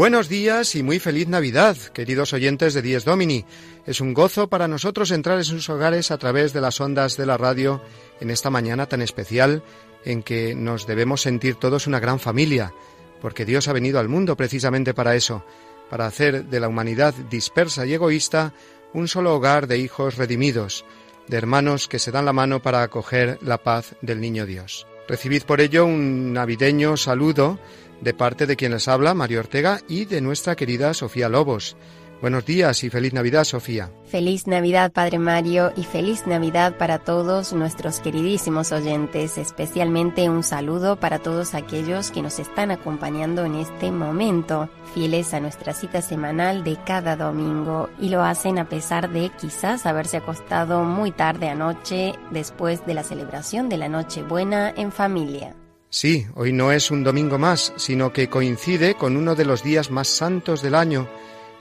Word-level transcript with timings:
Buenos 0.00 0.30
días 0.30 0.76
y 0.76 0.82
muy 0.82 0.98
feliz 0.98 1.28
Navidad, 1.28 1.76
queridos 1.92 2.32
oyentes 2.32 2.72
de 2.72 2.80
Dies 2.80 3.04
Domini. 3.04 3.44
Es 3.84 4.00
un 4.00 4.14
gozo 4.14 4.48
para 4.48 4.66
nosotros 4.66 5.10
entrar 5.10 5.36
en 5.36 5.44
sus 5.44 5.68
hogares 5.68 6.10
a 6.10 6.16
través 6.16 6.54
de 6.54 6.62
las 6.62 6.80
ondas 6.80 7.18
de 7.18 7.26
la 7.26 7.36
radio 7.36 7.82
en 8.18 8.30
esta 8.30 8.48
mañana 8.48 8.86
tan 8.86 9.02
especial 9.02 9.62
en 10.06 10.22
que 10.22 10.54
nos 10.54 10.86
debemos 10.86 11.20
sentir 11.20 11.56
todos 11.56 11.86
una 11.86 12.00
gran 12.00 12.18
familia, 12.18 12.72
porque 13.20 13.44
Dios 13.44 13.68
ha 13.68 13.74
venido 13.74 14.00
al 14.00 14.08
mundo 14.08 14.38
precisamente 14.38 14.94
para 14.94 15.16
eso, 15.16 15.44
para 15.90 16.06
hacer 16.06 16.46
de 16.46 16.60
la 16.60 16.68
humanidad 16.68 17.12
dispersa 17.28 17.84
y 17.84 17.92
egoísta 17.92 18.54
un 18.94 19.06
solo 19.06 19.34
hogar 19.34 19.66
de 19.66 19.76
hijos 19.76 20.16
redimidos, 20.16 20.86
de 21.28 21.36
hermanos 21.36 21.88
que 21.88 21.98
se 21.98 22.10
dan 22.10 22.24
la 22.24 22.32
mano 22.32 22.62
para 22.62 22.82
acoger 22.82 23.38
la 23.42 23.58
paz 23.58 23.96
del 24.00 24.22
niño 24.22 24.46
Dios. 24.46 24.86
Recibid 25.08 25.42
por 25.42 25.60
ello 25.60 25.84
un 25.84 26.32
navideño 26.32 26.96
saludo 26.96 27.58
de 28.00 28.14
parte 28.14 28.46
de 28.46 28.56
quien 28.56 28.72
les 28.72 28.88
habla, 28.88 29.14
Mario 29.14 29.40
Ortega, 29.40 29.80
y 29.88 30.04
de 30.04 30.20
nuestra 30.20 30.56
querida 30.56 30.94
Sofía 30.94 31.28
Lobos. 31.28 31.76
Buenos 32.20 32.44
días 32.44 32.84
y 32.84 32.90
feliz 32.90 33.14
Navidad, 33.14 33.44
Sofía. 33.44 33.90
Feliz 34.04 34.46
Navidad, 34.46 34.92
Padre 34.92 35.18
Mario, 35.18 35.72
y 35.74 35.84
feliz 35.84 36.26
Navidad 36.26 36.76
para 36.76 36.98
todos 36.98 37.54
nuestros 37.54 38.00
queridísimos 38.00 38.72
oyentes. 38.72 39.38
Especialmente 39.38 40.28
un 40.28 40.42
saludo 40.42 40.96
para 40.96 41.20
todos 41.20 41.54
aquellos 41.54 42.10
que 42.10 42.20
nos 42.20 42.38
están 42.38 42.72
acompañando 42.72 43.46
en 43.46 43.54
este 43.54 43.90
momento, 43.90 44.68
fieles 44.92 45.32
a 45.32 45.40
nuestra 45.40 45.72
cita 45.72 46.02
semanal 46.02 46.62
de 46.62 46.76
cada 46.84 47.16
domingo, 47.16 47.88
y 47.98 48.10
lo 48.10 48.22
hacen 48.22 48.58
a 48.58 48.68
pesar 48.68 49.08
de 49.08 49.30
quizás 49.40 49.86
haberse 49.86 50.18
acostado 50.18 50.84
muy 50.84 51.12
tarde 51.12 51.48
anoche 51.48 52.12
después 52.30 52.84
de 52.84 52.94
la 52.94 53.02
celebración 53.02 53.70
de 53.70 53.78
la 53.78 53.88
Nochebuena 53.88 54.74
en 54.76 54.92
familia. 54.92 55.56
Sí, 55.92 56.28
hoy 56.36 56.52
no 56.52 56.70
es 56.70 56.92
un 56.92 57.02
domingo 57.02 57.36
más, 57.36 57.72
sino 57.76 58.12
que 58.12 58.28
coincide 58.28 58.94
con 58.94 59.16
uno 59.16 59.34
de 59.34 59.44
los 59.44 59.64
días 59.64 59.90
más 59.90 60.06
santos 60.06 60.62
del 60.62 60.76
año, 60.76 61.08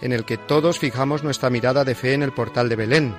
en 0.01 0.13
el 0.13 0.23
que 0.23 0.38
todos 0.38 0.78
fijamos 0.78 1.23
nuestra 1.23 1.50
mirada 1.50 1.84
de 1.84 1.95
fe 1.95 2.13
en 2.13 2.22
el 2.22 2.31
portal 2.31 2.69
de 2.69 2.75
Belén. 2.75 3.16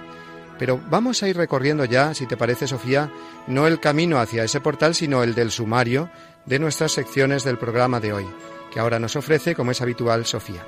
Pero 0.56 0.81
vamos 0.88 1.21
a 1.22 1.28
ir 1.28 1.37
recorriendo 1.37 1.84
ya, 1.84 2.15
si 2.15 2.26
te 2.26 2.37
parece, 2.37 2.69
Sofía, 2.69 3.10
no 3.48 3.66
el 3.66 3.81
camino 3.81 4.21
hacia 4.21 4.44
ese 4.44 4.60
portal, 4.60 4.94
sino 4.94 5.25
el 5.25 5.34
del 5.34 5.50
sumario 5.50 6.10
de 6.47 6.60
nuestras 6.60 6.93
secciones 6.93 7.42
del 7.42 7.59
programa 7.59 7.98
de 7.98 8.12
hoy, 8.12 8.27
que 8.72 8.78
ahora 8.78 9.00
nos 9.00 9.16
ofrece, 9.16 9.56
como 9.56 9.72
es 9.72 9.82
habitual, 9.82 10.27
Sofía. 10.27 10.65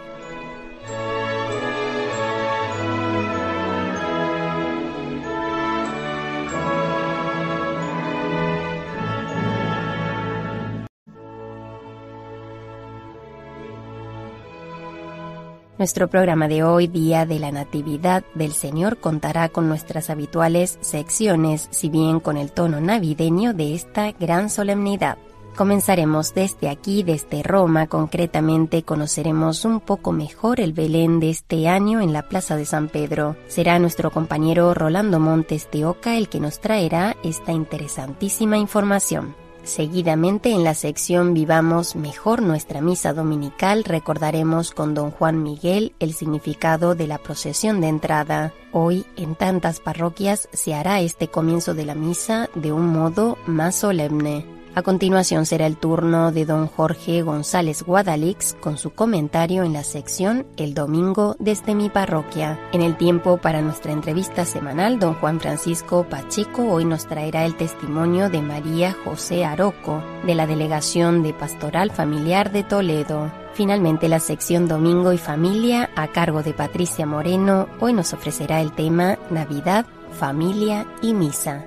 Nuestro 15.83 16.07
programa 16.07 16.47
de 16.47 16.63
hoy, 16.63 16.87
Día 16.87 17.27
de 17.27 17.41
la 17.41 17.51
Natividad 17.51 18.23
del 18.37 18.53
Señor, 18.53 18.99
contará 18.99 19.49
con 19.49 19.67
nuestras 19.67 20.11
habituales 20.11 20.79
secciones, 20.81 21.67
si 21.73 21.89
bien 21.89 22.21
con 22.21 22.37
el 22.37 22.53
tono 22.53 22.81
navideño 22.81 23.53
de 23.53 23.75
esta 23.75 24.13
gran 24.13 24.49
solemnidad. 24.49 25.19
Comenzaremos 25.57 26.35
desde 26.35 26.69
aquí, 26.69 27.03
desde 27.03 27.43
Roma, 27.43 27.89
concretamente 27.89 28.85
conoceremos 28.85 29.65
un 29.65 29.81
poco 29.81 30.13
mejor 30.13 30.61
el 30.61 30.73
Belén 30.73 31.19
de 31.19 31.31
este 31.31 31.67
año 31.67 32.01
en 32.01 32.13
la 32.13 32.29
Plaza 32.29 32.55
de 32.55 32.65
San 32.65 32.87
Pedro. 32.87 33.35
Será 33.49 33.81
nuestro 33.81 34.13
compañero 34.13 34.75
Rolando 34.75 35.19
Montes 35.19 35.69
de 35.73 35.85
Oca 35.85 36.17
el 36.17 36.29
que 36.29 36.39
nos 36.39 36.61
traerá 36.61 37.17
esta 37.25 37.51
interesantísima 37.51 38.57
información. 38.57 39.42
Seguidamente 39.65 40.51
en 40.51 40.65
la 40.65 40.75
sección 40.75 41.35
Vivamos 41.35 41.95
mejor 41.95 42.43
nuestra 42.43 42.81
misa 42.81 43.13
dominical 43.13 43.85
recordaremos 43.85 44.73
con 44.73 44.95
don 44.95 45.13
Juan 45.13 45.43
Miguel 45.43 45.95
el 46.01 46.15
significado 46.15 46.95
de 46.95 47.07
la 47.07 47.19
procesión 47.19 47.81
de 47.81 47.89
entrada. 47.89 48.53
Hoy 48.73 49.07
en 49.17 49.37
tantas 49.37 49.79
parroquias 49.79 50.49
se 50.53 50.75
hará 50.75 51.01
este 51.01 51.29
comienzo 51.29 51.75
de 51.75 51.85
la 51.85 51.95
misa 51.95 52.51
de 52.57 52.73
un 52.73 52.87
modo 52.87 53.39
más 53.47 53.77
solemne. 53.77 54.62
A 54.75 54.81
continuación 54.81 55.45
será 55.45 55.67
el 55.67 55.77
turno 55.77 56.33
de 56.33 56.47
don 56.47 56.67
Jorge 56.67 57.21
González 57.21 57.83
Guadalix 57.83 58.57
con 58.59 58.79
su 58.79 58.91
comentario 58.95 59.65
en 59.65 59.75
la 59.75 59.85
sección 59.85 60.47
El 60.57 60.73
Domingo 60.73 61.37
desde 61.39 61.75
mi 61.75 61.91
parroquia. 61.91 62.59
En 62.73 62.81
el 62.81 62.97
tiempo 62.97 63.37
para 63.37 63.61
nuestra 63.61 63.93
entrevista 63.93 64.47
semanal, 64.47 64.99
don 64.99 65.13
Juan 65.13 65.41
Francisco 65.41 66.07
Pacheco 66.09 66.73
hoy 66.73 66.87
nos 66.87 67.07
traerá 67.07 67.45
el 67.45 67.55
testimonio 67.55 68.31
de 68.31 68.41
María 68.41 68.97
José 69.05 69.45
Aroco, 69.45 70.03
de 70.25 70.35
la 70.35 70.47
Delegación 70.47 71.23
de 71.23 71.35
Pastoral 71.35 71.91
Familiar 71.91 72.51
de 72.51 72.65
Toledo. 72.65 73.31
Finalmente, 73.53 74.09
la 74.09 74.21
sección 74.21 74.69
Domingo 74.69 75.13
y 75.13 75.19
Familia, 75.19 75.91
a 75.97 76.09
cargo 76.09 76.43
de 76.43 76.55
Patricia 76.55 77.05
Moreno, 77.05 77.69
hoy 77.79 77.93
nos 77.93 78.15
ofrecerá 78.15 78.63
el 78.63 78.73
tema 78.73 79.19
Navidad, 79.29 79.85
Familia 80.13 80.87
y 81.03 81.13
Misa. 81.13 81.67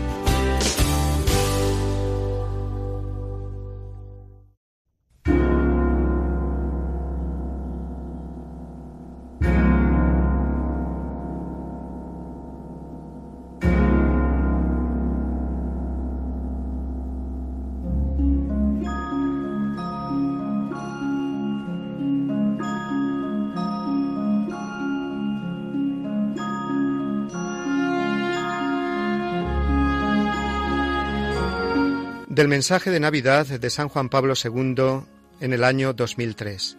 Del 32.41 32.47
mensaje 32.47 32.89
de 32.89 32.99
Navidad 32.99 33.45
de 33.45 33.69
San 33.69 33.87
Juan 33.87 34.09
Pablo 34.09 34.33
II 34.33 35.03
en 35.41 35.53
el 35.53 35.63
año 35.63 35.93
2003. 35.93 36.75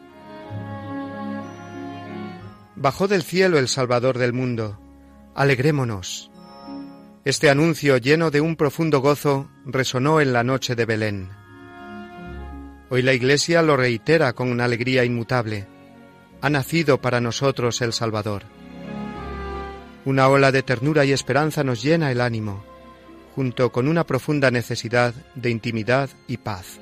Bajó 2.74 3.06
del 3.06 3.22
cielo 3.22 3.60
el 3.60 3.68
Salvador 3.68 4.18
del 4.18 4.32
mundo. 4.32 4.80
Alegrémonos. 5.36 6.32
Este 7.24 7.48
anuncio 7.48 7.96
lleno 7.98 8.32
de 8.32 8.40
un 8.40 8.56
profundo 8.56 8.98
gozo 8.98 9.52
resonó 9.64 10.20
en 10.20 10.32
la 10.32 10.42
noche 10.42 10.74
de 10.74 10.84
Belén. 10.84 11.30
Hoy 12.90 13.02
la 13.02 13.12
Iglesia 13.12 13.62
lo 13.62 13.76
reitera 13.76 14.32
con 14.32 14.50
una 14.50 14.64
alegría 14.64 15.04
inmutable. 15.04 15.68
Ha 16.40 16.50
nacido 16.50 17.00
para 17.00 17.20
nosotros 17.20 17.80
el 17.82 17.92
Salvador. 17.92 18.42
Una 20.04 20.26
ola 20.26 20.50
de 20.50 20.64
ternura 20.64 21.04
y 21.04 21.12
esperanza 21.12 21.62
nos 21.62 21.84
llena 21.84 22.10
el 22.10 22.20
ánimo, 22.20 22.64
junto 23.34 23.72
con 23.72 23.88
una 23.88 24.04
profunda 24.04 24.50
necesidad 24.50 25.14
de 25.34 25.50
intimidad 25.50 26.10
y 26.26 26.36
paz. 26.36 26.78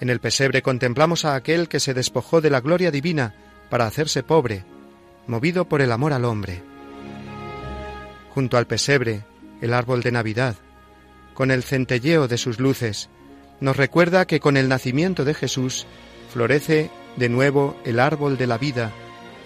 En 0.00 0.10
el 0.10 0.20
pesebre 0.20 0.62
contemplamos 0.62 1.24
a 1.24 1.34
aquel 1.34 1.68
que 1.68 1.80
se 1.80 1.94
despojó 1.94 2.40
de 2.40 2.50
la 2.50 2.60
gloria 2.60 2.90
divina 2.90 3.34
para 3.70 3.86
hacerse 3.86 4.22
pobre, 4.22 4.64
movido 5.26 5.66
por 5.68 5.80
el 5.80 5.90
amor 5.90 6.12
al 6.12 6.24
hombre. 6.24 6.62
Junto 8.34 8.58
al 8.58 8.66
pesebre, 8.66 9.24
el 9.62 9.72
árbol 9.72 10.02
de 10.02 10.12
Navidad, 10.12 10.56
con 11.32 11.50
el 11.50 11.62
centelleo 11.62 12.28
de 12.28 12.36
sus 12.36 12.60
luces, 12.60 13.08
nos 13.60 13.76
recuerda 13.76 14.26
que 14.26 14.40
con 14.40 14.56
el 14.56 14.68
nacimiento 14.68 15.24
de 15.24 15.32
Jesús 15.32 15.86
florece 16.32 16.90
de 17.16 17.28
nuevo 17.30 17.76
el 17.84 17.98
árbol 17.98 18.36
de 18.36 18.46
la 18.46 18.58
vida 18.58 18.92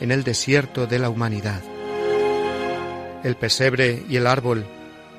en 0.00 0.11
el 0.11 0.25
desierto 0.25 0.87
de 0.88 0.99
la 0.99 1.11
humanidad. 1.11 1.62
El 3.23 3.37
pesebre 3.37 4.02
y 4.08 4.16
el 4.16 4.26
árbol, 4.26 4.66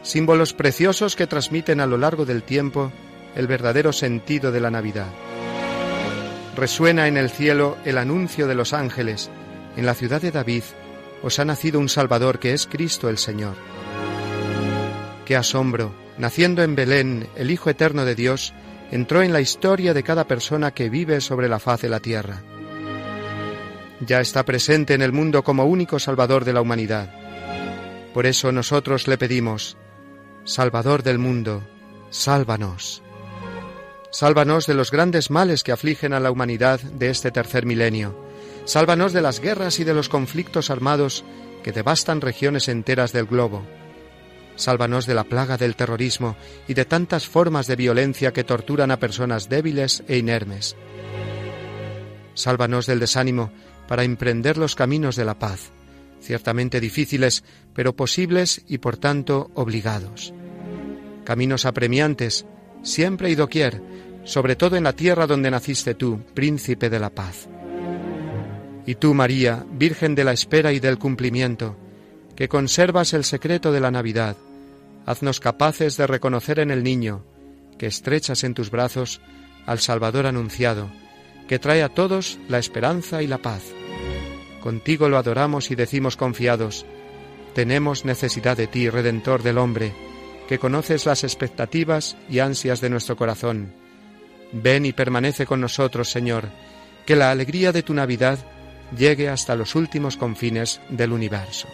símbolos 0.01 0.53
preciosos 0.53 1.15
que 1.15 1.27
transmiten 1.27 1.79
a 1.79 1.85
lo 1.85 1.97
largo 1.97 2.25
del 2.25 2.43
tiempo 2.43 2.91
el 3.35 3.47
verdadero 3.47 3.93
sentido 3.93 4.51
de 4.51 4.59
la 4.59 4.71
Navidad. 4.71 5.07
Resuena 6.55 7.07
en 7.07 7.17
el 7.17 7.29
cielo 7.29 7.77
el 7.85 7.97
anuncio 7.97 8.47
de 8.47 8.55
los 8.55 8.73
ángeles, 8.73 9.29
en 9.77 9.85
la 9.85 9.93
ciudad 9.93 10.21
de 10.21 10.31
David 10.31 10.63
os 11.23 11.39
ha 11.39 11.45
nacido 11.45 11.79
un 11.79 11.89
Salvador 11.89 12.39
que 12.39 12.53
es 12.53 12.67
Cristo 12.67 13.09
el 13.09 13.17
Señor. 13.17 13.55
Qué 15.25 15.35
asombro, 15.35 15.93
naciendo 16.17 16.63
en 16.63 16.75
Belén, 16.75 17.29
el 17.35 17.51
Hijo 17.51 17.69
Eterno 17.69 18.05
de 18.05 18.15
Dios 18.15 18.53
entró 18.91 19.21
en 19.21 19.31
la 19.31 19.39
historia 19.39 19.93
de 19.93 20.03
cada 20.03 20.25
persona 20.25 20.71
que 20.71 20.89
vive 20.89 21.21
sobre 21.21 21.47
la 21.47 21.59
faz 21.59 21.81
de 21.81 21.89
la 21.89 21.99
tierra. 21.99 22.41
Ya 24.05 24.19
está 24.19 24.43
presente 24.43 24.93
en 24.93 25.01
el 25.01 25.11
mundo 25.11 25.43
como 25.43 25.65
único 25.65 25.99
Salvador 25.99 26.43
de 26.43 26.53
la 26.53 26.61
humanidad. 26.61 27.13
Por 28.13 28.25
eso 28.25 28.51
nosotros 28.51 29.07
le 29.07 29.17
pedimos, 29.17 29.77
Salvador 30.43 31.03
del 31.03 31.19
mundo, 31.19 31.61
sálvanos. 32.09 33.03
Sálvanos 34.11 34.65
de 34.65 34.73
los 34.73 34.89
grandes 34.89 35.29
males 35.29 35.63
que 35.63 35.71
afligen 35.71 36.13
a 36.13 36.19
la 36.19 36.31
humanidad 36.31 36.79
de 36.81 37.11
este 37.11 37.29
tercer 37.29 37.67
milenio. 37.67 38.17
Sálvanos 38.65 39.13
de 39.13 39.21
las 39.21 39.39
guerras 39.39 39.79
y 39.79 39.83
de 39.83 39.93
los 39.93 40.09
conflictos 40.09 40.71
armados 40.71 41.23
que 41.63 41.71
devastan 41.71 42.21
regiones 42.21 42.69
enteras 42.69 43.13
del 43.13 43.27
globo. 43.27 43.61
Sálvanos 44.55 45.05
de 45.05 45.13
la 45.13 45.25
plaga 45.25 45.57
del 45.57 45.75
terrorismo 45.75 46.35
y 46.67 46.73
de 46.73 46.85
tantas 46.85 47.27
formas 47.27 47.67
de 47.67 47.75
violencia 47.75 48.33
que 48.33 48.43
torturan 48.43 48.89
a 48.89 48.97
personas 48.97 49.47
débiles 49.47 50.03
e 50.07 50.17
inermes. 50.17 50.75
Sálvanos 52.33 52.87
del 52.87 52.99
desánimo 52.99 53.51
para 53.87 54.03
emprender 54.03 54.57
los 54.57 54.75
caminos 54.75 55.15
de 55.15 55.25
la 55.25 55.37
paz, 55.37 55.71
ciertamente 56.21 56.79
difíciles, 56.79 57.43
pero 57.73 57.95
posibles 57.95 58.63
y 58.67 58.77
por 58.77 58.97
tanto 58.97 59.51
obligados. 59.55 60.33
Caminos 61.25 61.65
apremiantes, 61.65 62.45
siempre 62.83 63.29
y 63.29 63.35
doquier, 63.35 63.81
sobre 64.23 64.55
todo 64.55 64.75
en 64.75 64.83
la 64.83 64.93
tierra 64.93 65.27
donde 65.27 65.51
naciste 65.51 65.95
tú, 65.95 66.21
príncipe 66.33 66.89
de 66.89 66.99
la 66.99 67.09
paz. 67.09 67.47
Y 68.85 68.95
tú, 68.95 69.13
María, 69.13 69.65
Virgen 69.71 70.15
de 70.15 70.23
la 70.23 70.33
espera 70.33 70.73
y 70.73 70.79
del 70.79 70.97
cumplimiento, 70.97 71.77
que 72.35 72.47
conservas 72.47 73.13
el 73.13 73.23
secreto 73.23 73.71
de 73.71 73.79
la 73.79 73.91
Navidad, 73.91 74.35
haznos 75.05 75.39
capaces 75.39 75.97
de 75.97 76.07
reconocer 76.07 76.59
en 76.59 76.71
el 76.71 76.83
niño, 76.83 77.23
que 77.77 77.87
estrechas 77.87 78.43
en 78.43 78.53
tus 78.53 78.71
brazos 78.71 79.21
al 79.65 79.79
Salvador 79.79 80.25
anunciado, 80.25 80.89
que 81.47 81.59
trae 81.59 81.83
a 81.83 81.89
todos 81.89 82.39
la 82.47 82.59
esperanza 82.59 83.21
y 83.21 83.27
la 83.27 83.39
paz. 83.39 83.63
Contigo 84.61 85.09
lo 85.09 85.17
adoramos 85.17 85.71
y 85.71 85.75
decimos 85.75 86.15
confiados, 86.15 86.85
tenemos 87.53 88.05
necesidad 88.05 88.55
de 88.55 88.67
ti, 88.67 88.89
Redentor 88.89 89.43
del 89.43 89.57
hombre, 89.57 89.93
que 90.47 90.59
conoces 90.59 91.05
las 91.05 91.23
expectativas 91.23 92.15
y 92.29 92.39
ansias 92.39 92.79
de 92.79 92.89
nuestro 92.89 93.15
corazón. 93.15 93.73
Ven 94.53 94.85
y 94.85 94.93
permanece 94.93 95.45
con 95.45 95.61
nosotros, 95.61 96.09
Señor, 96.09 96.49
que 97.05 97.15
la 97.15 97.31
alegría 97.31 97.71
de 97.71 97.83
tu 97.83 97.93
Navidad 97.93 98.39
llegue 98.97 99.29
hasta 99.29 99.55
los 99.55 99.75
últimos 99.75 100.15
confines 100.15 100.79
del 100.89 101.11
universo. 101.11 101.67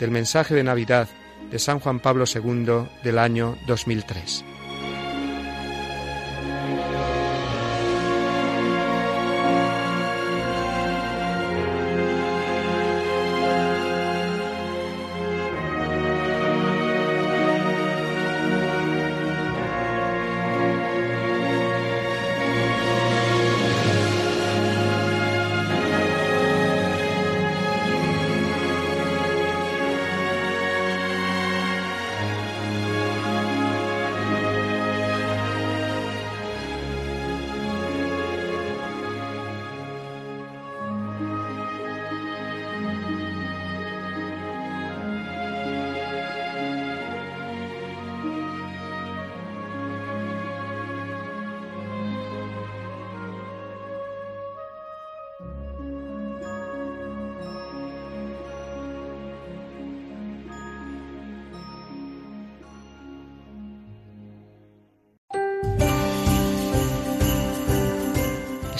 Del 0.00 0.10
mensaje 0.10 0.54
de 0.54 0.64
Navidad 0.64 1.08
de 1.50 1.58
San 1.58 1.78
Juan 1.80 2.00
Pablo 2.00 2.24
II 2.32 2.88
del 3.02 3.18
año 3.18 3.56
2003. 3.66 4.44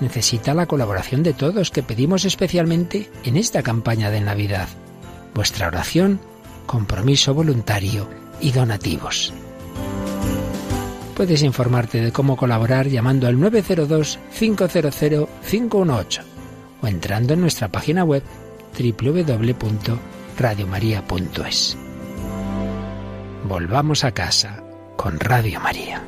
necesita 0.00 0.54
la 0.54 0.66
colaboración 0.66 1.22
de 1.22 1.32
todos 1.32 1.70
que 1.70 1.82
pedimos 1.82 2.24
especialmente 2.24 3.08
en 3.24 3.36
esta 3.36 3.62
campaña 3.62 4.10
de 4.10 4.20
Navidad. 4.20 4.68
Vuestra 5.34 5.68
oración, 5.68 6.20
compromiso 6.66 7.32
voluntario 7.34 8.08
y 8.40 8.52
donativos. 8.52 9.32
Puedes 11.14 11.42
informarte 11.42 12.00
de 12.02 12.12
cómo 12.12 12.36
colaborar 12.36 12.88
llamando 12.88 13.26
al 13.26 13.38
902-500-518 13.38 16.20
o 16.82 16.86
entrando 16.86 17.32
en 17.32 17.40
nuestra 17.40 17.68
página 17.68 18.04
web 18.04 18.22
www.radiomaria.es. 18.78 21.78
Volvamos 23.48 24.04
a 24.04 24.12
casa 24.12 24.62
con 24.96 25.18
Radio 25.18 25.58
María. 25.60 26.02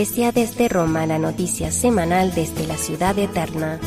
Desde 0.00 0.70
Roma, 0.70 1.04
la 1.04 1.18
noticia 1.18 1.70
semanal 1.70 2.32
desde 2.34 2.66
la 2.66 2.76
ciudad 2.76 3.18
eterna. 3.18 3.78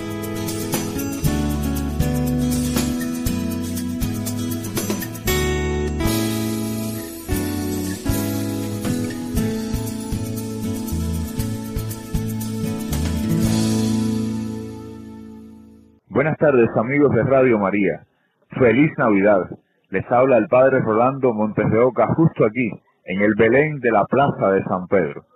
Buenas 16.10 16.38
tardes 16.38 16.70
amigos 16.78 17.12
de 17.16 17.24
Radio 17.24 17.58
María. 17.58 18.04
Feliz 18.52 18.92
Navidad. 19.00 19.50
Les 19.90 20.06
habla 20.12 20.38
el 20.38 20.48
Padre 20.48 20.80
Rolando 20.82 21.34
Montes 21.34 21.72
de 21.72 21.80
Oca 21.80 22.06
justo 22.14 22.46
aquí, 22.46 22.70
en 23.06 23.22
el 23.24 23.34
Belén 23.34 23.80
de 23.80 23.92
la 23.92 24.06
Plaza 24.06 24.52
de 24.52 24.64
San 24.66 24.88
Pedro. 24.88 25.33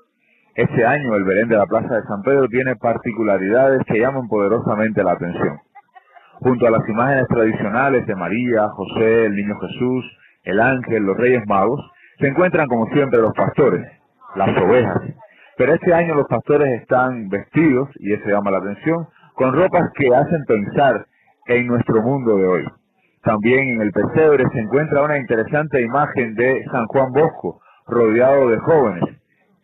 Este 0.58 0.84
año 0.84 1.16
el 1.16 1.24
Belén 1.24 1.50
de 1.50 1.56
la 1.56 1.68
Plaza 1.68 1.98
de 1.98 2.08
San 2.08 2.24
Pedro 2.24 2.48
tiene 2.48 2.76
particularidades 2.78 3.84
que 3.86 4.00
llaman 4.00 4.28
poderosamente 4.28 5.04
la 5.04 5.12
atención. 5.12 5.60
Junto 6.40 6.66
a 6.66 6.72
las 6.72 6.90
imágenes 6.90 7.28
tradicionales 7.28 8.08
de 8.08 8.16
María, 8.16 8.68
José, 8.70 9.26
el 9.26 9.36
Niño 9.36 9.56
Jesús, 9.60 10.04
el 10.46 10.60
ángel, 10.60 11.04
los 11.04 11.16
Reyes 11.16 11.44
Magos, 11.46 11.80
se 12.18 12.30
encuentran 12.30 12.68
como 12.68 12.88
siempre 12.88 13.22
los 13.22 13.36
pastores, 13.36 13.86
las 14.34 14.50
ovejas. 14.58 15.00
Pero 15.58 15.76
este 15.76 15.94
año 15.94 16.16
los 16.16 16.28
pastores 16.28 16.82
están 16.82 17.30
vestidos, 17.30 17.90
y 18.00 18.14
eso 18.14 18.28
llama 18.28 18.50
la 18.50 18.58
atención, 18.58 19.06
con 19.36 19.54
ropas 19.54 19.92
que 19.94 20.08
hacen 20.08 20.44
pensar 20.48 21.06
en 21.46 21.68
nuestro 21.68 22.02
mundo 22.02 22.36
de 22.36 22.48
hoy. 22.48 22.66
También 23.22 23.76
en 23.76 23.82
el 23.84 23.92
pesebre 23.92 24.44
se 24.52 24.60
encuentra 24.60 25.04
una 25.04 25.20
interesante 25.20 25.80
imagen 25.84 26.34
de 26.34 26.66
San 26.72 26.88
Juan 26.88 27.12
Bosco, 27.12 27.62
rodeado 27.86 28.50
de 28.50 28.58
jóvenes, 28.58 29.17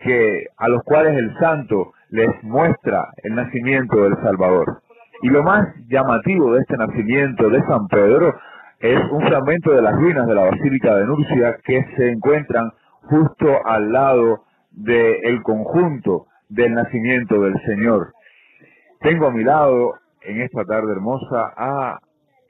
que 0.04 0.48
a 0.58 0.68
los 0.68 0.84
cuales 0.84 1.18
el 1.18 1.34
santo 1.40 1.94
les 2.10 2.30
muestra 2.44 3.10
el 3.24 3.36
nacimiento 3.36 4.04
del 4.04 4.16
Salvador. 4.22 4.82
Y 5.22 5.30
lo 5.30 5.44
más 5.44 5.68
llamativo 5.88 6.54
de 6.54 6.62
este 6.62 6.78
nacimiento 6.78 7.50
de 7.50 7.62
San 7.64 7.88
Pedro 7.88 8.36
es 8.80 9.00
un 9.12 9.22
fragmento 9.22 9.72
de 9.72 9.82
las 9.82 9.96
ruinas 9.96 10.28
de 10.28 10.36
la 10.36 10.44
Basílica 10.44 10.96
de 10.96 11.06
Nurcia 11.06 11.58
que 11.64 11.86
se 11.96 12.12
encuentran 12.12 12.72
justo 13.04 13.66
al 13.66 13.92
lado 13.92 14.44
del 14.72 15.42
conjunto 15.44 16.26
del 16.50 16.74
nacimiento 16.74 17.42
del 17.42 17.60
Señor. 17.66 18.14
Tengo 19.00 19.28
a 19.28 19.32
mi 19.32 19.44
lado 19.44 19.96
en 20.22 20.42
esta 20.42 20.66
tarde 20.66 20.92
hermosa 20.92 21.54
a 21.56 22.00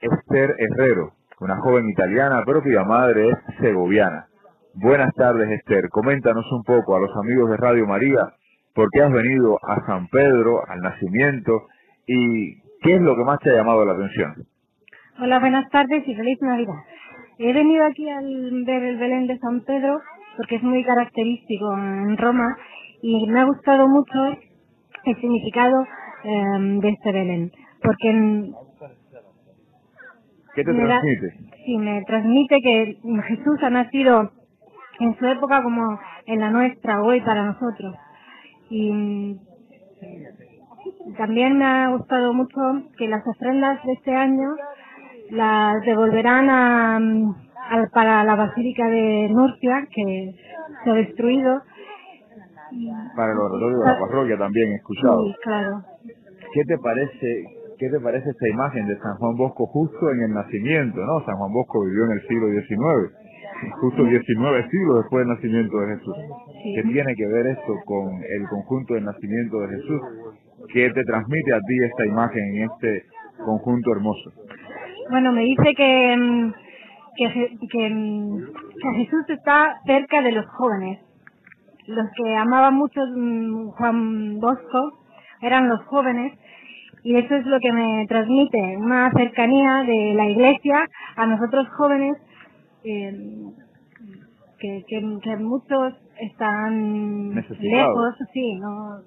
Esther 0.00 0.54
Herrero, 0.58 1.12
una 1.40 1.56
joven 1.56 1.88
italiana, 1.88 2.42
pero 2.44 2.62
cuya 2.62 2.84
madre 2.84 3.30
es 3.30 3.38
segoviana. 3.60 4.26
Buenas 4.74 5.14
tardes, 5.14 5.48
Esther. 5.50 5.88
Coméntanos 5.90 6.44
un 6.52 6.62
poco 6.64 6.96
a 6.96 7.00
los 7.00 7.10
amigos 7.16 7.50
de 7.50 7.56
Radio 7.56 7.86
María 7.86 8.32
por 8.74 8.88
qué 8.90 9.02
has 9.02 9.12
venido 9.12 9.58
a 9.62 9.86
San 9.86 10.08
Pedro, 10.08 10.62
al 10.68 10.80
nacimiento, 10.80 11.68
y 12.06 12.60
qué 12.82 12.96
es 12.96 13.00
lo 13.00 13.14
que 13.16 13.24
más 13.24 13.38
te 13.38 13.50
ha 13.50 13.54
llamado 13.54 13.84
la 13.84 13.92
atención. 13.92 14.34
Hola, 15.20 15.38
buenas 15.38 15.70
tardes 15.70 16.02
y 16.06 16.14
feliz 16.14 16.40
Navidad. 16.42 16.74
He 17.38 17.52
venido 17.52 17.84
aquí 17.86 18.08
al 18.08 18.64
ver 18.64 18.82
el 18.82 18.98
Belén 18.98 19.26
de 19.28 19.38
San 19.38 19.60
Pedro 19.60 20.00
porque 20.36 20.56
es 20.56 20.62
muy 20.62 20.84
característico 20.84 21.72
en 21.72 22.16
Roma 22.18 22.56
y 23.00 23.26
me 23.28 23.40
ha 23.40 23.44
gustado 23.44 23.88
mucho 23.88 24.18
el 25.04 25.16
significado 25.20 25.86
Em, 26.24 26.80
de 26.80 26.88
este 26.88 27.12
Belén. 27.12 27.52
Porque 27.82 28.50
¿Qué 30.54 30.64
te 30.64 30.72
transmite? 30.72 31.34
sí, 31.66 31.76
me 31.76 32.02
transmite 32.06 32.60
que 32.62 32.96
Jesús 33.28 33.62
ha 33.62 33.68
nacido 33.68 34.30
en 35.00 35.16
su 35.18 35.26
época 35.26 35.62
como 35.62 35.98
en 36.26 36.40
la 36.40 36.50
nuestra 36.50 37.02
hoy 37.02 37.20
para 37.20 37.44
nosotros. 37.44 37.94
Y 38.70 39.36
también 41.16 41.58
me 41.58 41.64
ha 41.64 41.88
gustado 41.90 42.32
mucho 42.32 42.60
que 42.96 43.08
las 43.08 43.26
ofrendas 43.26 43.82
de 43.84 43.92
este 43.92 44.14
año 44.14 44.54
las 45.30 45.80
devolverán 45.82 46.50
a, 46.50 47.00
para 47.92 48.24
la 48.24 48.34
Basílica 48.34 48.86
de 48.88 49.28
Nurcia, 49.30 49.86
que 49.90 50.34
se 50.82 50.90
ha 50.90 50.94
destruido. 50.94 51.62
Para 53.16 53.32
el 53.32 53.38
oratorio 53.38 53.78
de 53.78 53.86
la 53.86 53.98
parroquia 53.98 54.38
también, 54.38 54.72
he 54.72 54.76
escuchado. 54.76 55.24
Sí, 55.24 55.34
claro. 55.42 55.84
¿qué 56.54 56.64
te 56.64 56.78
parece 56.78 57.44
qué 57.78 57.90
te 57.90 58.00
parece 58.00 58.30
esta 58.30 58.48
imagen 58.48 58.86
de 58.86 58.96
San 58.98 59.16
Juan 59.16 59.36
Bosco 59.36 59.66
justo 59.66 60.10
en 60.10 60.22
el 60.22 60.32
nacimiento, 60.32 61.00
¿no? 61.00 61.24
San 61.26 61.36
Juan 61.36 61.52
Bosco 61.52 61.84
vivió 61.84 62.04
en 62.04 62.12
el 62.12 62.28
siglo 62.28 62.46
XIX, 62.48 63.23
justo 63.80 64.04
19 64.04 64.70
siglos 64.70 65.02
después 65.02 65.26
del 65.26 65.34
nacimiento 65.34 65.80
de 65.80 65.96
Jesús. 65.96 66.16
¿Qué 66.74 66.82
tiene 66.82 67.14
que 67.14 67.26
ver 67.26 67.46
esto 67.46 67.74
con 67.84 68.08
el 68.22 68.48
conjunto 68.48 68.94
del 68.94 69.04
nacimiento 69.04 69.60
de 69.60 69.68
Jesús? 69.76 70.00
¿Qué 70.72 70.90
te 70.90 71.04
transmite 71.04 71.52
a 71.52 71.60
ti 71.60 71.84
esta 71.84 72.06
imagen 72.06 72.56
en 72.56 72.70
este 72.70 73.02
conjunto 73.44 73.92
hermoso? 73.92 74.32
Bueno, 75.10 75.32
me 75.32 75.42
dice 75.42 75.74
que, 75.76 76.16
mm, 76.16 76.52
que, 77.16 77.56
que, 77.70 77.90
mm, 77.90 78.38
que 78.82 79.04
Jesús 79.04 79.24
está 79.28 79.80
cerca 79.86 80.22
de 80.22 80.32
los 80.32 80.46
jóvenes, 80.46 81.00
los 81.86 82.06
que 82.16 82.36
amaban 82.36 82.74
mucho 82.74 83.00
mm, 83.06 83.68
Juan 83.70 84.40
Bosco 84.40 84.98
eran 85.42 85.68
los 85.68 85.84
jóvenes 85.84 86.32
y 87.02 87.16
eso 87.16 87.34
es 87.34 87.44
lo 87.44 87.60
que 87.60 87.70
me 87.70 88.06
transmite, 88.08 88.78
una 88.78 89.12
cercanía 89.12 89.84
de 89.86 90.14
la 90.14 90.26
iglesia 90.26 90.88
a 91.16 91.26
nosotros 91.26 91.68
jóvenes, 91.76 92.16
eh, 92.84 93.52
que, 94.58 94.84
que, 94.88 95.36
muchos 95.36 95.94
están 96.20 97.34
lejos, 97.34 98.14
sí, 98.32 98.54
no, 98.54 99.00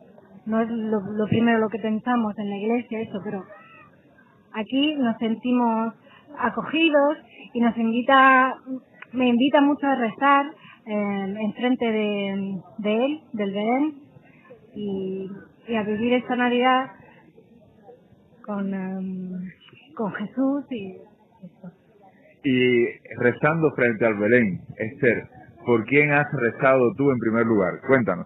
no 0.45 0.61
es 0.61 0.69
lo, 0.69 0.99
lo, 0.99 1.27
primero 1.27 1.59
lo 1.59 1.69
que 1.69 1.79
pensamos 1.79 2.37
en 2.37 2.49
la 2.49 2.57
iglesia, 2.57 3.01
eso, 3.01 3.19
pero 3.23 3.43
aquí 4.53 4.95
nos 4.95 5.17
sentimos 5.17 5.93
acogidos 6.37 7.17
y 7.53 7.61
nos 7.61 7.77
invita, 7.77 8.55
me 9.13 9.29
invita 9.29 9.61
mucho 9.61 9.87
a 9.87 9.95
rezar 9.95 10.45
eh, 10.85 11.35
en 11.39 11.53
frente 11.53 11.85
de, 11.85 12.61
de 12.77 13.05
él, 13.05 13.21
del 13.33 13.51
Belén, 13.51 13.95
y, 14.75 15.29
y 15.67 15.75
a 15.75 15.83
vivir 15.83 16.13
esta 16.13 16.35
Navidad 16.35 16.91
con, 18.45 18.73
em, 18.73 19.51
con 19.95 20.11
Jesús 20.13 20.65
y 20.71 20.97
Y 22.49 22.85
rezando 23.17 23.71
frente 23.71 24.05
al 24.05 24.15
Belén, 24.15 24.61
Esther, 24.77 25.27
¿por 25.65 25.83
quién 25.83 26.13
has 26.13 26.27
rezado 26.31 26.93
tú 26.95 27.11
en 27.11 27.19
primer 27.19 27.45
lugar? 27.45 27.81
Cuéntanos. 27.85 28.25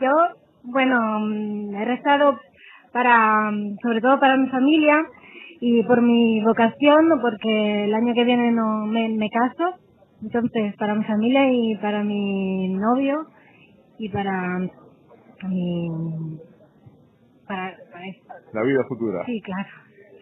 Yo, 0.00 0.14
bueno, 0.62 1.20
mm, 1.20 1.74
he 1.74 1.84
rezado 1.84 2.38
para, 2.90 3.50
mm, 3.50 3.76
sobre 3.82 4.00
todo 4.00 4.18
para 4.18 4.38
mi 4.38 4.48
familia 4.48 4.96
y 5.60 5.82
por 5.82 6.00
mi 6.00 6.42
vocación, 6.42 7.20
porque 7.20 7.84
el 7.84 7.92
año 7.92 8.14
que 8.14 8.24
viene 8.24 8.50
no 8.50 8.86
me, 8.86 9.10
me 9.10 9.28
caso, 9.28 9.76
entonces 10.22 10.74
para 10.78 10.94
mi 10.94 11.04
familia 11.04 11.52
y 11.52 11.76
para 11.82 12.02
mi 12.02 12.70
novio 12.70 13.26
y 13.98 14.08
para 14.08 14.58
mi 15.46 16.38
para, 17.46 17.76
La 18.54 18.62
vida 18.62 18.82
futura. 18.88 19.22
Sí, 19.26 19.38
claro. 19.42 19.68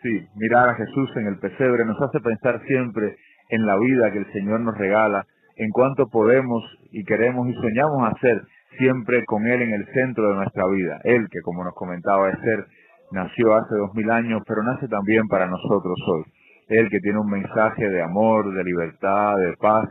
Sí, 0.03 0.27
mirar 0.35 0.71
a 0.71 0.75
Jesús 0.77 1.11
en 1.17 1.27
el 1.27 1.39
pesebre 1.39 1.85
nos 1.85 2.01
hace 2.01 2.21
pensar 2.21 2.63
siempre 2.67 3.17
en 3.51 3.67
la 3.67 3.77
vida 3.77 4.11
que 4.11 4.19
el 4.19 4.33
Señor 4.33 4.61
nos 4.61 4.79
regala, 4.79 5.27
en 5.57 5.71
cuanto 5.71 6.09
podemos 6.09 6.65
y 6.91 7.05
queremos 7.05 7.47
y 7.49 7.55
soñamos 7.55 8.11
hacer 8.11 8.41
siempre 8.79 9.25
con 9.27 9.47
Él 9.47 9.61
en 9.61 9.75
el 9.75 9.85
centro 9.93 10.31
de 10.31 10.37
nuestra 10.37 10.67
vida. 10.69 11.01
Él 11.05 11.29
que, 11.31 11.43
como 11.43 11.65
nos 11.65 11.75
comentaba 11.75 12.31
Esther, 12.31 12.65
nació 13.13 13.55
hace 13.55 13.75
dos 13.75 13.93
mil 13.95 14.11
años, 14.11 14.43
pero 14.47 14.63
nace 14.63 14.89
también 14.89 15.29
para 15.29 15.47
nosotros 15.47 15.99
hoy. 16.09 16.25
Él 16.69 16.89
que 16.89 17.01
tiene 17.01 17.19
un 17.19 17.31
mensaje 17.31 17.87
de 17.87 18.03
amor, 18.03 18.55
de 18.55 18.65
libertad, 18.65 19.37
de 19.37 19.55
paz, 19.59 19.87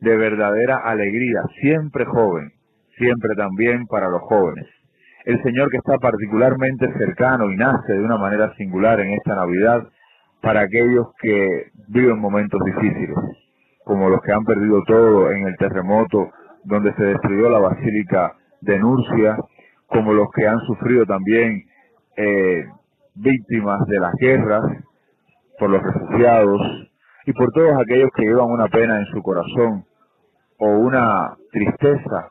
de 0.00 0.16
verdadera 0.16 0.78
alegría, 0.78 1.42
siempre 1.60 2.06
joven, 2.06 2.50
siempre 2.96 3.34
también 3.36 3.86
para 3.88 4.08
los 4.08 4.22
jóvenes 4.22 4.79
el 5.24 5.42
Señor 5.42 5.70
que 5.70 5.78
está 5.78 5.98
particularmente 5.98 6.92
cercano 6.96 7.50
y 7.50 7.56
nace 7.56 7.92
de 7.92 8.04
una 8.04 8.16
manera 8.16 8.54
singular 8.54 9.00
en 9.00 9.12
esta 9.12 9.34
Navidad 9.34 9.86
para 10.40 10.62
aquellos 10.62 11.08
que 11.20 11.66
viven 11.88 12.18
momentos 12.18 12.60
difíciles, 12.64 13.16
como 13.84 14.08
los 14.08 14.20
que 14.22 14.32
han 14.32 14.44
perdido 14.44 14.82
todo 14.84 15.30
en 15.30 15.46
el 15.46 15.56
terremoto 15.56 16.30
donde 16.64 16.94
se 16.94 17.04
destruyó 17.04 17.50
la 17.50 17.58
Basílica 17.58 18.34
de 18.60 18.78
Nurcia, 18.78 19.36
como 19.86 20.12
los 20.12 20.30
que 20.30 20.46
han 20.46 20.60
sufrido 20.60 21.04
también 21.04 21.64
eh, 22.16 22.66
víctimas 23.14 23.86
de 23.86 24.00
las 24.00 24.14
guerras, 24.18 24.64
por 25.58 25.70
los 25.70 25.82
refugiados 25.82 26.60
y 27.26 27.32
por 27.34 27.52
todos 27.52 27.78
aquellos 27.78 28.10
que 28.16 28.22
llevan 28.22 28.50
una 28.50 28.68
pena 28.68 28.98
en 28.98 29.04
su 29.06 29.22
corazón 29.22 29.84
o 30.58 30.68
una 30.70 31.36
tristeza 31.52 32.30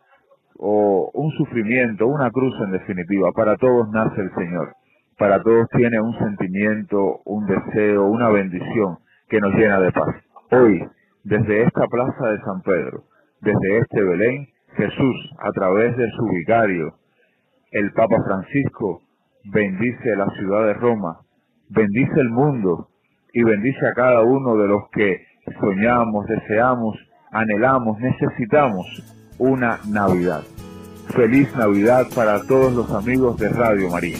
o 0.60 1.10
un 1.14 1.32
sufrimiento, 1.32 2.06
una 2.06 2.30
cruz 2.32 2.54
en 2.66 2.72
definitiva. 2.72 3.32
Para 3.32 3.56
todos 3.56 3.90
nace 3.92 4.22
el 4.22 4.32
Señor. 4.36 4.74
Para 5.18 5.42
todos 5.42 5.68
tiene 5.70 6.00
un 6.00 6.18
sentimiento, 6.18 7.22
un 7.26 7.46
deseo, 7.46 8.06
una 8.08 8.30
bendición 8.30 8.98
que 9.30 9.40
nos 9.40 9.54
llena 9.54 9.80
de 9.80 9.92
paz. 9.92 10.16
Hoy, 10.52 10.86
desde 11.24 11.64
esta 11.64 11.88
plaza 11.88 12.28
de 12.28 12.40
San 12.42 12.62
Pedro, 12.62 13.04
desde 13.42 13.78
este 13.80 14.04
Belén, 14.04 14.48
Jesús, 14.76 15.36
a 15.40 15.52
través 15.52 15.96
de 15.98 16.10
su 16.12 16.26
vicario, 16.28 16.94
el 17.72 17.92
Papa 17.94 18.18
Francisco 18.26 19.02
bendice 19.46 20.16
la 20.16 20.28
ciudad 20.38 20.66
de 20.66 20.74
Roma, 20.74 21.20
bendice 21.70 22.20
el 22.20 22.30
mundo 22.30 22.88
y 23.34 23.44
bendice 23.44 23.88
a 23.88 23.94
cada 23.94 24.24
uno 24.24 24.58
de 24.58 24.68
los 24.68 24.90
que 24.92 25.22
soñamos, 25.60 26.26
deseamos, 26.28 26.98
anhelamos, 27.32 28.00
necesitamos 28.00 29.19
una 29.40 29.80
Navidad. 29.88 30.44
Feliz 31.16 31.50
Navidad 31.56 32.08
para 32.14 32.44
todos 32.44 32.72
los 32.74 32.92
amigos 32.92 33.38
de 33.38 33.50
Radio 33.50 33.90
María. 33.90 34.20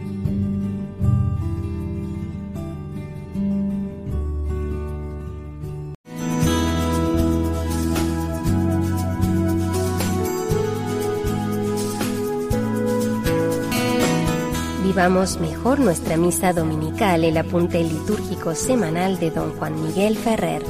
Vivamos 14.93 15.39
mejor 15.39 15.79
nuestra 15.79 16.17
misa 16.17 16.51
dominical, 16.51 17.23
el 17.23 17.37
apunte 17.37 17.81
litúrgico 17.81 18.51
semanal 18.53 19.17
de 19.21 19.31
don 19.31 19.51
Juan 19.51 19.81
Miguel 19.81 20.17
Ferrer. 20.17 20.61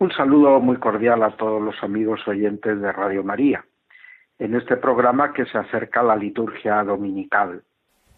Un 0.00 0.10
saludo 0.10 0.58
muy 0.58 0.78
cordial 0.78 1.22
a 1.22 1.36
todos 1.36 1.62
los 1.62 1.80
amigos 1.84 2.26
oyentes 2.26 2.80
de 2.80 2.90
Radio 2.90 3.22
María, 3.22 3.64
en 4.40 4.56
este 4.56 4.76
programa 4.76 5.32
que 5.32 5.46
se 5.46 5.58
acerca 5.58 6.00
a 6.00 6.02
la 6.02 6.16
liturgia 6.16 6.82
dominical. 6.82 7.62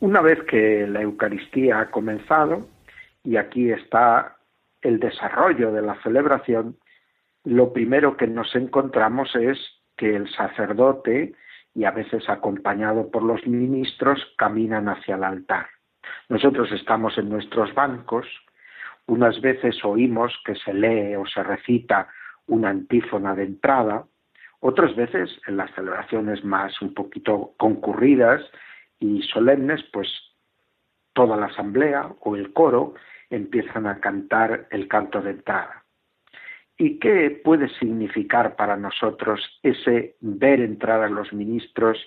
Una 0.00 0.22
vez 0.22 0.42
que 0.44 0.86
la 0.86 1.02
Eucaristía 1.02 1.80
ha 1.80 1.90
comenzado, 1.90 2.66
y 3.22 3.36
aquí 3.36 3.70
está 3.70 4.38
el 4.80 4.98
desarrollo 4.98 5.72
de 5.72 5.82
la 5.82 6.00
celebración, 6.02 6.78
lo 7.44 7.70
primero 7.74 8.16
que 8.16 8.26
nos 8.26 8.56
encontramos 8.56 9.36
es 9.36 9.58
que 10.00 10.16
el 10.16 10.30
sacerdote, 10.30 11.34
y 11.74 11.84
a 11.84 11.90
veces 11.90 12.26
acompañado 12.30 13.10
por 13.10 13.22
los 13.22 13.46
ministros, 13.46 14.18
caminan 14.38 14.88
hacia 14.88 15.16
el 15.16 15.24
altar. 15.24 15.66
Nosotros 16.30 16.72
estamos 16.72 17.18
en 17.18 17.28
nuestros 17.28 17.74
bancos, 17.74 18.26
unas 19.06 19.38
veces 19.42 19.84
oímos 19.84 20.32
que 20.46 20.54
se 20.54 20.72
lee 20.72 21.16
o 21.16 21.26
se 21.26 21.42
recita 21.42 22.08
una 22.46 22.70
antífona 22.70 23.34
de 23.34 23.44
entrada, 23.44 24.06
otras 24.60 24.96
veces 24.96 25.38
en 25.46 25.58
las 25.58 25.70
celebraciones 25.74 26.42
más 26.44 26.80
un 26.80 26.94
poquito 26.94 27.52
concurridas 27.58 28.40
y 29.00 29.20
solemnes, 29.24 29.84
pues 29.92 30.08
toda 31.12 31.36
la 31.36 31.46
asamblea 31.46 32.10
o 32.20 32.36
el 32.36 32.54
coro 32.54 32.94
empiezan 33.28 33.86
a 33.86 34.00
cantar 34.00 34.66
el 34.70 34.88
canto 34.88 35.20
de 35.20 35.32
entrada. 35.32 35.79
¿Y 36.80 36.98
qué 36.98 37.38
puede 37.44 37.68
significar 37.78 38.56
para 38.56 38.74
nosotros 38.74 39.38
ese 39.62 40.16
ver 40.22 40.62
entrar 40.62 41.02
a 41.02 41.10
los 41.10 41.30
ministros, 41.30 41.98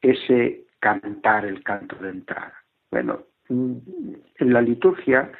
ese 0.00 0.60
cantar 0.78 1.44
el 1.44 1.64
canto 1.64 1.96
de 1.96 2.10
entrada? 2.10 2.54
Bueno, 2.92 3.24
en 3.48 4.52
la 4.52 4.60
liturgia, 4.60 5.32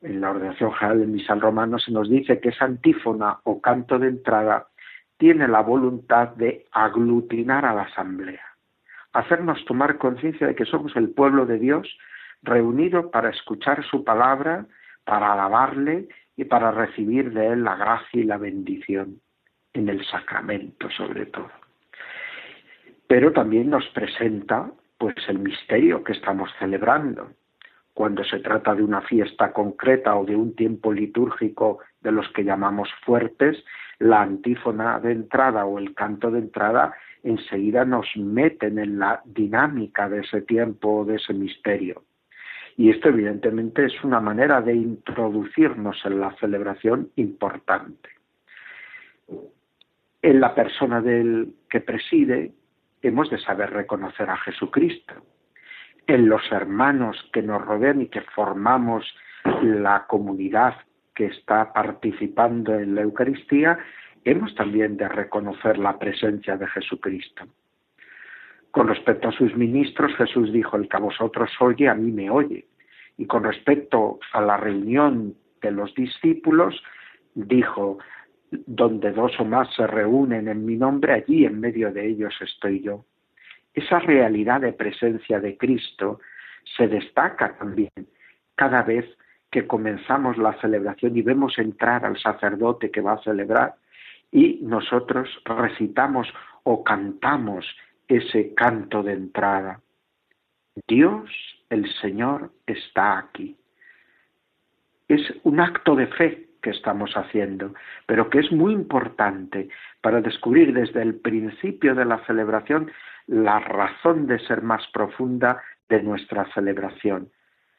en 0.00 0.20
la 0.20 0.30
ordenación 0.32 0.72
general 0.72 0.98
del 0.98 1.10
misal 1.10 1.40
romano, 1.40 1.78
se 1.78 1.92
nos 1.92 2.10
dice 2.10 2.40
que 2.40 2.48
esa 2.48 2.64
antífona 2.64 3.38
o 3.44 3.60
canto 3.60 4.00
de 4.00 4.08
entrada 4.08 4.66
tiene 5.16 5.46
la 5.46 5.60
voluntad 5.60 6.30
de 6.30 6.66
aglutinar 6.72 7.64
a 7.64 7.72
la 7.72 7.82
asamblea, 7.82 8.42
hacernos 9.12 9.64
tomar 9.64 9.96
conciencia 9.96 10.48
de 10.48 10.56
que 10.56 10.64
somos 10.64 10.96
el 10.96 11.10
pueblo 11.10 11.46
de 11.46 11.60
Dios 11.60 11.96
reunido 12.42 13.12
para 13.12 13.30
escuchar 13.30 13.84
su 13.84 14.02
palabra, 14.02 14.66
para 15.04 15.34
alabarle 15.34 16.08
y 16.38 16.44
para 16.44 16.70
recibir 16.70 17.32
de 17.32 17.48
Él 17.48 17.64
la 17.64 17.74
gracia 17.74 18.20
y 18.20 18.22
la 18.22 18.38
bendición 18.38 19.20
en 19.74 19.88
el 19.88 20.06
sacramento 20.06 20.88
sobre 20.88 21.26
todo. 21.26 21.50
Pero 23.08 23.32
también 23.32 23.70
nos 23.70 23.86
presenta 23.88 24.70
pues 24.98 25.16
el 25.28 25.40
misterio 25.40 26.04
que 26.04 26.12
estamos 26.12 26.48
celebrando. 26.60 27.32
Cuando 27.92 28.22
se 28.22 28.38
trata 28.38 28.76
de 28.76 28.84
una 28.84 29.00
fiesta 29.00 29.52
concreta 29.52 30.14
o 30.14 30.24
de 30.24 30.36
un 30.36 30.54
tiempo 30.54 30.92
litúrgico 30.92 31.80
de 32.02 32.12
los 32.12 32.28
que 32.28 32.44
llamamos 32.44 32.88
fuertes, 33.04 33.64
la 33.98 34.22
antífona 34.22 35.00
de 35.00 35.12
entrada 35.12 35.64
o 35.64 35.78
el 35.80 35.92
canto 35.94 36.30
de 36.30 36.38
entrada 36.38 36.94
enseguida 37.24 37.84
nos 37.84 38.06
meten 38.16 38.78
en 38.78 39.00
la 39.00 39.22
dinámica 39.24 40.08
de 40.08 40.20
ese 40.20 40.42
tiempo 40.42 40.98
o 40.98 41.04
de 41.04 41.16
ese 41.16 41.34
misterio. 41.34 42.04
Y 42.78 42.90
esto 42.90 43.08
evidentemente 43.08 43.86
es 43.86 44.04
una 44.04 44.20
manera 44.20 44.62
de 44.62 44.72
introducirnos 44.72 46.00
en 46.04 46.20
la 46.20 46.30
celebración 46.36 47.10
importante. 47.16 48.08
En 50.22 50.40
la 50.40 50.54
persona 50.54 51.00
del 51.00 51.54
que 51.68 51.80
preside 51.80 52.52
hemos 53.02 53.30
de 53.30 53.38
saber 53.40 53.70
reconocer 53.70 54.30
a 54.30 54.36
Jesucristo. 54.36 55.14
En 56.06 56.28
los 56.28 56.40
hermanos 56.52 57.16
que 57.32 57.42
nos 57.42 57.60
rodean 57.64 58.00
y 58.00 58.06
que 58.06 58.20
formamos 58.20 59.04
la 59.60 60.06
comunidad 60.06 60.76
que 61.16 61.26
está 61.26 61.72
participando 61.72 62.78
en 62.78 62.94
la 62.94 63.02
Eucaristía, 63.02 63.76
hemos 64.24 64.54
también 64.54 64.96
de 64.96 65.08
reconocer 65.08 65.78
la 65.78 65.98
presencia 65.98 66.56
de 66.56 66.68
Jesucristo. 66.68 67.44
Con 68.70 68.88
respecto 68.88 69.28
a 69.28 69.32
sus 69.32 69.56
ministros, 69.56 70.14
Jesús 70.16 70.52
dijo, 70.52 70.76
el 70.76 70.88
que 70.88 70.96
a 70.96 71.00
vosotros 71.00 71.50
oye, 71.60 71.88
a 71.88 71.94
mí 71.94 72.12
me 72.12 72.30
oye. 72.30 72.66
Y 73.16 73.26
con 73.26 73.44
respecto 73.44 74.20
a 74.32 74.40
la 74.40 74.56
reunión 74.56 75.34
de 75.60 75.70
los 75.70 75.94
discípulos, 75.94 76.80
dijo, 77.34 77.98
donde 78.50 79.12
dos 79.12 79.32
o 79.40 79.44
más 79.44 79.72
se 79.74 79.86
reúnen 79.86 80.48
en 80.48 80.64
mi 80.64 80.76
nombre, 80.76 81.12
allí 81.12 81.44
en 81.44 81.60
medio 81.60 81.92
de 81.92 82.06
ellos 82.06 82.34
estoy 82.40 82.80
yo. 82.80 83.04
Esa 83.74 83.98
realidad 83.98 84.60
de 84.60 84.72
presencia 84.72 85.40
de 85.40 85.56
Cristo 85.56 86.20
se 86.76 86.88
destaca 86.88 87.56
también 87.58 87.90
cada 88.54 88.82
vez 88.82 89.04
que 89.50 89.66
comenzamos 89.66 90.36
la 90.36 90.58
celebración 90.60 91.16
y 91.16 91.22
vemos 91.22 91.58
entrar 91.58 92.04
al 92.04 92.18
sacerdote 92.18 92.90
que 92.90 93.00
va 93.00 93.14
a 93.14 93.22
celebrar 93.22 93.74
y 94.30 94.60
nosotros 94.62 95.28
recitamos 95.44 96.28
o 96.64 96.84
cantamos 96.84 97.64
ese 98.08 98.54
canto 98.54 99.02
de 99.02 99.12
entrada. 99.12 99.80
Dios, 100.86 101.30
el 101.70 101.90
Señor, 102.00 102.50
está 102.66 103.18
aquí. 103.18 103.56
Es 105.08 105.22
un 105.44 105.60
acto 105.60 105.94
de 105.94 106.06
fe 106.06 106.48
que 106.62 106.70
estamos 106.70 107.12
haciendo, 107.14 107.74
pero 108.06 108.30
que 108.30 108.40
es 108.40 108.50
muy 108.50 108.72
importante 108.72 109.68
para 110.00 110.20
descubrir 110.20 110.72
desde 110.72 111.02
el 111.02 111.14
principio 111.14 111.94
de 111.94 112.04
la 112.04 112.24
celebración 112.26 112.90
la 113.26 113.60
razón 113.60 114.26
de 114.26 114.38
ser 114.40 114.62
más 114.62 114.86
profunda 114.92 115.62
de 115.88 116.02
nuestra 116.02 116.46
celebración. 116.52 117.30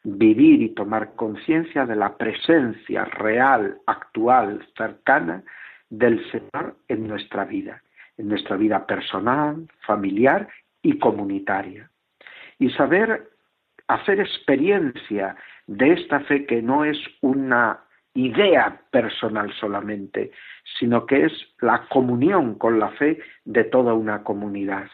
Vivir 0.03 0.61
y 0.61 0.69
tomar 0.69 1.15
conciencia 1.15 1.85
de 1.85 1.95
la 1.95 2.15
presencia 2.17 3.03
real, 3.05 3.79
actual, 3.85 4.65
cercana 4.77 5.43
del 5.89 6.23
Señor 6.31 6.77
en 6.87 7.07
nuestra 7.07 7.45
vida, 7.45 7.81
en 8.19 8.27
nuestra 8.27 8.57
vida 8.57 8.85
personal, 8.85 9.65
familiar 9.87 10.47
y 10.83 10.99
comunitaria. 10.99 11.89
Y 12.59 12.69
saber 12.71 13.29
hacer 13.87 14.19
experiencia 14.19 15.35
de 15.67 15.93
esta 15.93 16.19
fe 16.21 16.45
que 16.45 16.61
no 16.61 16.83
es 16.83 16.97
una 17.21 17.79
idea 18.13 18.81
personal 18.91 19.53
solamente, 19.53 20.31
sino 20.77 21.05
que 21.05 21.25
es 21.25 21.33
la 21.61 21.87
comunión 21.87 22.55
con 22.55 22.77
la 22.77 22.89
fe 22.89 23.19
de 23.45 23.63
toda 23.63 23.93
una 23.93 24.23
comunidad. 24.23 24.89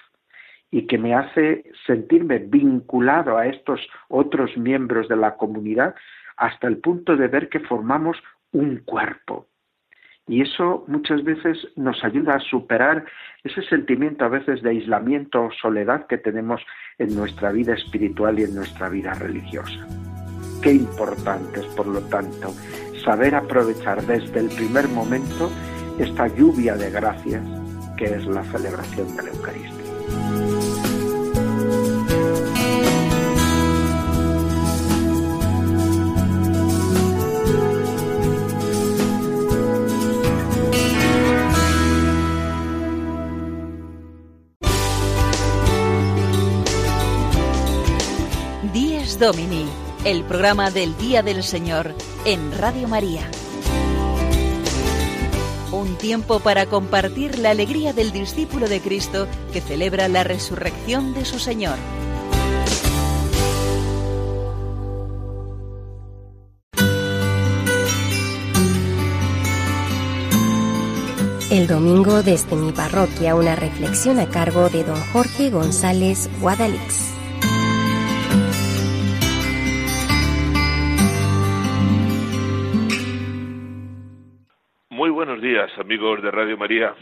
Y 0.70 0.86
que 0.86 1.00
me 1.00 1.16
hace 1.16 1.64
sentirme 1.88 2.38
vinculado 2.38 3.38
a 3.38 3.48
estos 3.48 3.82
otros 4.08 4.56
miembros 4.56 5.08
de 5.08 5.16
la 5.16 5.36
comunidad 5.36 5.96
hasta 6.38 6.68
el 6.68 6.78
punto 6.78 7.18
de 7.18 7.28
ver 7.28 7.50
que 7.50 7.60
formamos 7.62 8.18
un 8.52 8.78
cuerpo 8.86 9.48
Y 10.28 10.42
eso 10.42 10.84
muchas 10.88 11.24
veces 11.24 11.58
nos 11.76 12.04
ayuda 12.04 12.36
a 12.36 12.40
superar 12.40 13.06
ese 13.44 13.62
sentimiento 13.64 14.26
a 14.26 14.30
veces 14.30 14.64
de 14.64 14.72
aislamiento 14.72 15.44
o 15.44 15.52
soledad 15.52 16.08
que 16.08 16.18
tenemos 16.18 16.62
en 16.98 17.16
nuestra 17.16 17.52
vida 17.52 17.74
espiritual 17.74 18.40
y 18.40 18.44
en 18.44 18.56
nuestra 18.56 18.90
vida 18.90 19.14
religiosa. 19.14 19.88
Qué 20.64 20.72
importante 20.72 21.60
es, 21.60 21.66
por 21.68 21.86
lo 21.86 22.02
tanto, 22.02 22.50
saber 23.04 23.36
aprovechar 23.36 24.02
desde 24.02 24.40
el 24.40 24.50
primer 24.50 24.88
momento 24.88 25.52
esta 26.00 26.28
lluvia 26.28 26.76
de 26.76 26.90
gracias 26.90 27.44
que 27.98 28.06
es 28.06 28.26
la 28.26 28.44
celebración 28.46 29.16
de 29.16 29.24
la 29.24 29.30
Eucaristía. 29.30 30.45
Domini, 49.20 49.66
el 50.04 50.24
programa 50.24 50.72
del 50.72 50.98
Día 50.98 51.24
del 51.24 51.44
Señor 51.44 51.94
en 52.26 52.52
Radio 52.58 52.88
María. 52.88 53.22
Un 55.72 55.98
tiempo 55.98 56.40
para 56.40 56.66
compartir 56.66 57.40
la 57.40 57.52
alegría 57.52 57.94
del 57.94 58.12
discípulo 58.12 58.68
de 58.68 58.82
Cristo 58.82 59.28
que 59.54 59.62
celebra 59.62 60.08
la 60.08 60.24
resurrección 60.24 61.14
de 61.14 61.24
su 61.24 61.40
Señor. 61.40 61.78
El 71.50 71.68
domingo 71.68 72.22
desde 72.22 72.56
mi 72.58 72.74
parroquia 72.74 73.36
una 73.36 73.56
reflexión 73.56 74.20
a 74.20 74.28
cargo 74.28 74.70
de 74.70 74.84
don 74.84 75.00
Jorge 75.14 75.52
González 75.52 76.30
Guadalix. 76.42 77.15
Días 85.46 85.78
amigos 85.78 86.24
de 86.24 86.32
Radio 86.32 86.58
María 86.58 86.96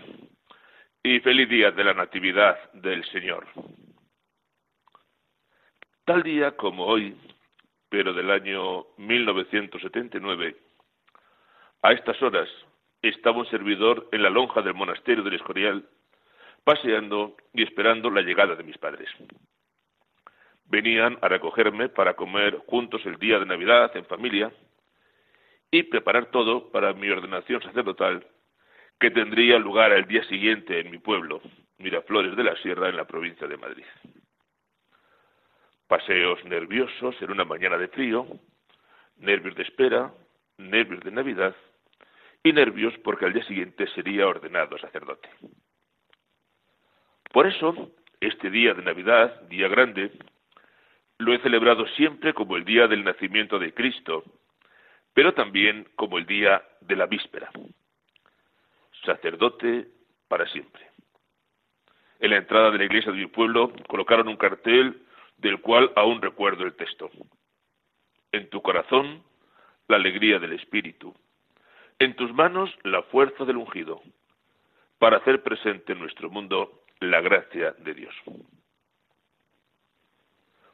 y 1.01 1.21
feliz 1.21 1.47
día 1.47 1.71
de 1.71 1.81
la 1.81 1.93
Natividad 1.93 2.73
del 2.73 3.01
Señor. 3.05 3.47
Tal 6.03 6.23
día 6.23 6.51
como 6.57 6.85
hoy, 6.85 7.15
pero 7.87 8.13
del 8.13 8.29
año 8.29 8.87
1979, 8.97 10.57
a 11.83 11.93
estas 11.93 12.21
horas 12.21 12.49
estaba 13.01 13.37
un 13.37 13.49
servidor 13.49 14.09
en 14.11 14.21
la 14.21 14.29
lonja 14.29 14.61
del 14.61 14.73
monasterio 14.73 15.23
del 15.23 15.35
Escorial, 15.35 15.87
paseando 16.65 17.37
y 17.53 17.63
esperando 17.63 18.09
la 18.09 18.23
llegada 18.23 18.55
de 18.55 18.63
mis 18.63 18.77
padres. 18.77 19.07
Venían 20.65 21.17
a 21.21 21.29
recogerme 21.29 21.87
para 21.87 22.17
comer 22.17 22.57
juntos 22.67 23.05
el 23.05 23.17
día 23.19 23.39
de 23.39 23.45
Navidad 23.45 23.95
en 23.95 24.05
familia 24.05 24.51
y 25.71 25.83
preparar 25.83 26.25
todo 26.25 26.69
para 26.71 26.91
mi 26.91 27.09
ordenación 27.09 27.61
sacerdotal, 27.63 28.27
que 29.03 29.11
tendría 29.11 29.59
lugar 29.59 29.91
al 29.91 30.07
día 30.07 30.23
siguiente 30.29 30.79
en 30.79 30.89
mi 30.89 30.97
pueblo, 30.97 31.41
Miraflores 31.77 32.37
de 32.37 32.43
la 32.45 32.55
Sierra, 32.61 32.87
en 32.87 32.95
la 32.95 33.03
provincia 33.03 33.45
de 33.45 33.57
Madrid. 33.57 33.83
Paseos 35.89 36.41
nerviosos 36.45 37.13
en 37.21 37.29
una 37.29 37.43
mañana 37.43 37.77
de 37.77 37.89
frío, 37.89 38.25
nervios 39.17 39.57
de 39.57 39.63
espera, 39.63 40.13
nervios 40.57 41.03
de 41.03 41.11
Navidad 41.11 41.53
y 42.45 42.53
nervios 42.53 42.93
porque 43.03 43.25
al 43.25 43.33
día 43.33 43.43
siguiente 43.43 43.87
sería 43.87 44.25
ordenado 44.25 44.77
sacerdote. 44.77 45.27
Por 47.33 47.45
eso, 47.45 47.91
este 48.21 48.49
día 48.49 48.73
de 48.73 48.83
Navidad, 48.83 49.41
día 49.49 49.67
grande, 49.67 50.11
lo 51.17 51.33
he 51.33 51.39
celebrado 51.39 51.85
siempre 51.97 52.33
como 52.33 52.55
el 52.55 52.63
día 52.63 52.87
del 52.87 53.03
nacimiento 53.03 53.59
de 53.59 53.73
Cristo, 53.73 54.23
pero 55.13 55.33
también 55.33 55.89
como 55.97 56.17
el 56.19 56.25
día 56.25 56.63
de 56.79 56.95
la 56.95 57.05
víspera. 57.05 57.51
Sacerdote 59.05 59.87
para 60.27 60.47
siempre. 60.47 60.81
En 62.19 62.29
la 62.29 62.37
entrada 62.37 62.71
de 62.71 62.77
la 62.77 62.85
iglesia 62.85 63.11
de 63.11 63.17
mi 63.17 63.27
pueblo 63.27 63.73
colocaron 63.87 64.27
un 64.27 64.37
cartel 64.37 65.01
del 65.37 65.59
cual 65.59 65.91
aún 65.95 66.21
recuerdo 66.21 66.63
el 66.63 66.73
texto. 66.73 67.11
En 68.31 68.49
tu 68.49 68.61
corazón, 68.61 69.23
la 69.87 69.97
alegría 69.97 70.39
del 70.39 70.53
Espíritu. 70.53 71.13
En 71.99 72.15
tus 72.15 72.33
manos, 72.33 72.69
la 72.83 73.03
fuerza 73.03 73.45
del 73.45 73.57
ungido, 73.57 74.01
para 74.97 75.17
hacer 75.17 75.43
presente 75.43 75.93
en 75.93 75.99
nuestro 75.99 76.29
mundo 76.29 76.83
la 76.99 77.21
gracia 77.21 77.75
de 77.79 77.93
Dios. 77.93 78.15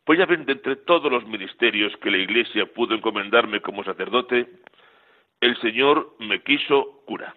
Pues 0.05 0.19
ya 0.19 0.25
ven, 0.25 0.45
de 0.45 0.53
entre 0.53 0.75
todos 0.75 1.11
los 1.11 1.25
ministerios 1.25 1.95
que 1.97 2.11
la 2.11 2.17
Iglesia 2.17 2.65
pudo 2.67 2.95
encomendarme 2.95 3.61
como 3.61 3.83
sacerdote, 3.83 4.47
el 5.41 5.59
Señor 5.61 6.15
me 6.19 6.41
quiso 6.41 7.03
cura. 7.05 7.33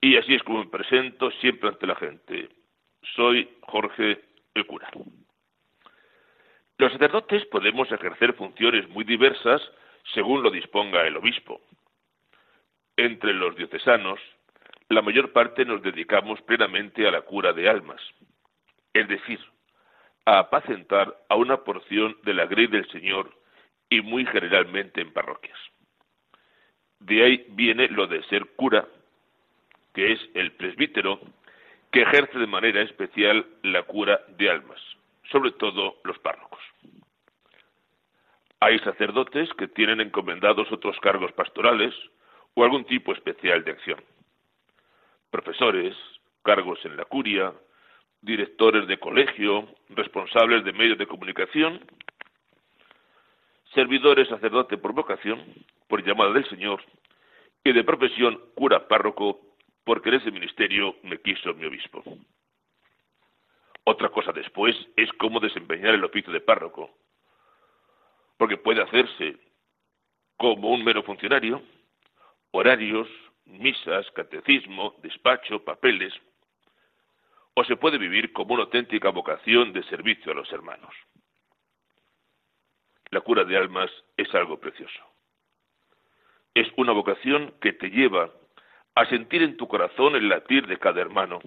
Y 0.00 0.16
así 0.16 0.34
es 0.34 0.42
como 0.42 0.60
me 0.60 0.70
presento 0.70 1.30
siempre 1.32 1.68
ante 1.68 1.86
la 1.86 1.96
gente. 1.96 2.48
Soy 3.14 3.48
Jorge 3.62 4.20
el 4.54 4.66
cura. 4.66 4.90
Los 6.78 6.92
sacerdotes 6.92 7.44
podemos 7.46 7.90
ejercer 7.90 8.34
funciones 8.34 8.88
muy 8.90 9.04
diversas 9.04 9.62
según 10.14 10.42
lo 10.42 10.50
disponga 10.50 11.06
el 11.06 11.16
obispo. 11.16 11.60
Entre 12.96 13.32
los 13.32 13.56
diocesanos, 13.56 14.20
la 14.88 15.02
mayor 15.02 15.32
parte 15.32 15.64
nos 15.64 15.82
dedicamos 15.82 16.40
plenamente 16.42 17.06
a 17.06 17.10
la 17.10 17.22
cura 17.22 17.52
de 17.52 17.68
almas, 17.68 18.00
es 18.92 19.08
decir, 19.08 19.40
a 20.24 20.38
apacentar 20.38 21.16
a 21.28 21.36
una 21.36 21.58
porción 21.64 22.16
de 22.24 22.34
la 22.34 22.46
grey 22.46 22.66
del 22.66 22.88
Señor 22.90 23.32
y 23.88 24.00
muy 24.00 24.26
generalmente 24.26 25.00
en 25.00 25.12
parroquias. 25.12 25.58
De 27.00 27.24
ahí 27.24 27.46
viene 27.50 27.88
lo 27.88 28.06
de 28.06 28.22
ser 28.24 28.46
cura, 28.56 28.86
que 29.96 30.12
es 30.12 30.20
el 30.34 30.52
presbítero 30.52 31.18
que 31.90 32.02
ejerce 32.02 32.38
de 32.38 32.46
manera 32.46 32.82
especial 32.82 33.46
la 33.62 33.82
cura 33.84 34.20
de 34.36 34.50
almas, 34.50 34.78
sobre 35.32 35.52
todo 35.52 35.96
los 36.04 36.18
párrocos. 36.18 36.60
Hay 38.60 38.78
sacerdotes 38.80 39.48
que 39.54 39.68
tienen 39.68 40.02
encomendados 40.02 40.70
otros 40.70 41.00
cargos 41.00 41.32
pastorales 41.32 41.94
o 42.52 42.62
algún 42.62 42.84
tipo 42.84 43.14
especial 43.14 43.64
de 43.64 43.70
acción. 43.70 43.98
Profesores, 45.30 45.96
cargos 46.42 46.78
en 46.84 46.98
la 46.98 47.06
curia, 47.06 47.54
directores 48.20 48.86
de 48.88 48.98
colegio, 48.98 49.66
responsables 49.88 50.62
de 50.64 50.74
medios 50.74 50.98
de 50.98 51.06
comunicación, 51.06 51.80
servidores 53.72 54.28
sacerdote 54.28 54.76
por 54.76 54.92
vocación, 54.92 55.42
por 55.88 56.04
llamada 56.04 56.34
del 56.34 56.46
Señor, 56.50 56.82
y 57.64 57.72
de 57.72 57.82
profesión 57.82 58.38
cura 58.54 58.88
párroco, 58.88 59.46
porque 59.86 60.08
en 60.08 60.16
ese 60.16 60.32
ministerio 60.32 60.96
me 61.04 61.18
quiso 61.22 61.54
mi 61.54 61.64
obispo. 61.64 62.02
Otra 63.84 64.08
cosa 64.08 64.32
después 64.32 64.74
es 64.96 65.08
cómo 65.12 65.38
desempeñar 65.38 65.94
el 65.94 66.02
oficio 66.02 66.32
de 66.32 66.40
párroco, 66.40 66.90
porque 68.36 68.56
puede 68.56 68.82
hacerse 68.82 69.38
como 70.36 70.70
un 70.70 70.82
mero 70.82 71.04
funcionario, 71.04 71.62
horarios, 72.50 73.08
misas, 73.44 74.10
catecismo, 74.10 74.96
despacho, 75.04 75.64
papeles, 75.64 76.12
o 77.54 77.62
se 77.62 77.76
puede 77.76 77.96
vivir 77.96 78.32
como 78.32 78.54
una 78.54 78.64
auténtica 78.64 79.10
vocación 79.10 79.72
de 79.72 79.84
servicio 79.84 80.32
a 80.32 80.34
los 80.34 80.50
hermanos. 80.50 80.94
La 83.10 83.20
cura 83.20 83.44
de 83.44 83.56
almas 83.56 83.90
es 84.16 84.34
algo 84.34 84.58
precioso. 84.58 85.00
Es 86.54 86.66
una 86.76 86.90
vocación 86.90 87.54
que 87.60 87.72
te 87.72 87.88
lleva 87.88 88.32
a 88.96 89.04
sentir 89.04 89.42
en 89.42 89.58
tu 89.58 89.68
corazón 89.68 90.16
el 90.16 90.28
latir 90.28 90.66
de 90.66 90.78
cada 90.78 91.02
hermano, 91.02 91.38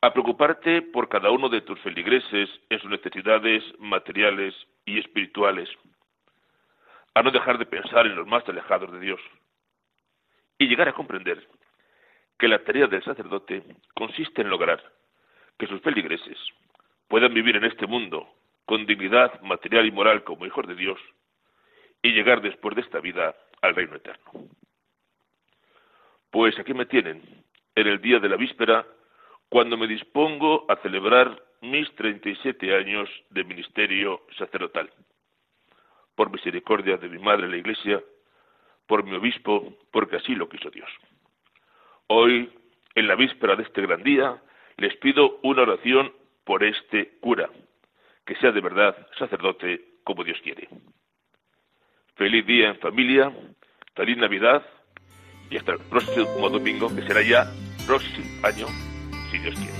a 0.00 0.12
preocuparte 0.12 0.82
por 0.82 1.08
cada 1.08 1.30
uno 1.30 1.48
de 1.48 1.60
tus 1.60 1.78
feligreses 1.80 2.50
en 2.68 2.80
sus 2.80 2.90
necesidades 2.90 3.62
materiales 3.78 4.54
y 4.84 4.98
espirituales, 4.98 5.68
a 7.14 7.22
no 7.22 7.30
dejar 7.30 7.58
de 7.58 7.66
pensar 7.66 8.06
en 8.06 8.16
los 8.16 8.26
más 8.26 8.46
alejados 8.48 8.92
de 8.92 8.98
Dios 8.98 9.20
y 10.58 10.66
llegar 10.66 10.88
a 10.88 10.92
comprender 10.92 11.46
que 12.36 12.48
la 12.48 12.58
tarea 12.64 12.88
del 12.88 13.04
sacerdote 13.04 13.62
consiste 13.94 14.42
en 14.42 14.50
lograr 14.50 14.82
que 15.58 15.68
sus 15.68 15.80
feligreses 15.80 16.38
puedan 17.06 17.32
vivir 17.34 17.56
en 17.56 17.64
este 17.64 17.86
mundo 17.86 18.28
con 18.64 18.84
dignidad 18.84 19.40
material 19.42 19.86
y 19.86 19.92
moral 19.92 20.24
como 20.24 20.44
hijos 20.44 20.66
de 20.66 20.74
Dios 20.74 20.98
y 22.02 22.10
llegar 22.10 22.42
después 22.42 22.74
de 22.74 22.82
esta 22.82 22.98
vida 22.98 23.36
al 23.62 23.76
reino 23.76 23.94
eterno. 23.94 24.48
Pues 26.30 26.58
aquí 26.58 26.74
me 26.74 26.86
tienen, 26.86 27.22
en 27.74 27.86
el 27.86 28.00
día 28.00 28.18
de 28.18 28.28
la 28.28 28.36
víspera, 28.36 28.86
cuando 29.48 29.76
me 29.78 29.86
dispongo 29.86 30.66
a 30.68 30.76
celebrar 30.76 31.42
mis 31.62 31.90
37 31.94 32.74
años 32.74 33.08
de 33.30 33.44
ministerio 33.44 34.22
sacerdotal. 34.36 34.90
Por 36.14 36.30
misericordia 36.30 36.96
de 36.98 37.08
mi 37.08 37.18
madre 37.18 37.48
la 37.48 37.56
Iglesia, 37.56 38.02
por 38.86 39.04
mi 39.04 39.16
obispo, 39.16 39.78
porque 39.90 40.16
así 40.16 40.34
lo 40.34 40.48
quiso 40.48 40.70
Dios. 40.70 40.90
Hoy, 42.08 42.50
en 42.94 43.08
la 43.08 43.14
víspera 43.14 43.56
de 43.56 43.62
este 43.62 43.82
gran 43.82 44.02
día, 44.02 44.42
les 44.76 44.96
pido 44.96 45.40
una 45.42 45.62
oración 45.62 46.12
por 46.44 46.62
este 46.62 47.18
cura, 47.20 47.48
que 48.26 48.36
sea 48.36 48.52
de 48.52 48.60
verdad 48.60 49.08
sacerdote 49.18 50.00
como 50.04 50.24
Dios 50.24 50.38
quiere. 50.42 50.68
Feliz 52.16 52.46
día 52.46 52.68
en 52.68 52.78
familia, 52.78 53.32
feliz 53.94 54.16
Navidad 54.16 54.64
y 55.50 55.56
hasta 55.56 55.72
el 55.72 55.78
próximo 55.78 56.50
domingo, 56.50 56.94
que 56.94 57.02
será 57.02 57.22
ya 57.22 57.52
próximo 57.86 58.26
año, 58.42 58.66
si 59.30 59.38
Dios 59.38 59.54
quiere. 59.54 59.78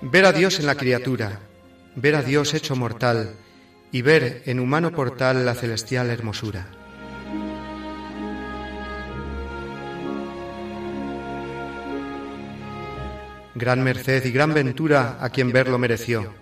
Ver 0.00 0.24
a 0.24 0.32
Dios 0.32 0.58
en 0.58 0.66
la 0.66 0.74
criatura, 0.74 1.38
ver 1.94 2.16
a 2.16 2.22
Dios 2.22 2.54
hecho 2.54 2.74
mortal 2.74 3.36
y 3.92 4.02
ver 4.02 4.42
en 4.46 4.60
humano 4.60 4.92
portal 4.92 5.44
la 5.44 5.54
celestial 5.54 6.10
hermosura. 6.10 6.66
Gran 13.54 13.82
merced 13.82 14.24
y 14.24 14.30
gran 14.30 14.54
ventura 14.54 15.16
a 15.20 15.30
quien 15.30 15.50
verlo 15.50 15.78
mereció, 15.78 16.32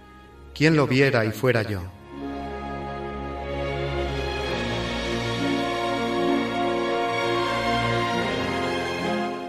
quien 0.55 0.77
lo 0.77 0.87
viera 0.87 1.25
y 1.25 1.31
fuera 1.31 1.63
yo. 1.63 1.83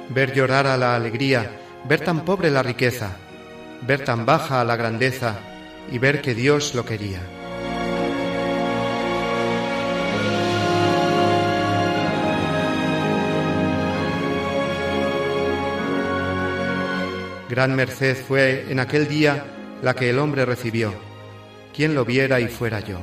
Ver 0.10 0.34
llorar 0.34 0.66
a 0.66 0.78
la 0.78 0.96
alegría, 0.96 1.52
ver 1.88 2.00
tan 2.00 2.24
pobre 2.24 2.50
la 2.50 2.64
riqueza, 2.64 3.18
ver 3.86 4.04
tan 4.06 4.26
baja 4.26 4.64
la 4.64 4.76
grandeza 4.76 5.36
y 5.92 6.00
ver 6.00 6.22
que 6.22 6.34
Dios 6.34 6.74
lo 6.74 6.86
quería. 6.86 7.37
Gran 17.50 17.76
merced 17.76 18.18
fue 18.18 18.66
en 18.70 18.80
aquel 18.80 19.08
día 19.08 19.46
la 19.82 19.94
que 19.94 20.10
el 20.10 20.20
hombre 20.20 20.46
recibió, 20.46 20.94
quien 21.74 21.96
lo 21.96 22.04
viera 22.04 22.42
y 22.42 22.48
fuera 22.48 22.82
yo. 22.82 23.00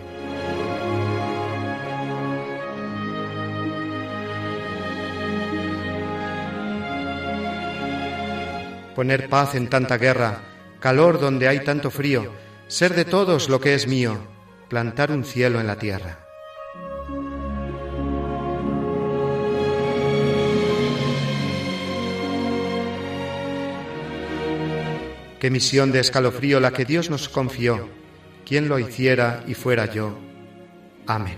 Poner 8.94 9.28
paz 9.28 9.54
en 9.54 9.68
tanta 9.68 9.96
guerra, 9.96 10.40
calor 10.78 11.18
donde 11.18 11.48
hay 11.48 11.64
tanto 11.64 11.90
frío, 11.90 12.30
ser 12.68 12.94
de 12.94 13.06
todos 13.06 13.48
lo 13.48 13.60
que 13.60 13.74
es 13.74 13.88
mío, 13.88 14.18
plantar 14.68 15.10
un 15.10 15.24
cielo 15.24 15.58
en 15.58 15.66
la 15.66 15.76
tierra. 15.76 16.23
Qué 25.44 25.50
misión 25.50 25.92
de 25.92 26.00
escalofrío 26.00 26.58
la 26.58 26.72
que 26.72 26.86
Dios 26.86 27.10
nos 27.10 27.28
confió, 27.28 27.86
quien 28.46 28.66
lo 28.66 28.78
hiciera 28.78 29.44
y 29.46 29.52
fuera 29.52 29.84
yo. 29.92 30.18
Amén. 31.06 31.36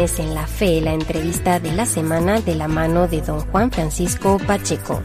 En 0.00 0.34
la 0.34 0.46
Fe, 0.46 0.80
la 0.80 0.94
entrevista 0.94 1.60
de 1.60 1.72
la 1.72 1.84
semana 1.84 2.40
de 2.40 2.54
la 2.54 2.68
mano 2.68 3.06
de 3.06 3.20
don 3.20 3.40
Juan 3.40 3.70
Francisco 3.70 4.38
Pacheco. 4.46 5.02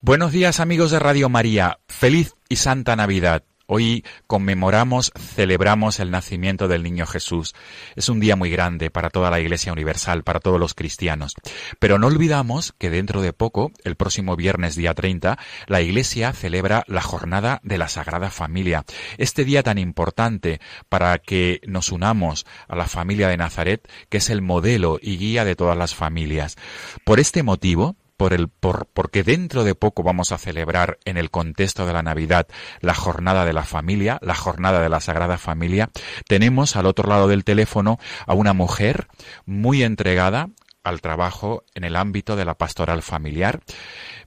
Buenos 0.00 0.32
días 0.32 0.58
amigos 0.58 0.90
de 0.90 0.98
Radio 0.98 1.28
María, 1.28 1.78
feliz 1.86 2.34
y 2.48 2.56
santa 2.56 2.96
Navidad. 2.96 3.44
Hoy 3.74 4.04
conmemoramos, 4.26 5.12
celebramos 5.18 5.98
el 5.98 6.10
nacimiento 6.10 6.68
del 6.68 6.82
niño 6.82 7.06
Jesús. 7.06 7.54
Es 7.96 8.10
un 8.10 8.20
día 8.20 8.36
muy 8.36 8.50
grande 8.50 8.90
para 8.90 9.08
toda 9.08 9.30
la 9.30 9.40
Iglesia 9.40 9.72
Universal, 9.72 10.24
para 10.24 10.40
todos 10.40 10.60
los 10.60 10.74
cristianos. 10.74 11.32
Pero 11.78 11.98
no 11.98 12.08
olvidamos 12.08 12.74
que 12.76 12.90
dentro 12.90 13.22
de 13.22 13.32
poco, 13.32 13.72
el 13.82 13.96
próximo 13.96 14.36
viernes 14.36 14.76
día 14.76 14.92
30, 14.92 15.38
la 15.68 15.80
Iglesia 15.80 16.34
celebra 16.34 16.84
la 16.86 17.00
jornada 17.00 17.60
de 17.62 17.78
la 17.78 17.88
Sagrada 17.88 18.28
Familia. 18.28 18.84
Este 19.16 19.42
día 19.42 19.62
tan 19.62 19.78
importante 19.78 20.60
para 20.90 21.16
que 21.16 21.62
nos 21.66 21.92
unamos 21.92 22.44
a 22.68 22.76
la 22.76 22.88
familia 22.88 23.28
de 23.28 23.38
Nazaret, 23.38 23.88
que 24.10 24.18
es 24.18 24.28
el 24.28 24.42
modelo 24.42 24.98
y 25.00 25.16
guía 25.16 25.46
de 25.46 25.56
todas 25.56 25.78
las 25.78 25.94
familias. 25.94 26.58
Por 27.06 27.20
este 27.20 27.42
motivo, 27.42 27.96
por 28.22 28.34
el, 28.34 28.46
por, 28.46 28.86
porque 28.86 29.24
dentro 29.24 29.64
de 29.64 29.74
poco 29.74 30.04
vamos 30.04 30.30
a 30.30 30.38
celebrar 30.38 30.96
en 31.04 31.16
el 31.16 31.28
contexto 31.28 31.86
de 31.86 31.92
la 31.92 32.04
Navidad 32.04 32.46
la 32.80 32.94
jornada 32.94 33.44
de 33.44 33.52
la 33.52 33.64
familia, 33.64 34.20
la 34.22 34.36
jornada 34.36 34.80
de 34.80 34.88
la 34.88 35.00
Sagrada 35.00 35.38
Familia, 35.38 35.90
tenemos 36.28 36.76
al 36.76 36.86
otro 36.86 37.08
lado 37.08 37.26
del 37.26 37.42
teléfono 37.42 37.98
a 38.24 38.34
una 38.34 38.52
mujer 38.52 39.08
muy 39.44 39.82
entregada 39.82 40.50
al 40.84 41.00
trabajo 41.00 41.64
en 41.74 41.82
el 41.82 41.96
ámbito 41.96 42.36
de 42.36 42.44
la 42.44 42.54
pastoral 42.54 43.02
familiar. 43.02 43.58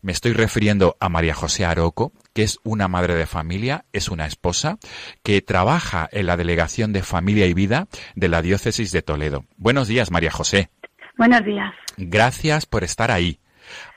Me 0.02 0.12
estoy 0.12 0.34
refiriendo 0.34 0.98
a 1.00 1.08
María 1.08 1.34
José 1.34 1.64
Aroco, 1.64 2.12
que 2.34 2.44
es 2.44 2.60
una 2.66 2.90
madre 2.90 3.16
de 3.16 3.28
familia, 3.28 3.86
es 3.94 4.10
una 4.10 4.26
esposa, 4.26 4.78
que 5.24 5.42
trabaja 5.42 6.10
en 6.12 6.26
la 6.26 6.36
Delegación 6.36 6.92
de 6.92 7.02
Familia 7.02 7.46
y 7.46 7.54
Vida 7.54 7.88
de 8.16 8.28
la 8.28 8.42
Diócesis 8.42 8.92
de 8.92 9.02
Toledo. 9.04 9.46
Buenos 9.56 9.88
días, 9.88 10.12
María 10.12 10.32
José. 10.32 10.70
Buenos 11.18 11.46
días. 11.46 11.74
Gracias 11.96 12.66
por 12.66 12.84
estar 12.84 13.10
ahí 13.10 13.40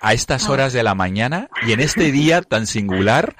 a 0.00 0.12
estas 0.12 0.48
horas 0.48 0.72
de 0.72 0.83
la 0.83 0.94
mañana 0.94 1.48
y 1.66 1.72
en 1.72 1.81
este 1.81 2.12
día 2.12 2.42
tan 2.42 2.66
singular 2.66 3.37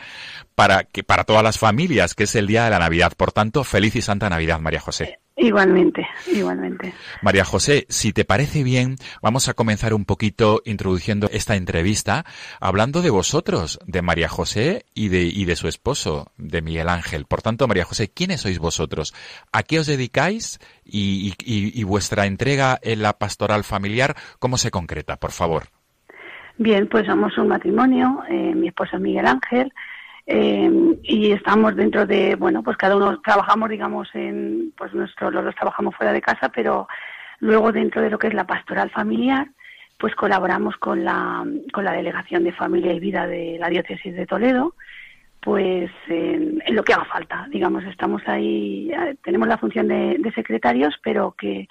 para 0.55 0.83
que 0.83 1.05
para 1.05 1.23
todas 1.23 1.45
las 1.45 1.57
familias, 1.57 2.17
que 2.17 2.25
es 2.25 2.35
el 2.35 2.49
día 2.49 2.65
de 2.65 2.71
la 2.71 2.81
Navidad. 2.81 3.13
Por 3.17 3.31
tanto, 3.31 3.63
feliz 3.63 3.95
y 3.95 4.03
santa 4.03 4.29
Navidad, 4.29 4.59
María 4.59 4.81
José. 4.81 5.21
Igualmente, 5.37 6.05
igualmente. 6.27 6.93
María 7.23 7.45
José, 7.45 7.87
si 7.89 8.13
te 8.13 8.25
parece 8.25 8.65
bien, 8.65 8.97
vamos 9.23 9.49
a 9.49 9.55
comenzar 9.55 9.95
un 9.95 10.05
poquito 10.05 10.61
introduciendo 10.65 11.31
esta 11.31 11.55
entrevista 11.55 12.27
hablando 12.59 13.03
de 13.03 13.11
vosotros, 13.11 13.79
de 13.87 14.03
María 14.03 14.29
José 14.29 14.85
y 14.95 15.11
de, 15.11 15.23
y 15.23 15.45
de 15.45 15.55
su 15.55 15.69
esposo, 15.69 16.33
de 16.39 16.61
Miguel 16.61 16.89
Ángel. 16.89 17.27
Por 17.27 17.41
tanto, 17.41 17.69
María 17.69 17.85
José, 17.85 18.09
¿quiénes 18.09 18.41
sois 18.41 18.59
vosotros? 18.59 19.15
¿A 19.53 19.63
qué 19.63 19.79
os 19.79 19.87
dedicáis? 19.87 20.59
Y, 20.85 21.35
y 21.45 21.85
vuestra 21.85 22.27
entrega 22.27 22.81
en 22.83 23.03
la 23.03 23.17
pastoral 23.19 23.63
familiar, 23.63 24.17
¿cómo 24.41 24.59
se 24.59 24.73
concreta, 24.73 25.19
por 25.19 25.31
favor? 25.31 25.69
Bien, 26.61 26.89
pues 26.89 27.07
somos 27.07 27.39
un 27.39 27.47
matrimonio, 27.47 28.25
eh, 28.29 28.53
mi 28.53 28.67
esposo 28.67 28.99
Miguel 28.99 29.27
Ángel, 29.27 29.73
eh, 30.27 30.69
y 31.05 31.31
estamos 31.31 31.77
dentro 31.77 32.05
de, 32.05 32.35
bueno, 32.35 32.65
pues 32.65 32.77
cada 32.77 32.97
uno 32.97 33.21
trabajamos, 33.21 33.71
digamos, 33.71 34.09
en, 34.15 34.73
pues 34.77 34.93
nuestros 34.93 35.33
los 35.33 35.45
dos 35.45 35.55
trabajamos 35.55 35.95
fuera 35.95 36.13
de 36.13 36.21
casa, 36.21 36.49
pero 36.49 36.89
luego 37.39 37.71
dentro 37.71 38.03
de 38.03 38.11
lo 38.11 38.19
que 38.19 38.27
es 38.27 38.35
la 38.35 38.45
pastoral 38.45 38.91
familiar, 38.91 39.47
pues 40.01 40.17
colaboramos 40.17 40.77
con 40.79 41.05
la, 41.05 41.47
con 41.73 41.85
la 41.85 41.93
Delegación 41.93 42.43
de 42.43 42.53
Familia 42.53 42.93
y 42.93 42.99
Vida 42.99 43.29
de 43.29 43.57
la 43.61 43.69
Diócesis 43.69 44.17
de 44.17 44.27
Toledo, 44.27 44.75
pues 45.41 45.93
en, 46.09 46.61
lo 46.71 46.83
que 46.83 46.93
haga 46.93 47.05
falta, 47.05 47.47
digamos, 47.51 47.85
estamos 47.85 48.21
ahí, 48.27 48.91
eh, 48.91 49.15
tenemos 49.23 49.47
la 49.47 49.59
función 49.59 49.87
de, 49.87 50.17
de 50.19 50.33
secretarios, 50.33 50.99
pero 51.05 51.37
que 51.39 51.69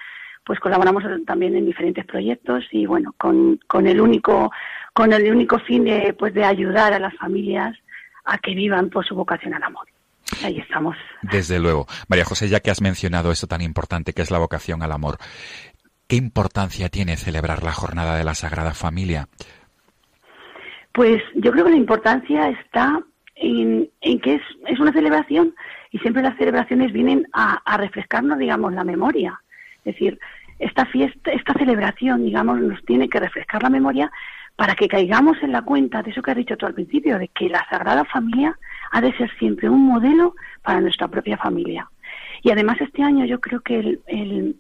pues 0.48 0.62
colaboramos 0.62 1.04
también 1.26 1.58
en 1.58 1.66
diferentes 1.66 2.06
proyectos 2.06 2.64
y 2.72 2.86
bueno, 2.86 3.14
con, 3.18 3.60
con 3.68 3.86
el 3.86 4.00
único 4.00 4.50
con 4.94 5.12
el 5.12 5.30
único 5.30 5.60
fin 5.60 5.84
de 5.84 6.16
pues 6.18 6.34
de 6.34 6.46
ayudar 6.46 6.94
a 6.94 7.00
las 7.00 7.14
familias 7.18 7.78
a 8.24 8.38
que 8.38 8.56
vivan 8.56 8.90
por 8.90 9.06
su 9.06 9.14
vocación 9.14 9.54
al 9.54 9.64
amor. 9.64 9.88
ahí 10.44 10.58
estamos. 10.58 10.96
Desde 11.22 11.60
luego. 11.60 11.86
María 12.08 12.24
José, 12.24 12.48
ya 12.48 12.62
que 12.62 12.72
has 12.72 12.82
mencionado 12.82 13.30
esto 13.30 13.48
tan 13.48 13.62
importante 13.62 14.14
que 14.14 14.22
es 14.22 14.32
la 14.32 14.40
vocación 14.40 14.82
al 14.84 14.94
amor, 14.94 15.18
¿qué 16.08 16.16
importancia 16.16 16.88
tiene 16.88 17.18
celebrar 17.18 17.64
la 17.64 17.74
jornada 17.74 18.16
de 18.16 18.24
la 18.24 18.34
Sagrada 18.34 18.74
Familia? 18.74 19.28
Pues 20.94 21.22
yo 21.36 21.52
creo 21.52 21.66
que 21.66 21.72
la 21.72 21.78
importancia 21.78 22.50
está 22.50 23.02
en, 23.36 23.90
que 24.02 24.36
es, 24.36 24.42
es, 24.66 24.80
una 24.80 24.94
celebración 24.94 25.54
y 25.92 26.00
siempre 26.00 26.24
las 26.24 26.38
celebraciones 26.38 26.94
vienen 26.94 27.28
a, 27.34 27.62
a, 27.66 27.78
refrescarnos, 27.78 28.40
digamos, 28.40 28.74
la 28.74 28.86
memoria. 28.86 29.40
Es 29.86 29.94
decir, 29.94 30.20
esta 30.60 30.86
fiesta, 30.86 31.32
esta 31.32 31.54
celebración, 31.54 32.24
digamos, 32.26 32.60
nos 32.60 32.84
tiene 32.86 33.10
que 33.10 33.20
refrescar 33.20 33.64
la 33.64 33.70
memoria 33.70 34.12
para 34.56 34.76
que 34.76 34.88
caigamos 34.88 35.38
en 35.44 35.52
la 35.52 35.62
cuenta 35.62 36.02
de 36.02 36.12
eso 36.12 36.22
que 36.22 36.32
has 36.32 36.38
dicho 36.38 36.58
tú 36.58 36.66
al 36.66 36.74
principio, 36.74 37.20
de 37.20 37.28
que 37.28 37.48
la 37.48 37.66
Sagrada 37.70 38.04
Familia 38.06 38.58
ha 38.92 39.02
de 39.02 39.16
ser 39.16 39.32
siempre 39.38 39.70
un 39.70 39.86
modelo 39.86 40.36
para 40.64 40.82
nuestra 40.82 41.08
propia 41.08 41.38
familia. 41.38 41.90
Y 42.42 42.52
además 42.52 42.82
este 42.82 43.04
año 43.04 43.26
yo 43.26 43.40
creo 43.40 43.62
que 43.62 43.80
el, 43.80 44.02
el, 44.08 44.56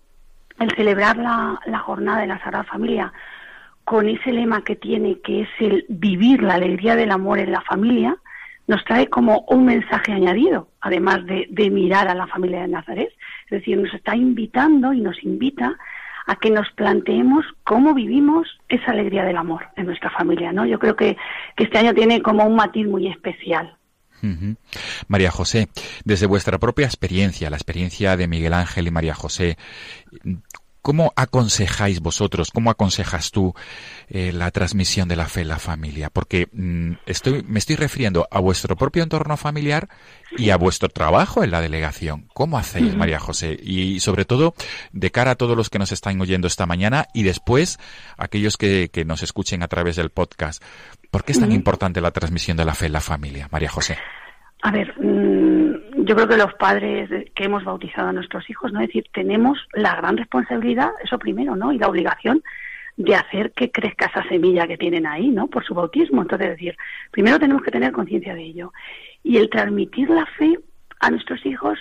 el 0.60 0.76
celebrar 0.76 1.18
la, 1.18 1.80
jornada 1.80 2.22
de 2.22 2.28
la 2.28 2.40
Sagrada 2.40 2.64
Familia 2.66 3.12
con 3.84 4.08
ese 4.08 4.32
lema 4.32 4.64
que 4.64 4.76
tiene, 4.76 5.20
que 5.22 5.42
es 5.42 5.50
el 5.60 5.86
vivir 5.90 6.44
la 6.44 6.56
alegría 6.56 6.96
del 6.96 7.12
amor 7.12 7.40
en 7.40 7.52
la 7.52 7.62
familia, 7.62 8.18
nos 8.68 8.84
trae 8.84 9.08
como 9.08 9.46
un 9.48 9.66
mensaje 9.66 10.12
añadido, 10.12 10.68
además 10.82 11.26
de, 11.26 11.48
de, 11.50 11.70
mirar 11.72 12.08
a 12.10 12.14
la 12.14 12.28
familia 12.28 12.62
de 12.62 12.68
Nazaret. 12.68 13.10
Es 13.50 13.60
decir, 13.62 13.78
nos 13.78 13.94
está 13.94 14.16
invitando 14.16 14.94
y 14.94 15.02
nos 15.02 15.24
invita 15.24 15.78
a 16.28 16.36
que 16.36 16.50
nos 16.52 16.70
planteemos 16.76 17.46
cómo 17.64 17.94
vivimos 17.94 18.48
esa 18.68 18.92
alegría 18.92 19.24
del 19.24 19.38
amor 19.38 19.68
en 19.78 19.86
nuestra 19.86 20.10
familia, 20.10 20.52
¿no? 20.52 20.66
Yo 20.66 20.78
creo 20.78 20.96
que, 20.96 21.16
este 21.56 21.78
año 21.78 21.94
tiene 21.94 22.22
como 22.22 22.46
un 22.46 22.56
matiz 22.56 22.86
muy 22.86 23.08
especial. 23.08 23.74
María 25.08 25.32
José, 25.32 25.70
desde 26.04 26.26
vuestra 26.26 26.58
propia 26.58 26.86
experiencia, 26.86 27.50
la 27.50 27.56
experiencia 27.56 28.18
de 28.18 28.28
Miguel 28.28 28.54
Ángel 28.54 28.88
y 28.88 28.92
María 28.92 29.14
José, 29.14 29.58
¿Cómo 30.82 31.12
aconsejáis 31.16 32.00
vosotros, 32.00 32.52
cómo 32.52 32.70
aconsejas 32.70 33.32
tú 33.32 33.54
eh, 34.10 34.32
la 34.34 34.52
transmisión 34.52 35.08
de 35.08 35.16
la 35.16 35.26
fe 35.26 35.42
en 35.42 35.50
la 35.50 35.60
familia? 35.60 36.10
Porque 36.10 36.48
mm, 36.52 36.94
estoy, 37.06 37.44
me 37.44 37.60
estoy 37.60 37.76
refiriendo 37.76 38.28
a 38.32 38.40
vuestro 38.40 38.76
propio 38.76 39.04
entorno 39.04 39.36
familiar 39.38 39.90
y 40.38 40.50
a 40.50 40.58
vuestro 40.58 40.90
trabajo 40.90 41.44
en 41.44 41.52
la 41.52 41.62
delegación. 41.62 42.28
¿Cómo 42.34 42.58
hacéis, 42.58 42.96
María 42.96 43.20
José? 43.20 43.60
Y 43.62 44.00
sobre 44.00 44.26
todo, 44.26 44.54
de 44.92 45.12
cara 45.12 45.32
a 45.32 45.36
todos 45.36 45.58
los 45.58 45.70
que 45.70 45.80
nos 45.80 45.92
están 45.92 46.20
oyendo 46.22 46.48
esta 46.48 46.66
mañana 46.66 47.08
y 47.14 47.24
después 47.24 47.80
aquellos 48.18 48.58
que, 48.58 48.90
que 48.90 49.06
nos 49.06 49.24
escuchen 49.24 49.64
a 49.64 49.68
través 49.68 49.96
del 49.98 50.10
podcast. 50.10 50.64
¿Por 51.12 51.24
qué 51.24 51.32
es 51.32 51.40
tan 51.40 51.52
importante 51.52 52.02
la 52.02 52.12
transmisión 52.12 52.58
de 52.58 52.66
la 52.66 52.76
fe 52.76 52.88
en 52.88 52.94
la 52.94 53.02
familia, 53.02 53.48
María 53.52 53.70
José? 53.70 53.98
A 54.64 54.72
ver, 54.72 54.94
mmm, 55.00 55.57
yo 56.08 56.16
creo 56.16 56.28
que 56.28 56.38
los 56.38 56.54
padres 56.54 57.10
que 57.36 57.44
hemos 57.44 57.66
bautizado 57.66 58.08
a 58.08 58.14
nuestros 58.14 58.50
hijos, 58.50 58.72
¿no? 58.72 58.80
Es 58.80 58.88
decir, 58.88 59.06
tenemos 59.14 59.60
la 59.74 59.96
gran 59.96 60.16
responsabilidad, 60.16 60.92
eso 61.04 61.20
primero, 61.20 61.56
¿no? 61.56 61.74
Y 61.74 61.78
la 61.78 61.90
obligación 61.90 62.42
de 62.96 63.16
hacer 63.16 63.52
que 63.52 63.72
crezca 63.72 64.06
esa 64.06 64.24
semilla 64.28 64.68
que 64.68 64.78
tienen 64.78 65.06
ahí, 65.06 65.30
¿no? 65.30 65.48
Por 65.48 65.66
su 65.66 65.74
bautismo. 65.74 66.22
Entonces, 66.22 66.48
es 66.48 66.54
decir, 66.54 66.78
primero 67.12 67.40
tenemos 67.40 67.62
que 67.62 67.72
tener 67.72 67.92
conciencia 67.92 68.34
de 68.34 68.42
ello. 68.42 68.74
Y 69.22 69.38
el 69.38 69.50
transmitir 69.50 70.10
la 70.10 70.26
fe 70.26 70.58
a 71.02 71.12
nuestros 71.12 71.46
hijos 71.46 71.78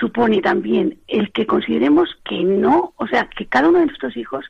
supone 0.00 0.40
también 0.40 0.98
el 1.06 1.30
que 1.32 1.46
consideremos 1.46 2.08
que 2.24 2.42
no, 2.42 2.94
o 2.96 3.06
sea, 3.06 3.28
que 3.28 3.46
cada 3.46 3.68
uno 3.68 3.80
de 3.80 3.86
nuestros 3.86 4.16
hijos 4.16 4.46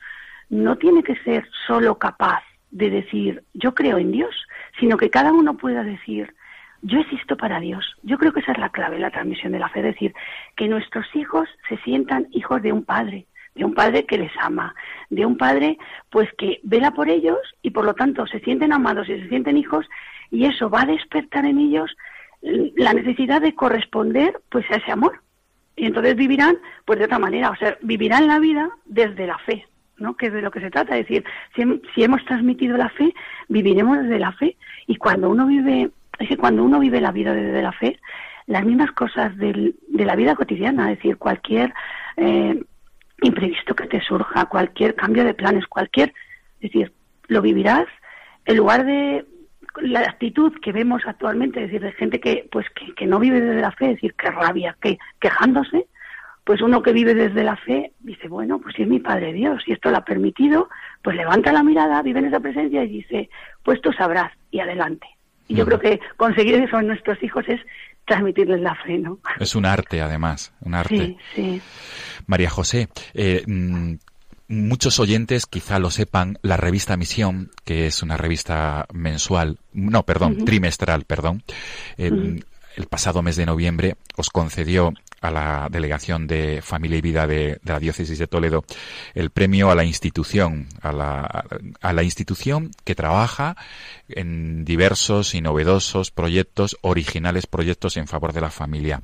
no 0.48 0.76
tiene 0.76 1.02
que 1.02 1.16
ser 1.24 1.46
solo 1.66 1.98
capaz 1.98 2.42
de 2.70 2.90
decir, 2.90 3.42
yo 3.54 3.74
creo 3.74 3.98
en 3.98 4.12
Dios, 4.12 4.34
sino 4.78 4.96
que 4.96 5.10
cada 5.10 5.32
uno 5.32 5.56
pueda 5.56 5.82
decir, 5.82 6.34
yo 6.82 7.00
existo 7.00 7.36
para 7.36 7.60
Dios. 7.60 7.96
Yo 8.02 8.18
creo 8.18 8.32
que 8.32 8.40
esa 8.40 8.52
es 8.52 8.58
la 8.58 8.70
clave, 8.70 8.98
la 8.98 9.10
transmisión 9.10 9.52
de 9.52 9.58
la 9.58 9.68
fe, 9.68 9.80
es 9.80 9.86
decir, 9.86 10.14
que 10.56 10.68
nuestros 10.68 11.06
hijos 11.14 11.48
se 11.68 11.76
sientan 11.78 12.28
hijos 12.32 12.62
de 12.62 12.72
un 12.72 12.84
padre, 12.84 13.26
de 13.54 13.64
un 13.64 13.74
padre 13.74 14.06
que 14.06 14.18
les 14.18 14.32
ama, 14.40 14.74
de 15.10 15.26
un 15.26 15.36
padre 15.36 15.78
pues 16.10 16.28
que 16.38 16.60
vela 16.62 16.92
por 16.92 17.08
ellos 17.08 17.38
y 17.62 17.70
por 17.70 17.84
lo 17.84 17.94
tanto 17.94 18.26
se 18.26 18.40
sienten 18.40 18.72
amados 18.72 19.08
y 19.08 19.20
se 19.20 19.28
sienten 19.28 19.56
hijos 19.56 19.86
y 20.30 20.44
eso 20.44 20.70
va 20.70 20.82
a 20.82 20.86
despertar 20.86 21.44
en 21.44 21.58
ellos 21.58 21.96
la 22.40 22.92
necesidad 22.92 23.40
de 23.40 23.54
corresponder 23.54 24.40
pues 24.48 24.64
a 24.70 24.76
ese 24.76 24.92
amor. 24.92 25.20
Y 25.76 25.86
entonces 25.86 26.14
vivirán 26.16 26.58
pues 26.84 26.98
de 26.98 27.06
otra 27.06 27.18
manera, 27.18 27.50
o 27.50 27.56
sea, 27.56 27.76
vivirán 27.82 28.26
la 28.26 28.38
vida 28.38 28.70
desde 28.84 29.26
la 29.26 29.38
fe, 29.38 29.66
¿no? 29.96 30.16
Que 30.16 30.26
es 30.26 30.32
de 30.32 30.42
lo 30.42 30.50
que 30.50 30.60
se 30.60 30.70
trata, 30.70 30.96
es 30.96 31.06
decir, 31.06 31.24
si, 31.54 31.62
si 31.94 32.04
hemos 32.04 32.24
transmitido 32.24 32.76
la 32.76 32.88
fe, 32.90 33.14
viviremos 33.48 33.98
desde 33.98 34.18
la 34.18 34.32
fe 34.32 34.56
y 34.86 34.96
cuando 34.96 35.30
uno 35.30 35.46
vive 35.46 35.90
es 36.18 36.28
que 36.28 36.36
cuando 36.36 36.64
uno 36.64 36.80
vive 36.80 37.00
la 37.00 37.12
vida 37.12 37.32
desde 37.32 37.62
la 37.62 37.72
fe, 37.72 37.98
las 38.46 38.64
mismas 38.64 38.92
cosas 38.92 39.36
de 39.36 39.74
la 39.92 40.16
vida 40.16 40.34
cotidiana, 40.34 40.90
es 40.90 40.98
decir, 40.98 41.18
cualquier 41.18 41.72
eh, 42.16 42.62
imprevisto 43.22 43.74
que 43.74 43.86
te 43.86 44.00
surja, 44.00 44.46
cualquier 44.46 44.94
cambio 44.94 45.24
de 45.24 45.34
planes, 45.34 45.66
cualquier, 45.66 46.14
es 46.60 46.72
decir, 46.72 46.92
lo 47.26 47.42
vivirás 47.42 47.86
en 48.46 48.56
lugar 48.56 48.86
de 48.86 49.26
la 49.82 50.00
actitud 50.00 50.52
que 50.62 50.72
vemos 50.72 51.02
actualmente, 51.06 51.60
es 51.60 51.66
decir, 51.66 51.82
de 51.82 51.92
gente 51.92 52.20
que 52.20 52.48
pues 52.50 52.66
que, 52.70 52.94
que 52.94 53.06
no 53.06 53.18
vive 53.18 53.40
desde 53.40 53.60
la 53.60 53.72
fe, 53.72 53.86
es 53.86 53.94
decir, 53.96 54.14
que 54.14 54.30
rabia, 54.30 54.76
que 54.80 54.98
quejándose, 55.20 55.86
pues 56.44 56.62
uno 56.62 56.82
que 56.82 56.94
vive 56.94 57.14
desde 57.14 57.44
la 57.44 57.56
fe 57.56 57.92
dice, 58.00 58.26
bueno, 58.28 58.58
pues 58.58 58.74
si 58.74 58.82
es 58.82 58.88
mi 58.88 59.00
Padre 59.00 59.34
Dios 59.34 59.62
y 59.66 59.72
esto 59.72 59.90
lo 59.90 59.98
ha 59.98 60.04
permitido, 60.04 60.70
pues 61.02 61.14
levanta 61.14 61.52
la 61.52 61.62
mirada, 61.62 62.00
vive 62.00 62.20
en 62.20 62.26
esa 62.26 62.40
presencia 62.40 62.82
y 62.84 62.88
dice, 62.88 63.28
pues 63.62 63.82
tú 63.82 63.92
sabrás 63.92 64.32
y 64.50 64.60
adelante. 64.60 65.06
Y 65.48 65.56
yo 65.56 65.64
creo 65.64 65.80
que 65.80 65.98
conseguir 66.16 66.54
eso 66.56 66.78
en 66.78 66.88
nuestros 66.88 67.20
hijos 67.22 67.44
es 67.48 67.60
transmitirles 68.06 68.60
la 68.60 68.74
fe, 68.74 68.98
¿no? 68.98 69.18
Es 69.40 69.54
un 69.54 69.66
arte, 69.66 70.00
además, 70.00 70.52
un 70.60 70.74
arte. 70.74 70.96
Sí, 70.96 71.18
sí. 71.34 71.62
María 72.26 72.50
José, 72.50 72.88
eh, 73.14 73.44
muchos 74.48 74.98
oyentes 74.98 75.46
quizá 75.46 75.78
lo 75.78 75.90
sepan, 75.90 76.38
la 76.42 76.56
revista 76.56 76.96
Misión, 76.96 77.50
que 77.64 77.86
es 77.86 78.02
una 78.02 78.16
revista 78.16 78.86
mensual, 78.92 79.58
no, 79.72 80.04
perdón, 80.04 80.32
uh 80.32 80.36
-huh. 80.36 80.44
trimestral, 80.44 81.04
perdón, 81.04 81.42
eh, 81.96 82.10
uh 82.10 82.14
-huh. 82.14 82.44
El 82.78 82.86
pasado 82.86 83.22
mes 83.22 83.34
de 83.34 83.44
noviembre 83.44 83.96
os 84.16 84.30
concedió 84.30 84.94
a 85.20 85.32
la 85.32 85.68
Delegación 85.68 86.28
de 86.28 86.62
Familia 86.62 86.98
y 86.98 87.00
Vida 87.00 87.26
de, 87.26 87.58
de, 87.60 87.72
la 87.72 87.80
Diócesis 87.80 88.20
de 88.20 88.28
Toledo 88.28 88.64
el 89.14 89.30
premio 89.30 89.68
a 89.72 89.74
la 89.74 89.82
institución, 89.82 90.68
a 90.80 90.92
la, 90.92 91.44
a 91.80 91.92
la 91.92 92.02
institución 92.04 92.70
que 92.84 92.94
trabaja 92.94 93.56
en 94.08 94.64
diversos 94.64 95.34
y 95.34 95.40
novedosos 95.40 96.12
proyectos, 96.12 96.76
originales 96.82 97.48
proyectos 97.48 97.96
en 97.96 98.06
favor 98.06 98.32
de 98.32 98.42
la 98.42 98.50
familia. 98.50 99.02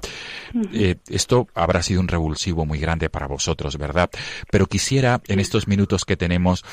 Eh, 0.73 0.97
esto 1.09 1.49
habrá 1.55 1.83
sido 1.83 2.01
un 2.01 2.07
revulsivo 2.07 2.65
muy 2.65 2.79
grande 2.79 3.11
para 3.11 3.27
vosotros, 3.27 3.77
¿verdad? 3.77 4.09
Pero 4.53 4.67
quisiera, 4.67 5.21
en 5.27 5.41
estos 5.41 5.67
minutos 5.67 6.05
que 6.05 6.17
tenemos, 6.17 6.65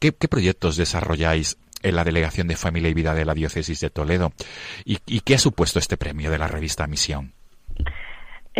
¿qué, 0.00 0.12
qué 0.12 0.26
proyectos 0.26 0.76
desarrolláis 0.76 1.56
en 1.82 1.96
la 1.96 2.04
Delegación 2.04 2.48
de 2.48 2.56
Familia 2.56 2.90
y 2.90 2.94
Vida 2.94 3.14
de 3.14 3.24
la 3.24 3.34
Diócesis 3.34 3.80
de 3.80 3.90
Toledo? 3.90 4.32
¿Y, 4.84 4.98
y 5.06 5.20
qué 5.20 5.34
ha 5.34 5.38
supuesto 5.38 5.78
este 5.78 5.96
premio 5.96 6.30
de 6.30 6.38
la 6.38 6.48
revista 6.48 6.86
Misión? 6.86 7.32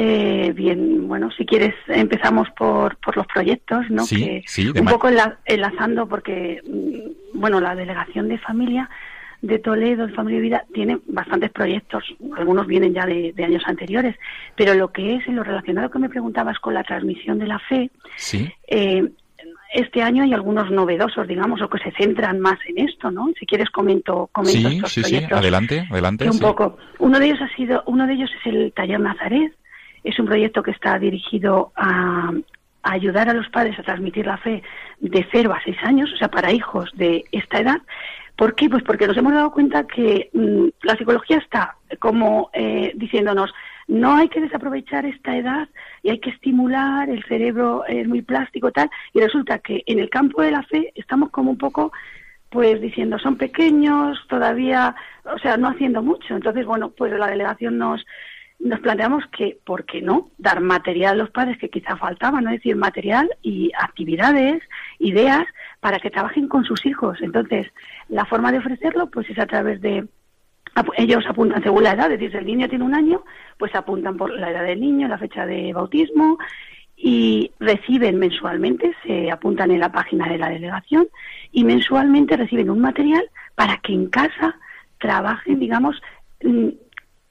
Eh, 0.00 0.52
bien, 0.54 1.08
bueno, 1.08 1.28
si 1.36 1.44
quieres 1.44 1.74
empezamos 1.88 2.48
por, 2.56 2.96
por 2.98 3.16
los 3.16 3.26
proyectos, 3.26 3.84
¿no? 3.90 4.04
Sí, 4.04 4.24
que 4.24 4.42
sí, 4.46 4.68
un 4.68 4.84
poco 4.84 5.08
enla 5.08 5.38
enlazando 5.44 6.06
porque, 6.06 6.62
bueno, 7.34 7.60
la 7.60 7.74
delegación 7.74 8.28
de 8.28 8.38
familia 8.38 8.88
de 9.42 9.58
Toledo, 9.58 10.06
de 10.06 10.14
Familia 10.14 10.38
y 10.38 10.42
Vida, 10.42 10.64
tiene 10.72 10.98
bastantes 11.06 11.50
proyectos, 11.50 12.04
algunos 12.36 12.68
vienen 12.68 12.94
ya 12.94 13.06
de, 13.06 13.32
de, 13.32 13.44
años 13.44 13.62
anteriores, 13.66 14.14
pero 14.54 14.74
lo 14.74 14.92
que 14.92 15.16
es 15.16 15.26
en 15.26 15.34
lo 15.34 15.42
relacionado 15.42 15.90
que 15.90 15.98
me 15.98 16.08
preguntabas 16.08 16.60
con 16.60 16.74
la 16.74 16.84
transmisión 16.84 17.40
de 17.40 17.46
la 17.46 17.58
fe, 17.58 17.90
¿Sí? 18.16 18.48
eh, 18.68 19.02
este 19.72 20.02
año 20.02 20.22
hay 20.22 20.32
algunos 20.32 20.70
novedosos, 20.70 21.28
digamos, 21.28 21.60
o 21.60 21.68
que 21.68 21.78
se 21.78 21.92
centran 21.92 22.40
más 22.40 22.58
en 22.66 22.88
esto, 22.88 23.10
¿no? 23.10 23.28
Si 23.38 23.46
quieres 23.46 23.70
comento, 23.70 24.28
comento 24.32 24.68
sí, 24.68 24.76
estos 24.76 24.92
sí, 24.92 25.00
proyectos. 25.02 25.38
Sí, 25.38 25.42
adelante, 25.42 25.86
adelante. 25.90 26.26
un 26.26 26.32
sí. 26.32 26.40
poco. 26.40 26.78
Uno 26.98 27.18
de 27.18 27.26
ellos 27.26 27.40
ha 27.42 27.56
sido, 27.56 27.82
uno 27.86 28.06
de 28.06 28.14
ellos 28.14 28.30
es 28.40 28.46
el 28.52 28.72
Taller 28.72 29.00
Nazaret, 29.00 29.52
es 30.04 30.18
un 30.18 30.26
proyecto 30.26 30.62
que 30.62 30.70
está 30.70 30.98
dirigido 30.98 31.72
a, 31.76 32.32
a, 32.82 32.92
ayudar 32.92 33.28
a 33.28 33.34
los 33.34 33.48
padres 33.50 33.78
a 33.78 33.82
transmitir 33.82 34.26
la 34.26 34.38
fe 34.38 34.62
de 35.00 35.26
0 35.30 35.52
a 35.52 35.62
6 35.62 35.76
años, 35.82 36.10
o 36.14 36.16
sea, 36.16 36.28
para 36.28 36.52
hijos 36.52 36.90
de 36.94 37.24
esta 37.32 37.60
edad. 37.60 37.78
¿Por 38.36 38.54
qué? 38.54 38.70
Pues 38.70 38.84
porque 38.84 39.06
nos 39.06 39.16
hemos 39.16 39.34
dado 39.34 39.50
cuenta 39.50 39.84
que 39.84 40.30
mmm, 40.32 40.68
la 40.82 40.96
psicología 40.96 41.38
está 41.38 41.76
como 41.98 42.50
eh, 42.52 42.92
diciéndonos, 42.94 43.52
no 43.88 44.16
hay 44.16 44.28
que 44.28 44.40
desaprovechar 44.40 45.06
esta 45.06 45.36
edad 45.36 45.68
y 46.02 46.10
hay 46.10 46.20
que 46.20 46.30
estimular, 46.30 47.08
el 47.08 47.24
cerebro 47.24 47.84
es 47.86 48.06
muy 48.06 48.22
plástico 48.22 48.70
tal, 48.70 48.90
y 49.14 49.20
resulta 49.20 49.58
que 49.58 49.82
en 49.86 49.98
el 49.98 50.10
campo 50.10 50.42
de 50.42 50.52
la 50.52 50.62
fe 50.62 50.92
estamos 50.94 51.30
como 51.30 51.50
un 51.50 51.58
poco 51.58 51.92
pues 52.50 52.80
diciendo 52.80 53.18
son 53.18 53.36
pequeños, 53.36 54.18
todavía, 54.28 54.94
o 55.24 55.38
sea, 55.38 55.56
no 55.58 55.68
haciendo 55.68 56.02
mucho. 56.02 56.34
Entonces, 56.34 56.64
bueno, 56.64 56.90
pues 56.90 57.12
la 57.12 57.26
delegación 57.26 57.76
nos 57.76 58.04
nos 58.60 58.80
planteamos 58.80 59.24
que, 59.36 59.58
¿por 59.64 59.84
qué 59.84 60.02
no?, 60.02 60.30
dar 60.36 60.60
material 60.60 61.12
a 61.14 61.22
los 61.22 61.30
padres 61.30 61.58
que 61.58 61.70
quizá 61.70 61.96
faltaban, 61.96 62.44
¿no? 62.44 62.50
es 62.50 62.56
decir, 62.56 62.74
material 62.74 63.30
y 63.40 63.70
actividades, 63.78 64.62
ideas, 64.98 65.46
para 65.80 66.00
que 66.00 66.10
trabajen 66.10 66.48
con 66.48 66.64
sus 66.64 66.84
hijos. 66.84 67.18
Entonces, 67.20 67.68
la 68.08 68.24
forma 68.24 68.50
de 68.50 68.58
ofrecerlo, 68.58 69.10
pues 69.10 69.30
es 69.30 69.38
a 69.38 69.46
través 69.46 69.80
de 69.80 70.08
ellos 70.96 71.24
apuntan 71.26 71.62
según 71.62 71.84
la 71.84 71.92
edad, 71.92 72.12
es 72.12 72.18
decir, 72.18 72.32
si 72.32 72.36
el 72.38 72.46
niño 72.46 72.68
tiene 72.68 72.84
un 72.84 72.94
año, 72.94 73.24
pues 73.56 73.74
apuntan 73.74 74.16
por 74.16 74.30
la 74.30 74.50
edad 74.50 74.64
del 74.64 74.80
niño, 74.80 75.08
la 75.08 75.18
fecha 75.18 75.46
de 75.46 75.72
bautismo 75.72 76.38
y 76.96 77.52
reciben 77.60 78.18
mensualmente, 78.18 78.92
se 79.04 79.30
apuntan 79.30 79.70
en 79.70 79.80
la 79.80 79.92
página 79.92 80.28
de 80.28 80.38
la 80.38 80.48
delegación 80.48 81.08
y 81.52 81.64
mensualmente 81.64 82.36
reciben 82.36 82.70
un 82.70 82.80
material 82.80 83.24
para 83.54 83.78
que 83.78 83.92
en 83.92 84.08
casa 84.08 84.56
trabajen, 84.98 85.60
digamos, 85.60 86.00
mm, 86.42 86.68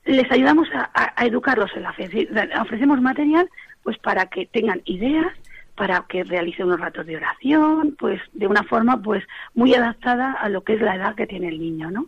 les 0.06 0.32
ayudamos 0.32 0.70
a, 0.74 1.26
educarlos 1.26 1.70
en 1.76 1.84
la 1.84 1.94
fe, 1.94 2.30
ofrecemos 2.62 3.02
material 3.02 3.50
pues 3.84 3.98
para 3.98 4.28
que 4.28 4.46
tengan 4.46 4.82
ideas, 4.86 5.34
para 5.76 6.06
que 6.08 6.24
realicen 6.24 6.68
unos 6.68 6.80
ratos 6.80 7.06
de 7.06 7.18
oración, 7.18 7.96
pues 8.00 8.22
de 8.34 8.48
una 8.48 8.64
forma 8.64 9.02
pues 9.02 9.24
muy 9.54 9.74
adaptada 9.76 10.32
a 10.32 10.50
lo 10.50 10.64
que 10.64 10.74
es 10.74 10.82
la 10.82 10.96
edad 10.96 11.16
que 11.16 11.28
tiene 11.28 11.50
el 11.50 11.60
niño, 11.60 11.92
¿no? 11.92 12.08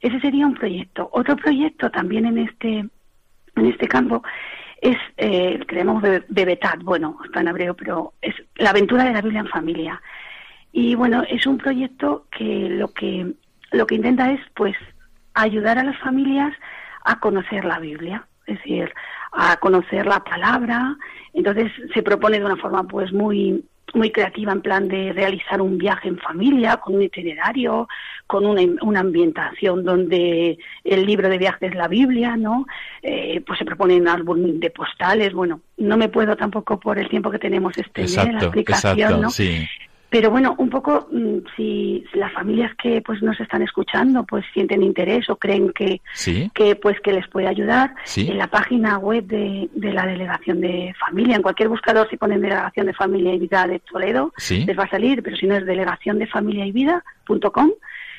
Ese 0.00 0.20
sería 0.20 0.46
un 0.46 0.54
proyecto. 0.54 1.08
Otro 1.12 1.36
proyecto 1.36 1.90
también 1.90 2.26
en 2.26 2.38
este 2.38 2.88
en 3.56 3.66
este 3.66 3.88
campo 3.88 4.22
es, 4.80 4.96
eh, 5.16 5.58
creemos, 5.66 6.02
Bebetat, 6.28 6.82
bueno, 6.82 7.18
está 7.24 7.40
en 7.40 7.48
hebreo, 7.48 7.74
pero 7.74 8.14
es 8.22 8.34
la 8.56 8.70
aventura 8.70 9.04
de 9.04 9.12
la 9.12 9.22
Biblia 9.22 9.40
en 9.40 9.48
familia. 9.48 10.00
Y 10.72 10.94
bueno, 10.94 11.24
es 11.28 11.46
un 11.46 11.58
proyecto 11.58 12.26
que 12.30 12.68
lo 12.68 12.88
que 12.92 13.32
lo 13.72 13.86
que 13.86 13.96
intenta 13.96 14.32
es, 14.32 14.40
pues, 14.54 14.76
ayudar 15.34 15.78
a 15.78 15.84
las 15.84 15.98
familias 15.98 16.54
a 17.04 17.20
conocer 17.20 17.64
la 17.64 17.78
Biblia, 17.78 18.26
es 18.46 18.56
decir, 18.58 18.92
a 19.32 19.56
conocer 19.58 20.06
la 20.06 20.24
palabra. 20.24 20.96
Entonces 21.34 21.70
se 21.92 22.02
propone 22.02 22.38
de 22.38 22.46
una 22.46 22.56
forma, 22.56 22.84
pues, 22.84 23.12
muy 23.12 23.64
muy 23.94 24.10
creativa 24.10 24.52
en 24.52 24.62
plan 24.62 24.88
de 24.88 25.12
realizar 25.12 25.60
un 25.60 25.78
viaje 25.78 26.08
en 26.08 26.18
familia, 26.18 26.76
con 26.78 26.94
un 26.94 27.02
itinerario, 27.02 27.88
con 28.26 28.44
una, 28.46 28.62
una 28.82 29.00
ambientación 29.00 29.84
donde 29.84 30.58
el 30.84 31.06
libro 31.06 31.28
de 31.28 31.38
viajes 31.38 31.70
es 31.70 31.74
la 31.74 31.88
Biblia, 31.88 32.36
¿no? 32.36 32.66
Eh, 33.02 33.42
pues 33.46 33.58
se 33.58 33.64
proponen 33.64 34.08
álbum 34.08 34.58
de 34.58 34.70
postales, 34.70 35.32
bueno, 35.32 35.60
no 35.76 35.96
me 35.96 36.08
puedo 36.08 36.36
tampoco 36.36 36.78
por 36.78 36.98
el 36.98 37.08
tiempo 37.08 37.30
que 37.30 37.38
tenemos 37.38 37.76
extender 37.78 38.34
la 38.34 38.40
explicación, 38.40 39.20
¿no? 39.20 39.30
Sí. 39.30 39.66
Pero 40.10 40.30
bueno, 40.30 40.54
un 40.58 40.70
poco 40.70 41.08
mm, 41.12 41.38
si, 41.56 42.04
las 42.14 42.32
familias 42.32 42.72
que 42.82 43.02
pues 43.02 43.22
nos 43.22 43.38
están 43.40 43.62
escuchando 43.62 44.24
pues 44.24 44.44
sienten 44.54 44.82
interés 44.82 45.28
o 45.28 45.36
creen 45.36 45.72
que, 45.72 46.00
que 46.54 46.76
pues 46.76 46.98
que 47.00 47.12
les 47.12 47.28
puede 47.28 47.46
ayudar, 47.46 47.94
en 48.16 48.38
la 48.38 48.46
página 48.46 48.98
web 48.98 49.24
de, 49.26 49.68
de, 49.74 49.92
la 49.92 50.06
delegación 50.06 50.60
de 50.60 50.94
familia, 50.98 51.36
en 51.36 51.42
cualquier 51.42 51.68
buscador 51.68 52.08
si 52.08 52.16
ponen 52.16 52.40
delegación 52.40 52.86
de 52.86 52.94
familia 52.94 53.34
y 53.34 53.40
vida 53.40 53.66
de 53.66 53.80
Toledo, 53.80 54.32
les 54.48 54.78
va 54.78 54.84
a 54.84 54.90
salir, 54.90 55.22
pero 55.22 55.36
si 55.36 55.46
no 55.46 55.56
es 55.56 55.66
delegación 55.66 56.18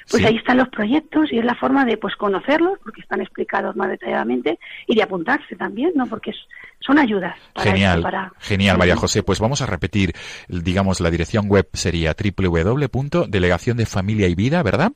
pues 0.10 0.26
ahí 0.26 0.38
están 0.38 0.58
los 0.58 0.70
proyectos 0.70 1.32
y 1.32 1.38
es 1.40 1.46
la 1.46 1.56
forma 1.56 1.86
de 1.86 1.98
pues 1.98 2.16
conocerlos 2.16 2.80
porque 2.84 3.02
están 3.02 3.22
explicados 3.22 3.76
más 3.76 3.90
detalladamente 3.90 4.58
y 4.88 4.96
de 4.96 5.04
apuntarse 5.04 5.56
también, 5.56 5.92
¿no? 5.96 6.08
Porque 6.08 6.34
son 6.80 6.98
ayudas. 7.00 7.36
genial, 7.56 8.04
genial, 8.40 8.78
María 8.78 8.96
José. 8.96 9.24
Pues 9.24 9.40
vamos 9.40 9.62
a 9.62 9.66
repetir, 9.66 10.14
digamos, 10.48 11.00
la 11.00 11.10
dirección 11.12 11.48
web 11.48 11.68
sería 11.74 12.16
www.delegaciondefamiliayvida, 12.16 14.64
¿verdad? 14.64 14.92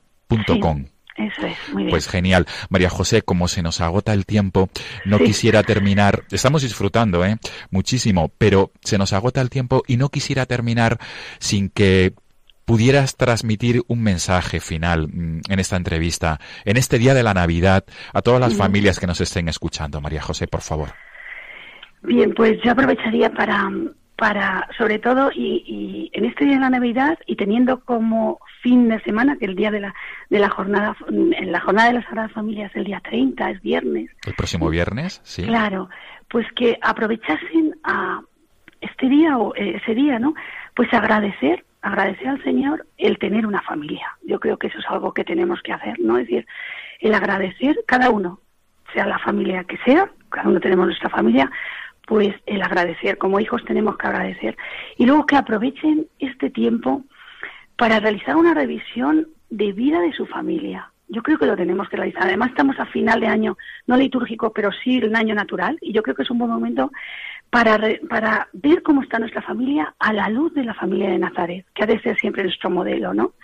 .com. 0.60 0.84
Eso 1.16 1.46
es, 1.46 1.56
muy 1.72 1.84
bien. 1.84 1.90
Pues 1.90 2.08
genial. 2.08 2.44
María 2.70 2.90
José, 2.90 3.22
como 3.22 3.46
se 3.46 3.62
nos 3.62 3.80
agota 3.80 4.12
el 4.12 4.26
tiempo, 4.26 4.68
no 5.04 5.20
quisiera 5.20 5.62
terminar, 5.62 6.24
estamos 6.30 6.62
disfrutando, 6.62 7.24
¿eh? 7.24 7.36
Muchísimo, 7.70 8.32
pero 8.36 8.72
se 8.82 8.98
nos 8.98 9.12
agota 9.12 9.40
el 9.40 9.48
tiempo 9.48 9.84
y 9.86 9.96
no 9.96 10.08
quisiera 10.08 10.44
terminar 10.46 10.98
sin 11.38 11.68
que 11.68 12.14
pudieras 12.64 13.16
transmitir 13.16 13.82
un 13.88 14.02
mensaje 14.02 14.60
final 14.60 15.08
mm, 15.08 15.40
en 15.48 15.58
esta 15.58 15.76
entrevista, 15.76 16.38
en 16.64 16.76
este 16.76 16.98
día 16.98 17.14
de 17.14 17.22
la 17.22 17.34
Navidad, 17.34 17.84
a 18.12 18.22
todas 18.22 18.40
las 18.40 18.56
familias 18.56 18.98
que 18.98 19.06
nos 19.06 19.20
estén 19.20 19.48
escuchando. 19.48 20.00
María 20.00 20.22
José, 20.22 20.46
por 20.46 20.60
favor. 20.60 20.90
Bien, 22.02 22.34
pues 22.34 22.60
yo 22.62 22.72
aprovecharía 22.72 23.30
para, 23.30 23.70
para 24.16 24.68
sobre 24.76 24.98
todo, 24.98 25.30
y, 25.34 26.10
en 26.12 26.24
este 26.26 26.44
día 26.44 26.54
de 26.54 26.60
la 26.60 26.70
Navidad, 26.70 27.18
y 27.26 27.36
teniendo 27.36 27.80
como 27.80 28.38
fin 28.62 28.88
de 28.88 29.00
semana, 29.02 29.36
que 29.38 29.46
el 29.46 29.56
día 29.56 29.70
de 29.70 29.80
la, 29.80 29.94
de 30.28 30.38
la 30.38 30.50
jornada, 30.50 30.96
en 31.08 31.50
la 31.50 31.60
jornada 31.60 31.88
de 31.88 31.94
las 31.94 32.04
Sagradas 32.04 32.32
Familias, 32.32 32.70
el 32.74 32.84
día 32.84 33.00
30, 33.00 33.50
es 33.50 33.62
viernes. 33.62 34.10
El 34.26 34.34
próximo 34.34 34.68
viernes, 34.68 35.20
sí. 35.24 35.44
Claro, 35.44 35.88
pues 36.28 36.46
que 36.54 36.78
aprovechasen 36.82 37.76
a 37.84 38.20
este 38.80 39.08
día 39.08 39.38
o 39.38 39.54
ese 39.54 39.94
día, 39.94 40.18
¿no? 40.18 40.34
Pues 40.74 40.92
agradecer 40.92 41.64
agradecer 41.84 42.28
al 42.28 42.42
Señor 42.42 42.86
el 42.96 43.18
tener 43.18 43.46
una 43.46 43.60
familia. 43.60 44.06
Yo 44.22 44.40
creo 44.40 44.56
que 44.56 44.68
eso 44.68 44.78
es 44.78 44.84
algo 44.88 45.12
que 45.12 45.22
tenemos 45.22 45.60
que 45.62 45.72
hacer, 45.72 46.00
¿no? 46.00 46.16
Es 46.16 46.26
decir, 46.26 46.46
el 47.00 47.14
agradecer 47.14 47.76
cada 47.86 48.08
uno, 48.08 48.40
sea 48.94 49.06
la 49.06 49.18
familia 49.18 49.64
que 49.64 49.76
sea, 49.84 50.10
cada 50.30 50.48
uno 50.48 50.60
tenemos 50.60 50.86
nuestra 50.86 51.10
familia, 51.10 51.50
pues 52.06 52.34
el 52.46 52.62
agradecer, 52.62 53.18
como 53.18 53.38
hijos 53.38 53.62
tenemos 53.66 53.98
que 53.98 54.06
agradecer. 54.06 54.56
Y 54.96 55.04
luego 55.04 55.26
que 55.26 55.36
aprovechen 55.36 56.06
este 56.18 56.48
tiempo 56.48 57.02
para 57.76 58.00
realizar 58.00 58.36
una 58.36 58.54
revisión 58.54 59.28
de 59.50 59.72
vida 59.72 60.00
de 60.00 60.12
su 60.12 60.24
familia. 60.26 60.90
Yo 61.08 61.22
creo 61.22 61.38
que 61.38 61.46
lo 61.46 61.56
tenemos 61.56 61.90
que 61.90 61.98
realizar. 61.98 62.22
Además, 62.22 62.48
estamos 62.48 62.80
a 62.80 62.86
final 62.86 63.20
de 63.20 63.26
año, 63.26 63.58
no 63.86 63.98
litúrgico, 63.98 64.54
pero 64.54 64.70
sí 64.72 64.98
el 64.98 65.14
año 65.14 65.34
natural, 65.34 65.76
y 65.82 65.92
yo 65.92 66.02
creo 66.02 66.16
que 66.16 66.22
es 66.22 66.30
un 66.30 66.38
buen 66.38 66.50
momento 66.50 66.90
para, 67.54 67.78
para 68.10 68.48
ver 68.52 68.82
cómo 68.82 69.00
está 69.00 69.20
nuestra 69.20 69.40
familia 69.40 69.94
a 70.00 70.12
la 70.12 70.28
luz 70.28 70.52
de 70.54 70.64
la 70.64 70.74
familia 70.74 71.08
de 71.08 71.20
Nazaret, 71.20 71.64
que 71.72 71.84
ha 71.84 71.86
de 71.86 72.00
ser 72.00 72.18
siempre 72.18 72.42
nuestro 72.42 72.68
modelo, 72.68 73.14
¿no? 73.14 73.34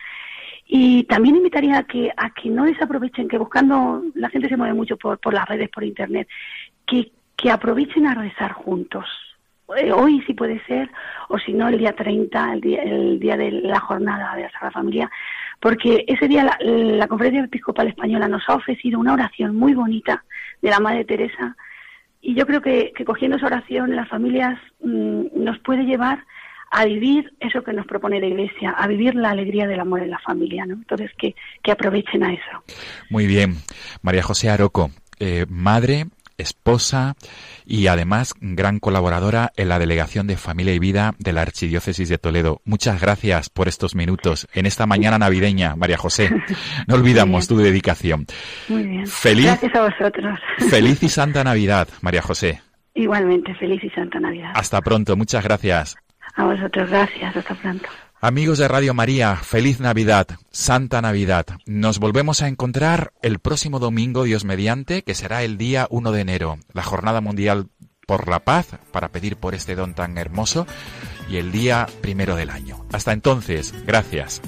Y 0.66 1.04
también 1.04 1.36
invitaría 1.36 1.78
a 1.78 1.84
que, 1.84 2.10
a 2.16 2.30
que 2.30 2.50
no 2.50 2.64
desaprovechen, 2.64 3.28
que 3.28 3.38
buscando, 3.38 4.02
la 4.16 4.28
gente 4.28 4.48
se 4.48 4.56
mueve 4.56 4.74
mucho 4.74 4.96
por, 4.96 5.20
por 5.20 5.32
las 5.32 5.48
redes, 5.48 5.70
por 5.70 5.84
internet, 5.84 6.26
que, 6.84 7.12
que 7.36 7.52
aprovechen 7.52 8.08
a 8.08 8.16
rezar 8.16 8.50
juntos. 8.50 9.06
Eh, 9.76 9.92
hoy 9.92 10.20
si 10.26 10.34
puede 10.34 10.60
ser, 10.64 10.90
o 11.28 11.38
si 11.38 11.52
no 11.52 11.68
el 11.68 11.78
día 11.78 11.92
30, 11.92 12.54
el 12.54 12.60
día, 12.60 12.82
el 12.82 13.20
día 13.20 13.36
de 13.36 13.52
la 13.52 13.78
jornada 13.78 14.34
de 14.34 14.42
la 14.42 14.50
Sagrada 14.50 14.72
Familia, 14.72 15.08
porque 15.60 16.04
ese 16.08 16.26
día 16.26 16.58
la 16.58 17.06
Conferencia 17.06 17.44
Episcopal 17.44 17.86
Española 17.86 18.26
nos 18.26 18.42
ha 18.48 18.56
ofrecido 18.56 18.98
una 18.98 19.12
oración 19.12 19.54
muy 19.54 19.72
bonita 19.72 20.24
de 20.60 20.70
la 20.70 20.80
Madre 20.80 21.04
Teresa, 21.04 21.56
y 22.22 22.34
yo 22.34 22.46
creo 22.46 22.60
que, 22.60 22.92
cogiendo 23.06 23.36
esa 23.36 23.46
oración, 23.46 23.96
las 23.96 24.08
familias 24.08 24.58
mm, 24.82 25.26
nos 25.34 25.58
puede 25.60 25.84
llevar 25.84 26.24
a 26.70 26.84
vivir 26.84 27.32
eso 27.40 27.64
que 27.64 27.72
nos 27.72 27.86
propone 27.86 28.20
la 28.20 28.26
Iglesia, 28.26 28.70
a 28.70 28.86
vivir 28.86 29.14
la 29.14 29.30
alegría 29.30 29.66
del 29.66 29.80
amor 29.80 30.02
en 30.02 30.10
la 30.10 30.18
familia, 30.20 30.66
¿no? 30.66 30.74
Entonces, 30.74 31.10
que, 31.18 31.34
que 31.62 31.72
aprovechen 31.72 32.22
a 32.22 32.32
eso. 32.32 32.64
Muy 33.08 33.26
bien. 33.26 33.56
María 34.02 34.22
José 34.22 34.50
Aroco, 34.50 34.90
eh, 35.18 35.46
madre, 35.48 36.06
esposa 36.40 37.14
y 37.64 37.86
además 37.86 38.34
gran 38.40 38.78
colaboradora 38.78 39.52
en 39.56 39.68
la 39.68 39.78
Delegación 39.78 40.26
de 40.26 40.36
Familia 40.36 40.74
y 40.74 40.78
Vida 40.78 41.14
de 41.18 41.32
la 41.32 41.42
Archidiócesis 41.42 42.08
de 42.08 42.18
Toledo. 42.18 42.60
Muchas 42.64 43.00
gracias 43.00 43.48
por 43.50 43.68
estos 43.68 43.94
minutos 43.94 44.48
en 44.52 44.66
esta 44.66 44.86
mañana 44.86 45.18
navideña, 45.18 45.76
María 45.76 45.96
José. 45.96 46.30
No 46.86 46.96
olvidamos 46.96 47.46
tu 47.48 47.56
dedicación. 47.56 48.26
Muy 48.68 48.84
bien. 48.84 49.06
Feliz, 49.06 49.46
gracias 49.46 49.74
a 49.74 49.82
vosotros. 49.82 50.38
Feliz 50.70 51.02
y 51.02 51.08
Santa 51.20 51.44
Navidad, 51.44 51.88
María 52.00 52.22
José. 52.22 52.62
Igualmente, 52.94 53.54
feliz 53.54 53.82
y 53.84 53.90
Santa 53.90 54.18
Navidad. 54.20 54.52
Hasta 54.54 54.80
pronto, 54.80 55.16
muchas 55.16 55.44
gracias. 55.44 55.96
A 56.34 56.44
vosotros, 56.44 56.90
gracias, 56.90 57.36
hasta 57.36 57.54
pronto. 57.54 57.88
Amigos 58.22 58.58
de 58.58 58.68
Radio 58.68 58.92
María, 58.92 59.36
feliz 59.36 59.80
Navidad, 59.80 60.26
Santa 60.50 61.00
Navidad. 61.00 61.46
Nos 61.64 61.98
volvemos 61.98 62.42
a 62.42 62.48
encontrar 62.48 63.14
el 63.22 63.38
próximo 63.38 63.78
domingo, 63.78 64.24
Dios 64.24 64.44
mediante, 64.44 65.00
que 65.02 65.14
será 65.14 65.42
el 65.42 65.56
día 65.56 65.86
1 65.88 66.12
de 66.12 66.20
enero, 66.20 66.58
la 66.74 66.82
Jornada 66.82 67.22
Mundial 67.22 67.68
por 68.06 68.28
la 68.28 68.40
Paz, 68.40 68.68
para 68.92 69.08
pedir 69.08 69.36
por 69.36 69.54
este 69.54 69.74
don 69.74 69.94
tan 69.94 70.18
hermoso, 70.18 70.66
y 71.30 71.38
el 71.38 71.50
día 71.50 71.86
primero 72.02 72.36
del 72.36 72.50
año. 72.50 72.84
Hasta 72.92 73.12
entonces, 73.12 73.72
gracias. 73.86 74.42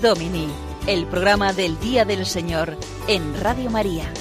Domini 0.00 0.69
el 0.90 1.06
programa 1.06 1.52
del 1.52 1.78
Día 1.78 2.04
del 2.04 2.26
Señor 2.26 2.76
en 3.06 3.40
Radio 3.40 3.70
María. 3.70 4.12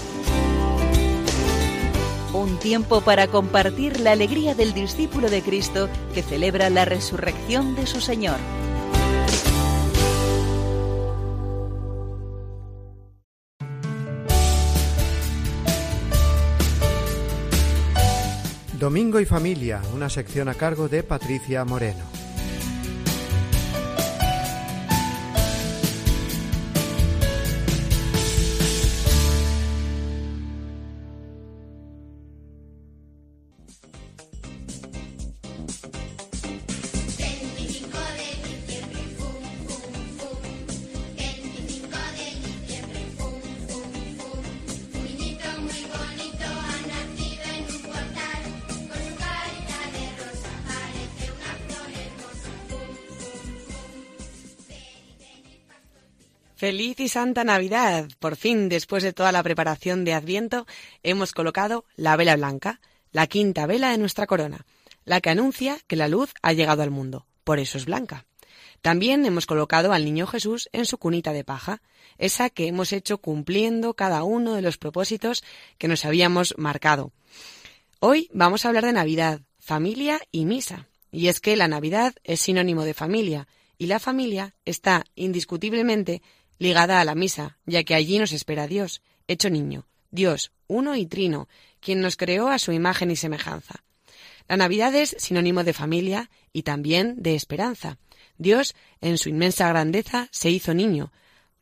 Un 2.32 2.60
tiempo 2.60 3.02
para 3.02 3.26
compartir 3.26 4.00
la 4.00 4.12
alegría 4.12 4.54
del 4.54 4.76
discípulo 4.76 5.32
de 5.32 5.42
Cristo 5.42 5.90
que 6.14 6.22
celebra 6.22 6.70
la 6.70 6.86
resurrección 6.86 7.74
de 7.74 7.88
su 7.88 8.02
Señor. 8.02 8.38
Domingo 18.78 19.20
y 19.20 19.26
Familia, 19.26 19.82
una 19.96 20.08
sección 20.08 20.50
a 20.50 20.54
cargo 20.54 20.88
de 20.88 21.02
Patricia 21.02 21.66
Moreno. 21.66 22.06
Feliz 56.60 57.00
y 57.00 57.08
Santa 57.08 57.46
Navidad. 57.46 58.10
Por 58.20 58.36
fin, 58.36 58.68
después 58.68 59.02
de 59.02 59.14
toda 59.14 59.32
la 59.32 59.44
preparación 59.44 60.04
de 60.04 60.14
Adviento, 60.14 60.68
hemos 61.04 61.32
colocado 61.32 61.86
la 61.96 62.18
vela 62.18 62.36
blanca, 62.36 62.82
la 63.14 63.28
quinta 63.28 63.66
vela 63.66 63.92
de 63.92 63.98
nuestra 63.98 64.28
corona, 64.28 64.66
la 65.06 65.22
que 65.22 65.30
anuncia 65.30 65.80
que 65.88 65.96
la 65.96 66.10
luz 66.10 66.34
ha 66.42 66.52
llegado 66.52 66.84
al 66.84 66.92
mundo. 66.92 67.26
Por 67.46 67.60
eso 67.60 67.78
es 67.78 67.86
blanca. 67.86 68.26
También 68.82 69.26
hemos 69.26 69.46
colocado 69.46 69.94
al 69.94 70.04
niño 70.04 70.28
Jesús 70.28 70.68
en 70.74 70.86
su 70.86 70.98
cunita 70.98 71.32
de 71.32 71.46
paja, 71.46 71.82
esa 72.18 72.50
que 72.50 72.68
hemos 72.68 72.92
hecho 72.92 73.20
cumpliendo 73.20 73.94
cada 73.94 74.24
uno 74.24 74.54
de 74.54 74.62
los 74.62 74.78
propósitos 74.78 75.46
que 75.78 75.88
nos 75.88 76.04
habíamos 76.04 76.56
marcado. 76.58 77.14
Hoy 78.02 78.30
vamos 78.34 78.66
a 78.66 78.68
hablar 78.68 78.84
de 78.84 78.92
Navidad, 78.92 79.40
familia 79.60 80.20
y 80.30 80.44
misa. 80.44 80.90
Y 81.10 81.30
es 81.30 81.40
que 81.40 81.56
la 81.56 81.70
Navidad 81.70 82.16
es 82.26 82.42
sinónimo 82.42 82.84
de 82.84 82.94
familia, 82.94 83.48
y 83.78 83.86
la 83.86 84.00
familia 84.00 84.54
está 84.66 85.06
indiscutiblemente 85.16 86.22
ligada 86.60 87.02
a 87.02 87.06
la 87.06 87.16
misa, 87.16 87.58
ya 87.66 87.84
que 87.84 87.96
allí 87.96 88.20
nos 88.20 88.32
espera 88.32 88.68
Dios, 88.68 89.02
hecho 89.28 89.50
niño, 89.50 89.88
Dios, 90.12 90.52
uno 90.68 90.96
y 90.96 91.06
trino, 91.06 91.48
quien 91.80 92.02
nos 92.02 92.18
creó 92.18 92.50
a 92.50 92.60
su 92.60 92.72
imagen 92.72 93.10
y 93.10 93.16
semejanza. 93.16 93.84
La 94.48 94.58
Navidad 94.58 94.94
es 94.94 95.16
sinónimo 95.18 95.64
de 95.64 95.74
familia 95.74 96.30
y 96.54 96.64
también 96.64 97.22
de 97.22 97.36
esperanza. 97.36 97.98
Dios, 98.38 98.76
en 99.02 99.18
su 99.18 99.30
inmensa 99.30 99.68
grandeza, 99.70 100.28
se 100.32 100.50
hizo 100.50 100.74
niño, 100.74 101.12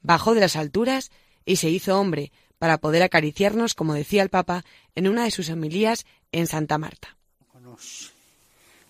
bajó 0.02 0.34
de 0.34 0.42
las 0.42 0.56
alturas 0.56 1.12
y 1.46 1.58
se 1.58 1.70
hizo 1.70 2.00
hombre, 2.00 2.32
para 2.58 2.80
poder 2.80 3.04
acariciarnos, 3.04 3.76
como 3.76 3.94
decía 3.94 4.24
el 4.24 4.30
Papa 4.30 4.66
en 4.96 5.08
una 5.08 5.26
de 5.26 5.32
sus 5.32 5.50
homilías 5.50 6.06
en 6.32 6.48
Santa 6.48 6.78
Marta. 6.78 7.18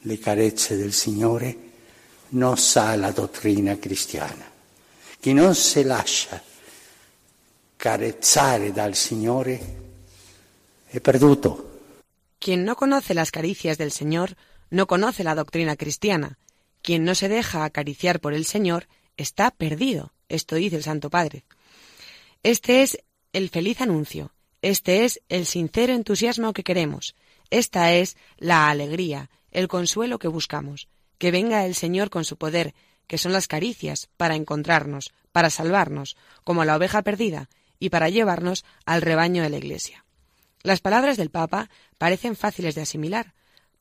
Le 0.03 0.17
del 0.17 0.93
Signore 0.93 1.57
no 2.31 2.55
sa 2.55 2.95
la 2.95 3.11
doctrina 3.11 3.77
cristiana. 3.77 4.56
Chi 5.28 5.34
non 5.34 5.55
si 5.55 5.84
lascia 5.84 6.41
carezzare 7.75 8.71
dal 8.71 8.95
Signore 8.95 9.59
è 10.86 11.01
perduto. 11.01 11.82
Quien 12.39 12.63
no 12.63 12.75
conoce 12.75 13.13
las 13.13 13.30
caricias 13.30 13.78
del 13.78 13.91
Señor 13.91 14.38
no 14.69 14.86
conoce 14.86 15.23
la 15.23 15.36
doctrina 15.36 15.75
cristiana. 15.75 16.38
Quien 16.82 17.03
no 17.03 17.13
se 17.13 17.28
deja 17.28 17.65
acariciar 17.65 18.21
por 18.21 18.34
el 18.34 18.45
Señor 18.45 18.88
está 19.17 19.51
perdido. 19.51 20.13
Esto 20.30 20.55
dice 20.55 20.78
el 20.78 20.84
Santo 20.84 21.09
Padre. 21.09 21.43
Este 22.41 22.82
es 22.82 22.97
el 23.34 23.49
feliz 23.49 23.82
anuncio. 23.82 24.32
Este 24.61 25.03
es 25.03 25.19
el 25.28 25.45
sincero 25.45 25.93
entusiasmo 25.93 26.53
que 26.53 26.63
queremos. 26.63 27.15
Esta 27.49 27.91
es 27.91 28.15
la 28.38 28.69
alegría, 28.69 29.30
el 29.51 29.67
consuelo 29.67 30.19
que 30.19 30.30
buscamos. 30.30 30.88
Que 31.17 31.32
venga 31.32 31.65
el 31.65 31.75
Señor 31.75 32.09
con 32.09 32.23
su 32.23 32.38
poder, 32.38 32.73
que 33.07 33.17
son 33.17 33.33
las 33.33 33.47
caricias, 33.47 34.09
para 34.17 34.35
encontrarnos, 34.35 35.11
para 35.31 35.49
salvarnos, 35.49 36.17
como 36.43 36.65
la 36.65 36.75
oveja 36.75 37.01
perdida, 37.01 37.49
y 37.79 37.89
para 37.89 38.09
llevarnos 38.09 38.65
al 38.85 39.01
rebaño 39.01 39.43
de 39.43 39.49
la 39.49 39.57
Iglesia. 39.57 40.05
Las 40.63 40.81
palabras 40.81 41.17
del 41.17 41.29
Papa 41.29 41.69
parecen 41.97 42.35
fáciles 42.35 42.75
de 42.75 42.81
asimilar. 42.81 43.33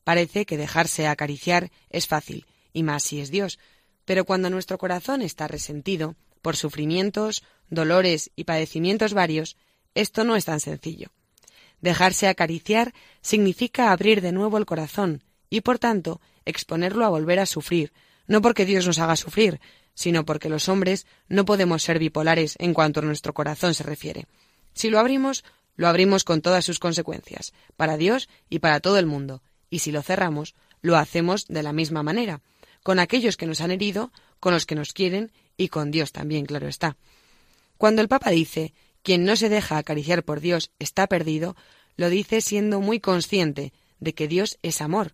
Parece 0.03 0.45
que 0.45 0.57
dejarse 0.57 1.07
acariciar 1.07 1.71
es 1.89 2.07
fácil, 2.07 2.45
y 2.73 2.83
más 2.83 3.03
si 3.03 3.19
es 3.19 3.31
Dios, 3.31 3.59
pero 4.05 4.23
cuando 4.23 4.49
nuestro 4.49 4.77
corazón 4.77 5.21
está 5.21 5.47
resentido 5.47 6.15
por 6.41 6.55
sufrimientos, 6.55 7.43
dolores 7.69 8.31
y 8.35 8.45
padecimientos 8.45 9.13
varios, 9.13 9.57
esto 9.95 10.23
no 10.23 10.35
es 10.35 10.45
tan 10.45 10.59
sencillo. 10.59 11.11
Dejarse 11.81 12.27
acariciar 12.27 12.93
significa 13.21 13.91
abrir 13.91 14.21
de 14.21 14.31
nuevo 14.31 14.57
el 14.57 14.65
corazón 14.65 15.23
y, 15.49 15.61
por 15.61 15.79
tanto, 15.79 16.21
exponerlo 16.45 17.05
a 17.05 17.09
volver 17.09 17.39
a 17.39 17.45
sufrir, 17.45 17.91
no 18.27 18.41
porque 18.41 18.65
Dios 18.65 18.85
nos 18.85 18.99
haga 18.99 19.15
sufrir, 19.15 19.59
sino 19.93 20.25
porque 20.25 20.49
los 20.49 20.69
hombres 20.69 21.07
no 21.27 21.45
podemos 21.45 21.81
ser 21.81 21.97
bipolares 21.97 22.55
en 22.59 22.73
cuanto 22.73 22.99
a 22.99 23.03
nuestro 23.03 23.33
corazón 23.33 23.73
se 23.73 23.83
refiere. 23.83 24.27
Si 24.73 24.89
lo 24.89 24.99
abrimos, 24.99 25.43
lo 25.75 25.87
abrimos 25.87 26.23
con 26.23 26.41
todas 26.41 26.65
sus 26.65 26.79
consecuencias, 26.79 27.53
para 27.75 27.97
Dios 27.97 28.29
y 28.49 28.59
para 28.59 28.79
todo 28.79 28.99
el 28.99 29.05
mundo, 29.07 29.41
y 29.69 29.79
si 29.79 29.91
lo 29.91 30.01
cerramos, 30.01 30.53
lo 30.81 30.97
hacemos 30.97 31.47
de 31.47 31.63
la 31.63 31.73
misma 31.73 32.03
manera, 32.03 32.41
con 32.83 32.99
aquellos 32.99 33.37
que 33.37 33.47
nos 33.47 33.61
han 33.61 33.71
herido, 33.71 34.11
con 34.39 34.53
los 34.53 34.65
que 34.65 34.75
nos 34.75 34.93
quieren 34.93 35.31
y 35.57 35.69
con 35.69 35.89
Dios 35.89 36.11
también, 36.11 36.45
claro 36.45 36.67
está. 36.67 36.97
Cuando 37.77 38.01
el 38.01 38.07
Papa 38.07 38.29
dice 38.29 38.73
quien 39.03 39.23
no 39.23 39.35
se 39.35 39.49
deja 39.49 39.77
acariciar 39.77 40.23
por 40.23 40.41
Dios 40.41 40.71
está 40.79 41.07
perdido, 41.07 41.55
lo 41.95 42.09
dice 42.09 42.41
siendo 42.41 42.81
muy 42.81 42.99
consciente 42.99 43.73
de 43.99 44.13
que 44.13 44.27
Dios 44.27 44.59
es 44.61 44.81
amor 44.81 45.13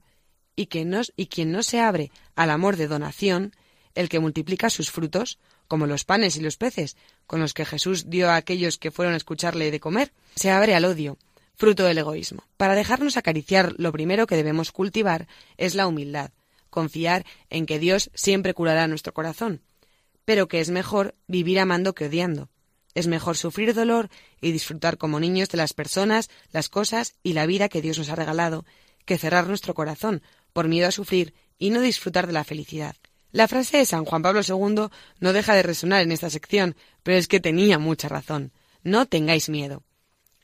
y, 0.56 0.68
que 0.68 0.86
y 1.16 1.28
quien 1.28 1.52
no 1.52 1.64
se 1.64 1.80
abre 1.80 2.12
al 2.36 2.50
amor 2.50 2.78
de 2.78 2.88
donación, 2.88 3.54
el 3.96 4.10
que 4.10 4.20
multiplica 4.20 4.70
sus 4.70 4.92
frutos, 4.92 5.40
como 5.68 5.88
los 5.88 6.04
panes 6.04 6.36
y 6.36 6.42
los 6.42 6.58
peces, 6.58 6.98
con 7.26 7.40
los 7.40 7.54
que 7.54 7.66
Jesús 7.66 8.10
dio 8.10 8.30
a 8.30 8.36
aquellos 8.36 8.78
que 8.78 8.92
fueron 8.92 9.14
a 9.14 9.18
escucharle 9.18 9.72
de 9.72 9.80
comer, 9.80 10.12
se 10.36 10.52
abre 10.52 10.76
al 10.76 10.86
odio, 10.86 11.18
fruto 11.56 11.84
del 11.84 11.98
egoísmo. 11.98 12.44
Para 12.58 12.76
dejarnos 12.76 13.18
acariciar, 13.18 13.74
lo 13.78 13.92
primero 13.92 14.28
que 14.28 14.36
debemos 14.36 14.72
cultivar 14.72 15.28
es 15.58 15.76
la 15.76 15.88
humildad, 15.88 16.32
confiar 16.70 17.26
en 17.50 17.66
que 17.66 17.80
Dios 17.80 18.12
siempre 18.14 18.54
curará 18.54 18.88
nuestro 18.88 19.14
corazón, 19.14 19.62
pero 20.26 20.48
que 20.48 20.60
es 20.60 20.70
mejor 20.70 21.16
vivir 21.28 21.60
amando 21.60 21.94
que 21.94 22.06
odiando. 22.06 22.50
Es 22.96 23.08
mejor 23.08 23.38
sufrir 23.38 23.74
dolor 23.74 24.10
y 24.40 24.52
disfrutar 24.52 24.98
como 24.98 25.20
niños 25.20 25.50
de 25.50 25.58
las 25.58 25.74
personas, 25.74 26.30
las 26.52 26.70
cosas 26.70 27.16
y 27.24 27.34
la 27.34 27.48
vida 27.48 27.70
que 27.70 27.82
Dios 27.82 27.98
nos 27.98 28.10
ha 28.10 28.16
regalado, 28.16 28.66
que 29.06 29.18
cerrar 29.18 29.48
nuestro 29.48 29.74
corazón, 29.74 30.22
por 30.54 30.68
miedo 30.68 30.88
a 30.88 30.92
sufrir 30.92 31.34
y 31.58 31.72
no 31.72 31.82
disfrutar 31.82 32.28
de 32.28 32.34
la 32.34 32.44
felicidad. 32.44 32.96
La 33.32 33.48
frase 33.48 33.78
de 33.78 33.86
San 33.86 34.06
Juan 34.06 34.22
Pablo 34.22 34.42
II 34.48 34.90
no 35.20 35.34
deja 35.34 35.56
de 35.56 35.64
resonar 35.64 36.02
en 36.02 36.12
esta 36.12 36.30
sección, 36.30 36.76
pero 37.02 37.18
es 37.18 37.28
que 37.28 37.40
tenía 37.40 37.80
mucha 37.80 38.08
razón. 38.08 38.52
No 38.84 39.08
tengáis 39.08 39.50
miedo. 39.50 39.84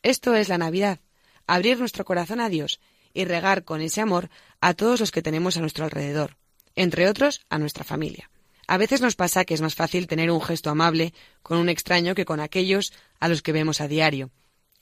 Esto 0.01 0.34
es 0.34 0.49
la 0.49 0.57
Navidad, 0.57 0.99
abrir 1.45 1.80
nuestro 1.80 2.03
corazón 2.03 2.39
a 2.39 2.49
Dios 2.49 2.80
y 3.14 3.26
regar 3.26 3.64
con 3.64 3.82
ese 3.82 4.01
amor 4.01 4.30
a 4.60 4.74
todos 4.74 4.99
los 4.99 5.12
que 5.12 5.22
tenemos 5.22 5.57
a 5.57 5.62
nuestro 5.62 5.86
alrededor, 5.86 6.38
entre 6.76 7.07
otros 7.07 7.41
a 7.49 7.60
nuestra 7.60 7.84
familia. 7.84 8.30
A 8.68 8.78
veces 8.78 9.01
nos 9.01 9.16
pasa 9.16 9.45
que 9.45 9.53
es 9.53 9.62
más 9.62 9.76
fácil 9.76 10.07
tener 10.07 10.32
un 10.32 10.41
gesto 10.41 10.70
amable 10.70 11.14
con 11.41 11.57
un 11.57 11.70
extraño 11.70 12.16
que 12.16 12.26
con 12.26 12.39
aquellos 12.39 12.93
a 13.20 13.28
los 13.28 13.41
que 13.41 13.51
vemos 13.51 13.82
a 13.82 13.88
diario. 13.88 14.32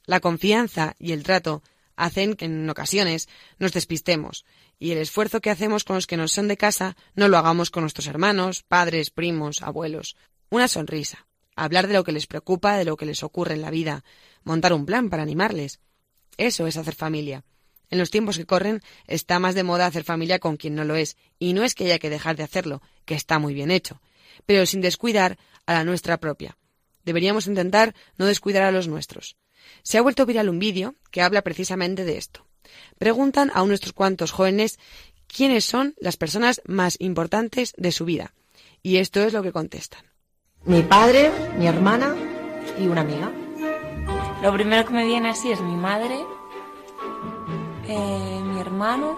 La 0.05 0.19
confianza 0.19 0.95
y 0.99 1.13
el 1.13 1.23
trato 1.23 1.63
hacen 1.97 2.35
que 2.35 2.45
en 2.45 2.69
ocasiones 2.69 3.27
nos 3.59 3.73
despistemos 3.73 4.45
y 4.79 4.91
el 4.91 4.99
esfuerzo 4.99 5.41
que 5.41 5.49
hacemos 5.49 5.83
con 5.83 5.95
los 5.95 6.07
que 6.07 6.17
nos 6.17 6.31
son 6.31 6.47
de 6.47 6.57
casa 6.57 6.95
no 7.15 7.27
lo 7.27 7.37
hagamos 7.37 7.71
con 7.71 7.83
nuestros 7.83 8.07
hermanos, 8.07 8.63
padres, 8.63 9.09
primos, 9.09 9.61
abuelos. 9.61 10.15
Una 10.49 10.67
sonrisa, 10.67 11.27
hablar 11.55 11.87
de 11.87 11.95
lo 11.95 12.03
que 12.03 12.11
les 12.11 12.27
preocupa, 12.27 12.77
de 12.77 12.85
lo 12.85 12.95
que 12.95 13.05
les 13.05 13.23
ocurre 13.23 13.55
en 13.55 13.61
la 13.61 13.71
vida, 13.71 14.03
montar 14.43 14.73
un 14.73 14.85
plan 14.85 15.09
para 15.09 15.23
animarles. 15.23 15.81
Eso 16.37 16.67
es 16.67 16.77
hacer 16.77 16.95
familia. 16.95 17.43
En 17.89 17.97
los 17.97 18.11
tiempos 18.11 18.37
que 18.37 18.45
corren 18.45 18.81
está 19.07 19.39
más 19.39 19.55
de 19.55 19.63
moda 19.63 19.87
hacer 19.87 20.03
familia 20.03 20.39
con 20.39 20.57
quien 20.57 20.75
no 20.75 20.83
lo 20.83 20.95
es, 20.95 21.17
y 21.39 21.53
no 21.53 21.63
es 21.63 21.73
que 21.73 21.85
haya 21.85 21.99
que 21.99 22.09
dejar 22.09 22.35
de 22.35 22.43
hacerlo, 22.43 22.81
que 23.05 23.15
está 23.15 23.39
muy 23.39 23.53
bien 23.53 23.71
hecho, 23.71 24.01
pero 24.45 24.65
sin 24.65 24.81
descuidar 24.81 25.37
a 25.65 25.73
la 25.73 25.83
nuestra 25.83 26.19
propia. 26.19 26.57
Deberíamos 27.03 27.47
intentar 27.47 27.95
no 28.17 28.25
descuidar 28.25 28.63
a 28.63 28.71
los 28.71 28.87
nuestros. 28.87 29.37
Se 29.83 29.97
ha 29.97 30.01
vuelto 30.01 30.25
viral 30.25 30.49
un 30.49 30.59
vídeo 30.59 30.95
que 31.11 31.21
habla 31.21 31.41
precisamente 31.41 32.03
de 32.05 32.17
esto. 32.17 32.45
Preguntan 32.97 33.51
a 33.53 33.63
unos 33.63 33.79
cuantos 33.93 34.31
jóvenes 34.31 34.79
quiénes 35.27 35.65
son 35.65 35.95
las 35.99 36.17
personas 36.17 36.61
más 36.65 36.97
importantes 36.99 37.73
de 37.77 37.91
su 37.91 38.05
vida. 38.05 38.33
Y 38.81 38.97
esto 38.97 39.21
es 39.21 39.33
lo 39.33 39.43
que 39.43 39.51
contestan. 39.51 40.03
Mi 40.65 40.81
padre, 40.81 41.31
mi 41.57 41.67
hermana 41.67 42.15
y 42.79 42.87
una 42.87 43.01
amiga. 43.01 43.31
Lo 44.41 44.53
primero 44.53 44.85
que 44.85 44.93
me 44.93 45.05
viene 45.05 45.29
así 45.29 45.51
es 45.51 45.59
mi 45.61 45.75
madre, 45.75 46.15
eh, 47.87 48.41
mi 48.43 48.59
hermano, 48.59 49.17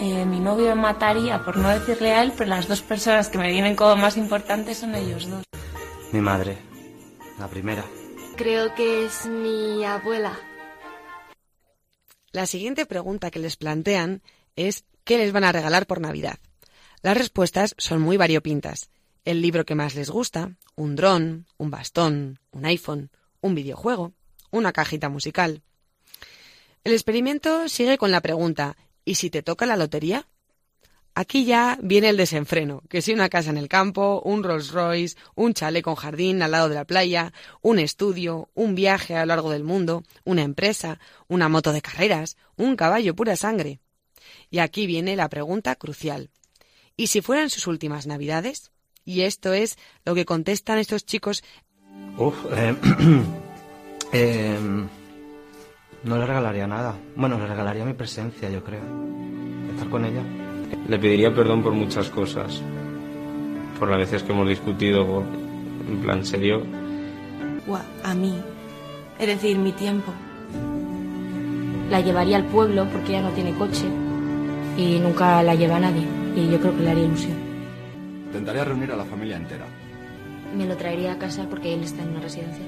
eh, 0.00 0.24
mi 0.24 0.40
novio 0.40 0.74
me 0.74 0.82
mataría 0.82 1.44
por 1.44 1.56
no 1.56 1.68
decirle 1.68 2.12
a 2.12 2.22
él, 2.22 2.32
pero 2.36 2.48
las 2.50 2.66
dos 2.66 2.80
personas 2.82 3.28
que 3.28 3.38
me 3.38 3.50
vienen 3.50 3.76
como 3.76 3.96
más 3.96 4.16
importantes 4.16 4.78
son 4.78 4.94
ellos 4.94 5.28
dos. 5.28 5.44
Mi 6.12 6.20
madre, 6.20 6.58
la 7.38 7.46
primera. 7.46 7.84
Creo 8.40 8.74
que 8.74 9.04
es 9.04 9.26
mi 9.26 9.84
abuela. 9.84 10.34
La 12.32 12.46
siguiente 12.46 12.86
pregunta 12.86 13.30
que 13.30 13.38
les 13.38 13.58
plantean 13.58 14.22
es 14.56 14.86
¿qué 15.04 15.18
les 15.18 15.30
van 15.30 15.44
a 15.44 15.52
regalar 15.52 15.86
por 15.86 16.00
Navidad? 16.00 16.38
Las 17.02 17.18
respuestas 17.18 17.74
son 17.76 18.00
muy 18.00 18.16
variopintas. 18.16 18.88
El 19.26 19.42
libro 19.42 19.66
que 19.66 19.74
más 19.74 19.94
les 19.94 20.08
gusta, 20.08 20.56
un 20.74 20.96
dron, 20.96 21.48
un 21.58 21.70
bastón, 21.70 22.38
un 22.50 22.64
iPhone, 22.64 23.10
un 23.42 23.54
videojuego, 23.54 24.14
una 24.50 24.72
cajita 24.72 25.10
musical. 25.10 25.60
El 26.82 26.94
experimento 26.94 27.68
sigue 27.68 27.98
con 27.98 28.10
la 28.10 28.22
pregunta 28.22 28.78
¿y 29.04 29.16
si 29.16 29.28
te 29.28 29.42
toca 29.42 29.66
la 29.66 29.76
lotería? 29.76 30.26
Aquí 31.14 31.44
ya 31.44 31.76
viene 31.82 32.08
el 32.08 32.16
desenfreno, 32.16 32.82
que 32.88 33.02
si 33.02 33.12
una 33.12 33.28
casa 33.28 33.50
en 33.50 33.56
el 33.56 33.68
campo, 33.68 34.22
un 34.24 34.44
Rolls 34.44 34.70
Royce, 34.70 35.16
un 35.34 35.54
chalet 35.54 35.82
con 35.82 35.96
jardín 35.96 36.40
al 36.40 36.52
lado 36.52 36.68
de 36.68 36.76
la 36.76 36.84
playa, 36.84 37.32
un 37.62 37.78
estudio, 37.78 38.48
un 38.54 38.74
viaje 38.74 39.16
a 39.16 39.20
lo 39.20 39.26
largo 39.26 39.50
del 39.50 39.64
mundo, 39.64 40.04
una 40.24 40.42
empresa, 40.42 41.00
una 41.26 41.48
moto 41.48 41.72
de 41.72 41.82
carreras, 41.82 42.36
un 42.56 42.76
caballo 42.76 43.16
pura 43.16 43.34
sangre. 43.34 43.80
Y 44.50 44.58
aquí 44.60 44.86
viene 44.86 45.16
la 45.16 45.28
pregunta 45.28 45.74
crucial. 45.74 46.30
¿Y 46.96 47.08
si 47.08 47.22
fueran 47.22 47.50
sus 47.50 47.66
últimas 47.66 48.06
navidades? 48.06 48.70
Y 49.04 49.22
esto 49.22 49.52
es 49.52 49.78
lo 50.04 50.14
que 50.14 50.24
contestan 50.24 50.78
estos 50.78 51.04
chicos. 51.04 51.42
Uf, 52.18 52.36
eh, 52.52 52.76
eh, 54.12 54.58
no 56.04 56.18
le 56.18 56.26
regalaría 56.26 56.68
nada. 56.68 56.96
Bueno, 57.16 57.38
le 57.38 57.46
regalaría 57.46 57.84
mi 57.84 57.94
presencia, 57.94 58.48
yo 58.48 58.62
creo. 58.62 58.82
Estar 59.72 59.88
con 59.88 60.04
ella. 60.04 60.49
Le 60.88 60.98
pediría 60.98 61.34
perdón 61.34 61.62
por 61.62 61.72
muchas 61.72 62.08
cosas. 62.10 62.60
Por 63.78 63.88
las 63.88 63.98
veces 63.98 64.22
que 64.22 64.32
hemos 64.32 64.48
discutido 64.48 65.06
por- 65.06 65.24
en 65.88 66.00
plan 66.02 66.24
serio. 66.24 66.62
A 68.02 68.14
mí. 68.14 68.34
Es 69.18 69.26
decir, 69.26 69.56
mi 69.58 69.72
tiempo. 69.72 70.12
La 71.90 72.00
llevaría 72.00 72.36
al 72.36 72.46
pueblo 72.46 72.86
porque 72.90 73.12
ella 73.12 73.22
no 73.22 73.30
tiene 73.30 73.52
coche 73.54 73.86
y 74.76 74.98
nunca 74.98 75.42
la 75.42 75.54
lleva 75.54 75.78
nadie. 75.80 76.06
Y 76.36 76.48
yo 76.50 76.58
creo 76.60 76.76
que 76.76 76.82
le 76.82 76.90
haría 76.90 77.04
ilusión. 77.04 77.36
Intentaría 78.26 78.64
reunir 78.64 78.92
a 78.92 78.96
la 78.96 79.04
familia 79.04 79.36
entera. 79.36 79.66
Me 80.56 80.66
lo 80.66 80.76
traería 80.76 81.12
a 81.12 81.18
casa 81.18 81.46
porque 81.48 81.74
él 81.74 81.82
está 81.82 82.02
en 82.02 82.10
una 82.10 82.20
residencia. 82.20 82.64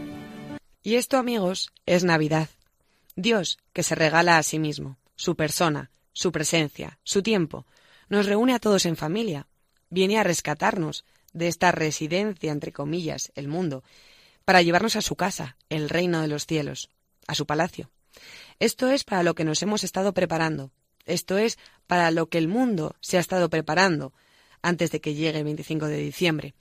Y 0.82 0.96
esto, 0.96 1.16
amigos, 1.16 1.72
es 1.86 2.04
Navidad. 2.04 2.48
Dios, 3.16 3.58
que 3.72 3.82
se 3.82 3.94
regala 3.94 4.38
a 4.38 4.42
sí 4.42 4.58
mismo, 4.58 4.96
su 5.16 5.36
persona, 5.36 5.90
su 6.12 6.32
presencia, 6.32 6.98
su 7.04 7.22
tiempo, 7.22 7.64
nos 8.12 8.26
reúne 8.26 8.52
a 8.52 8.58
todos 8.58 8.84
en 8.84 8.94
familia. 8.94 9.46
Viene 9.88 10.18
a 10.18 10.22
rescatarnos 10.22 11.06
de 11.32 11.48
esta 11.48 11.72
residencia, 11.72 12.52
entre 12.52 12.70
comillas, 12.70 13.32
el 13.36 13.48
mundo, 13.48 13.84
para 14.44 14.60
llevarnos 14.60 14.96
a 14.96 15.00
su 15.00 15.16
casa, 15.16 15.56
el 15.70 15.88
reino 15.88 16.20
de 16.20 16.28
los 16.28 16.44
cielos, 16.44 16.90
a 17.26 17.34
su 17.34 17.46
palacio. 17.46 17.90
Esto 18.58 18.90
es 18.90 19.04
para 19.04 19.22
lo 19.22 19.34
que 19.34 19.44
nos 19.44 19.62
hemos 19.62 19.82
estado 19.82 20.12
preparando. 20.12 20.72
Esto 21.06 21.38
es 21.38 21.58
para 21.86 22.10
lo 22.10 22.28
que 22.28 22.36
el 22.36 22.48
mundo 22.48 22.96
se 23.00 23.16
ha 23.16 23.20
estado 23.20 23.48
preparando 23.48 24.12
antes 24.60 24.90
de 24.90 25.00
que 25.00 25.14
llegue 25.14 25.38
el 25.38 25.44
25 25.44 25.86
de 25.86 25.96
diciembre. 25.96 26.54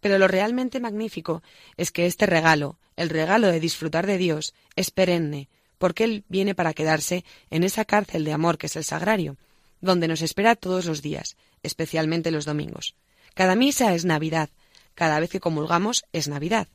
Pero 0.00 0.18
lo 0.18 0.28
realmente 0.28 0.78
magnífico 0.78 1.42
es 1.78 1.90
que 1.90 2.04
este 2.04 2.26
regalo, 2.26 2.76
el 2.96 3.08
regalo 3.08 3.46
de 3.46 3.60
disfrutar 3.60 4.06
de 4.06 4.18
Dios, 4.18 4.52
es 4.76 4.90
perenne, 4.90 5.48
porque 5.78 6.04
Él 6.04 6.24
viene 6.28 6.54
para 6.54 6.74
quedarse 6.74 7.24
en 7.48 7.64
esa 7.64 7.86
cárcel 7.86 8.26
de 8.26 8.34
amor 8.34 8.58
que 8.58 8.66
es 8.66 8.76
el 8.76 8.84
sagrario, 8.84 9.38
donde 9.82 10.08
nos 10.08 10.22
espera 10.22 10.56
todos 10.56 10.86
los 10.86 11.02
días, 11.02 11.36
especialmente 11.62 12.30
los 12.30 12.46
domingos. 12.46 12.94
Cada 13.34 13.54
misa 13.54 13.94
es 13.94 14.06
Navidad, 14.06 14.48
cada 14.94 15.20
vez 15.20 15.28
que 15.28 15.40
comulgamos 15.40 16.04
es 16.12 16.28
Navidad. 16.28 16.68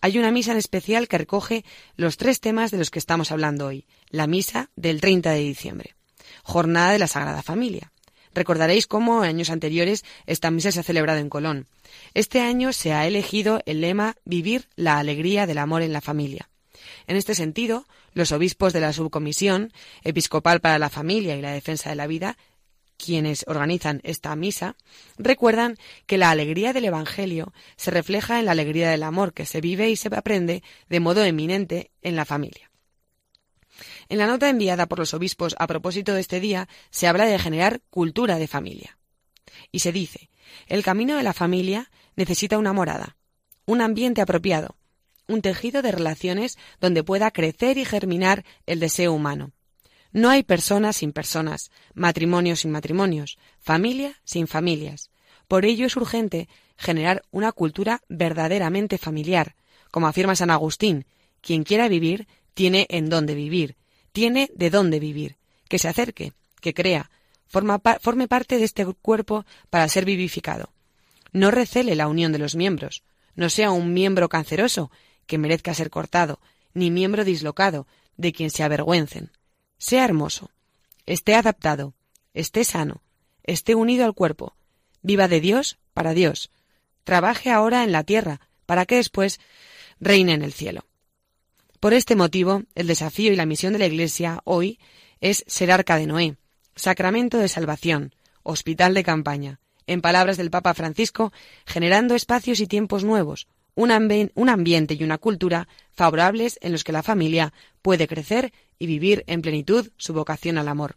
Hay 0.00 0.18
una 0.18 0.32
misa 0.32 0.52
en 0.52 0.58
especial 0.58 1.08
que 1.08 1.18
recoge 1.18 1.64
los 1.96 2.16
tres 2.16 2.40
temas 2.40 2.70
de 2.70 2.78
los 2.78 2.90
que 2.90 2.98
estamos 2.98 3.30
hablando 3.30 3.66
hoy, 3.66 3.86
la 4.10 4.26
misa 4.26 4.70
del 4.76 5.00
30 5.00 5.30
de 5.30 5.40
diciembre, 5.40 5.94
jornada 6.42 6.92
de 6.92 6.98
la 6.98 7.06
Sagrada 7.06 7.42
Familia. 7.42 7.92
Recordaréis 8.34 8.86
cómo 8.86 9.24
en 9.24 9.30
años 9.30 9.50
anteriores 9.50 10.04
esta 10.26 10.50
misa 10.50 10.72
se 10.72 10.80
ha 10.80 10.82
celebrado 10.82 11.20
en 11.20 11.30
Colón. 11.30 11.68
Este 12.14 12.40
año 12.40 12.72
se 12.72 12.92
ha 12.92 13.06
elegido 13.06 13.62
el 13.64 13.80
lema 13.80 14.16
Vivir 14.24 14.68
la 14.74 14.98
alegría 14.98 15.46
del 15.46 15.58
amor 15.58 15.82
en 15.82 15.92
la 15.92 16.00
familia. 16.00 16.48
En 17.06 17.16
este 17.16 17.34
sentido, 17.34 17.86
los 18.12 18.32
obispos 18.32 18.72
de 18.72 18.80
la 18.80 18.92
Subcomisión 18.92 19.72
Episcopal 20.02 20.60
para 20.60 20.78
la 20.78 20.90
Familia 20.90 21.36
y 21.36 21.42
la 21.42 21.52
Defensa 21.52 21.90
de 21.90 21.96
la 21.96 22.06
Vida, 22.06 22.36
quienes 22.96 23.44
organizan 23.46 24.00
esta 24.04 24.34
misa, 24.36 24.76
recuerdan 25.18 25.76
que 26.06 26.18
la 26.18 26.30
alegría 26.30 26.72
del 26.72 26.86
Evangelio 26.86 27.52
se 27.76 27.90
refleja 27.90 28.38
en 28.38 28.46
la 28.46 28.52
alegría 28.52 28.90
del 28.90 29.02
amor 29.02 29.32
que 29.32 29.46
se 29.46 29.60
vive 29.60 29.90
y 29.90 29.96
se 29.96 30.08
aprende 30.14 30.62
de 30.88 31.00
modo 31.00 31.24
eminente 31.24 31.90
en 32.02 32.16
la 32.16 32.24
familia. 32.24 32.70
En 34.08 34.18
la 34.18 34.26
nota 34.26 34.48
enviada 34.48 34.86
por 34.86 34.98
los 34.98 35.14
obispos 35.14 35.56
a 35.58 35.66
propósito 35.66 36.14
de 36.14 36.20
este 36.20 36.40
día 36.40 36.68
se 36.90 37.06
habla 37.06 37.26
de 37.26 37.38
generar 37.38 37.80
cultura 37.90 38.38
de 38.38 38.46
familia. 38.46 38.98
Y 39.72 39.80
se 39.80 39.92
dice, 39.92 40.30
el 40.66 40.82
camino 40.82 41.16
de 41.16 41.22
la 41.22 41.32
familia 41.32 41.90
necesita 42.16 42.58
una 42.58 42.72
morada, 42.72 43.16
un 43.66 43.80
ambiente 43.80 44.20
apropiado, 44.20 44.76
un 45.26 45.42
tejido 45.42 45.82
de 45.82 45.92
relaciones 45.92 46.58
donde 46.80 47.02
pueda 47.02 47.30
crecer 47.30 47.78
y 47.78 47.84
germinar 47.84 48.44
el 48.66 48.80
deseo 48.80 49.12
humano. 49.12 49.52
No 50.14 50.30
hay 50.30 50.44
personas 50.44 50.98
sin 50.98 51.12
personas, 51.12 51.72
matrimonios 51.92 52.60
sin 52.60 52.70
matrimonios, 52.70 53.36
familia 53.58 54.14
sin 54.22 54.46
familias. 54.46 55.10
Por 55.48 55.64
ello 55.64 55.86
es 55.86 55.96
urgente 55.96 56.48
generar 56.76 57.24
una 57.32 57.50
cultura 57.50 58.00
verdaderamente 58.08 58.96
familiar. 58.96 59.56
Como 59.90 60.06
afirma 60.06 60.36
San 60.36 60.50
Agustín, 60.50 61.04
quien 61.40 61.64
quiera 61.64 61.88
vivir 61.88 62.28
tiene 62.54 62.86
en 62.90 63.10
dónde 63.10 63.34
vivir, 63.34 63.74
tiene 64.12 64.52
de 64.54 64.70
dónde 64.70 65.00
vivir, 65.00 65.36
que 65.68 65.80
se 65.80 65.88
acerque, 65.88 66.32
que 66.60 66.74
crea, 66.74 67.10
forme 67.48 68.28
parte 68.28 68.58
de 68.58 68.64
este 68.64 68.86
cuerpo 68.86 69.44
para 69.68 69.88
ser 69.88 70.04
vivificado. 70.04 70.70
No 71.32 71.50
recele 71.50 71.96
la 71.96 72.06
unión 72.06 72.30
de 72.30 72.38
los 72.38 72.54
miembros, 72.54 73.02
no 73.34 73.50
sea 73.50 73.72
un 73.72 73.92
miembro 73.92 74.28
canceroso 74.28 74.92
que 75.26 75.38
merezca 75.38 75.74
ser 75.74 75.90
cortado, 75.90 76.38
ni 76.72 76.92
miembro 76.92 77.24
dislocado 77.24 77.88
de 78.16 78.32
quien 78.32 78.50
se 78.50 78.62
avergüencen. 78.62 79.32
Sea 79.84 80.06
hermoso, 80.06 80.50
esté 81.04 81.34
adaptado, 81.34 81.92
esté 82.32 82.64
sano, 82.64 83.02
esté 83.42 83.74
unido 83.74 84.06
al 84.06 84.14
cuerpo, 84.14 84.56
viva 85.02 85.28
de 85.28 85.42
Dios 85.42 85.76
para 85.92 86.14
Dios, 86.14 86.50
trabaje 87.04 87.50
ahora 87.50 87.84
en 87.84 87.92
la 87.92 88.02
tierra 88.02 88.40
para 88.64 88.86
que 88.86 88.94
después 88.94 89.40
reine 90.00 90.32
en 90.32 90.40
el 90.40 90.54
cielo. 90.54 90.86
Por 91.80 91.92
este 91.92 92.16
motivo, 92.16 92.62
el 92.74 92.86
desafío 92.86 93.30
y 93.30 93.36
la 93.36 93.44
misión 93.44 93.74
de 93.74 93.78
la 93.78 93.86
Iglesia 93.86 94.40
hoy 94.44 94.78
es 95.20 95.44
ser 95.48 95.70
arca 95.70 95.98
de 95.98 96.06
Noé, 96.06 96.38
sacramento 96.74 97.36
de 97.36 97.48
salvación, 97.48 98.14
hospital 98.42 98.94
de 98.94 99.04
campaña, 99.04 99.60
en 99.86 100.00
palabras 100.00 100.38
del 100.38 100.50
Papa 100.50 100.72
Francisco, 100.72 101.30
generando 101.66 102.14
espacios 102.14 102.60
y 102.60 102.66
tiempos 102.66 103.04
nuevos, 103.04 103.48
un, 103.74 103.90
ambi- 103.90 104.30
un 104.34 104.48
ambiente 104.48 104.94
y 104.94 105.04
una 105.04 105.18
cultura 105.18 105.68
favorables 105.92 106.58
en 106.62 106.72
los 106.72 106.84
que 106.84 106.92
la 106.92 107.02
familia 107.02 107.52
puede 107.82 108.06
crecer 108.08 108.52
y 108.78 108.86
vivir 108.86 109.24
en 109.26 109.42
plenitud 109.42 109.90
su 109.96 110.12
vocación 110.12 110.58
al 110.58 110.68
amor. 110.68 110.96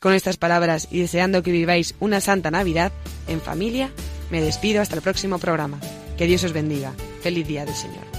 Con 0.00 0.14
estas 0.14 0.36
palabras 0.36 0.88
y 0.90 1.00
deseando 1.00 1.42
que 1.42 1.52
viváis 1.52 1.94
una 2.00 2.20
santa 2.20 2.50
Navidad 2.50 2.92
en 3.28 3.40
familia, 3.40 3.90
me 4.30 4.40
despido 4.40 4.82
hasta 4.82 4.96
el 4.96 5.02
próximo 5.02 5.38
programa. 5.38 5.78
Que 6.18 6.26
Dios 6.26 6.44
os 6.44 6.52
bendiga. 6.52 6.92
Feliz 7.22 7.46
día 7.46 7.64
del 7.64 7.74
Señor. 7.74 8.11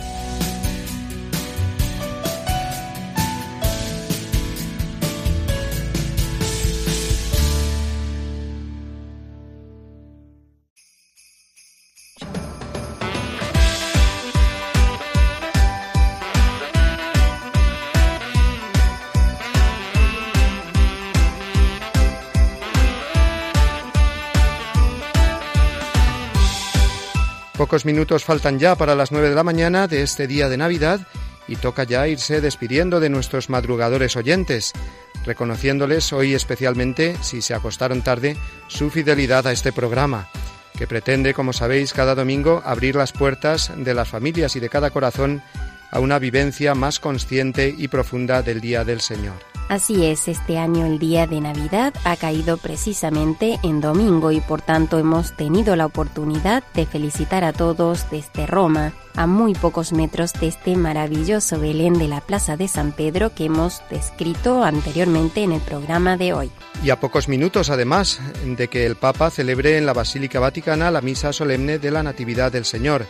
Pocos 27.74 27.86
minutos 27.86 28.24
faltan 28.24 28.60
ya 28.60 28.76
para 28.76 28.94
las 28.94 29.12
nueve 29.12 29.30
de 29.30 29.36
la 29.36 29.42
mañana 29.42 29.88
de 29.88 30.04
este 30.04 30.28
día 30.28 30.48
de 30.48 30.58
Navidad 30.58 31.08
y 31.48 31.56
toca 31.56 31.86
ya 31.86 32.08
irse 32.08 32.40
despidiendo 32.40 33.00
de 33.00 33.10
nuestros 33.10 33.50
madrugadores 33.50 34.16
oyentes, 34.16 34.74
reconociéndoles 35.26 36.14
hoy 36.14 36.36
especialmente, 36.36 37.16
si 37.22 37.42
se 37.42 37.56
acostaron 37.56 38.04
tarde, 38.04 38.38
su 38.68 38.92
fidelidad 38.92 39.48
a 39.48 39.52
este 39.52 39.72
programa, 39.74 40.30
que 40.78 40.86
pretende, 40.86 41.34
como 41.34 41.52
sabéis, 41.52 41.94
cada 41.94 42.14
domingo 42.14 42.62
abrir 42.64 42.96
las 42.96 43.12
puertas 43.12 43.72
de 43.76 43.96
las 43.96 44.08
familias 44.08 44.56
y 44.56 44.60
de 44.60 44.70
cada 44.70 44.92
corazón 44.92 45.42
a 45.90 46.00
una 46.00 46.20
vivencia 46.20 46.76
más 46.76 47.00
consciente 47.00 47.74
y 47.76 47.88
profunda 47.88 48.44
del 48.44 48.62
Día 48.62 48.84
del 48.84 49.02
Señor. 49.02 49.53
Así 49.70 50.06
es, 50.06 50.28
este 50.28 50.58
año 50.58 50.86
el 50.86 51.00
día 51.00 51.26
de 51.26 51.42
Navidad 51.42 51.94
ha 52.04 52.16
caído 52.16 52.58
precisamente 52.58 53.60
en 53.64 53.82
domingo 53.82 54.32
y 54.32 54.40
por 54.42 54.62
tanto 54.62 55.00
hemos 55.00 55.36
tenido 55.36 55.76
la 55.76 55.86
oportunidad 55.86 56.64
de 56.74 56.86
felicitar 56.86 57.44
a 57.44 57.54
todos 57.54 58.10
desde 58.12 58.46
Roma, 58.46 58.94
a 59.16 59.26
muy 59.26 59.56
pocos 59.56 59.94
metros 59.94 60.34
de 60.34 60.50
este 60.50 60.76
maravilloso 60.76 61.60
Belén 61.60 61.98
de 61.98 62.08
la 62.08 62.22
Plaza 62.22 62.58
de 62.58 62.68
San 62.68 62.92
Pedro 62.92 63.34
que 63.34 63.46
hemos 63.46 63.82
descrito 63.90 64.64
anteriormente 64.64 65.44
en 65.44 65.54
el 65.54 65.62
programa 65.62 66.18
de 66.18 66.34
hoy. 66.34 66.52
Y 66.84 66.90
a 66.90 67.00
pocos 67.00 67.28
minutos, 67.28 67.70
además, 67.70 68.20
de 68.46 68.68
que 68.68 68.86
el 68.86 68.96
Papa 68.96 69.32
celebre 69.32 69.78
en 69.78 69.86
la 69.86 69.94
Basílica 69.94 70.40
Vaticana 70.40 70.92
la 70.92 71.02
misa 71.02 71.34
solemne 71.34 71.80
de 71.80 71.90
la 71.90 72.04
Natividad 72.04 72.52
del 72.52 72.66
Señor, 72.66 73.06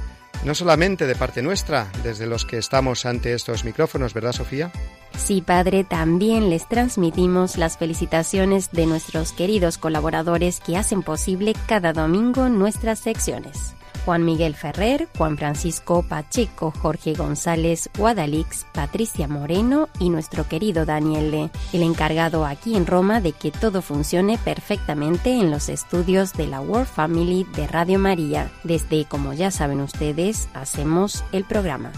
no 0.43 0.55
solamente 0.55 1.05
de 1.05 1.15
parte 1.15 1.41
nuestra, 1.41 1.91
desde 2.03 2.27
los 2.27 2.45
que 2.45 2.57
estamos 2.57 3.05
ante 3.05 3.33
estos 3.33 3.63
micrófonos, 3.63 4.13
¿verdad 4.13 4.31
Sofía? 4.31 4.71
Sí, 5.17 5.41
Padre, 5.41 5.83
también 5.83 6.49
les 6.49 6.67
transmitimos 6.67 7.57
las 7.57 7.77
felicitaciones 7.77 8.71
de 8.71 8.85
nuestros 8.85 9.31
queridos 9.31 9.77
colaboradores 9.77 10.59
que 10.59 10.77
hacen 10.77 11.03
posible 11.03 11.53
cada 11.67 11.93
domingo 11.93 12.47
nuestras 12.49 12.99
secciones. 12.99 13.75
Juan 14.06 14.26
Miguel 14.26 14.56
Ferrer, 14.56 15.08
Juan 15.18 15.38
Francisco 15.38 16.04
Pacheco, 16.08 16.72
Jorge 16.72 17.14
González 17.14 17.89
Guadalix, 17.97 18.66
Patricia 18.74 19.28
Moreno 19.28 19.89
y 20.00 20.10
nuestro 20.10 20.47
querido 20.47 20.86
Daniel 20.86 21.32
Le, 21.32 21.50
el 21.74 21.84
encargado 21.84 22.45
aquí 22.45 22.76
en 22.76 22.86
Roma 22.86 23.22
de 23.22 23.34
que 23.34 23.52
todo 23.52 23.82
funcione 23.82 24.38
perfectamente 24.38 25.32
en 25.32 25.52
los 25.52 25.70
estudios 25.70 26.34
de 26.34 26.47
la 26.47 26.62
World 26.62 26.88
Family 26.88 27.45
de 27.56 27.68
Radio 27.68 28.00
María. 28.00 28.52
Desde, 28.64 29.06
como 29.06 29.34
ya 29.34 29.52
saben 29.52 29.82
ustedes, 29.82 30.50
hacemos 30.54 31.24
el 31.32 31.43
programa. 31.43 31.91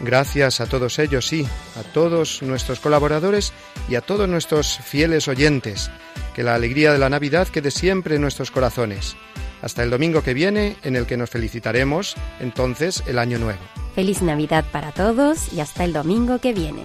Gracias 0.00 0.62
a 0.62 0.66
todos 0.66 0.98
ellos, 0.98 1.26
sí, 1.26 1.46
a 1.78 1.82
todos 1.92 2.42
nuestros 2.42 2.80
colaboradores 2.80 3.52
y 3.88 3.96
a 3.96 4.00
todos 4.00 4.28
nuestros 4.28 4.78
fieles 4.78 5.28
oyentes. 5.28 5.90
Que 6.34 6.42
la 6.42 6.54
alegría 6.54 6.92
de 6.92 6.98
la 6.98 7.10
Navidad 7.10 7.48
quede 7.48 7.70
siempre 7.70 8.14
en 8.14 8.22
nuestros 8.22 8.50
corazones. 8.50 9.16
Hasta 9.62 9.82
el 9.82 9.90
domingo 9.90 10.22
que 10.22 10.34
viene, 10.34 10.76
en 10.82 10.96
el 10.96 11.06
que 11.06 11.16
nos 11.16 11.30
felicitaremos 11.30 12.16
entonces 12.40 13.02
el 13.06 13.18
año 13.18 13.38
nuevo. 13.38 13.60
Feliz 13.94 14.22
Navidad 14.22 14.64
para 14.70 14.92
todos 14.92 15.52
y 15.52 15.60
hasta 15.60 15.84
el 15.84 15.92
domingo 15.92 16.38
que 16.38 16.52
viene. 16.52 16.84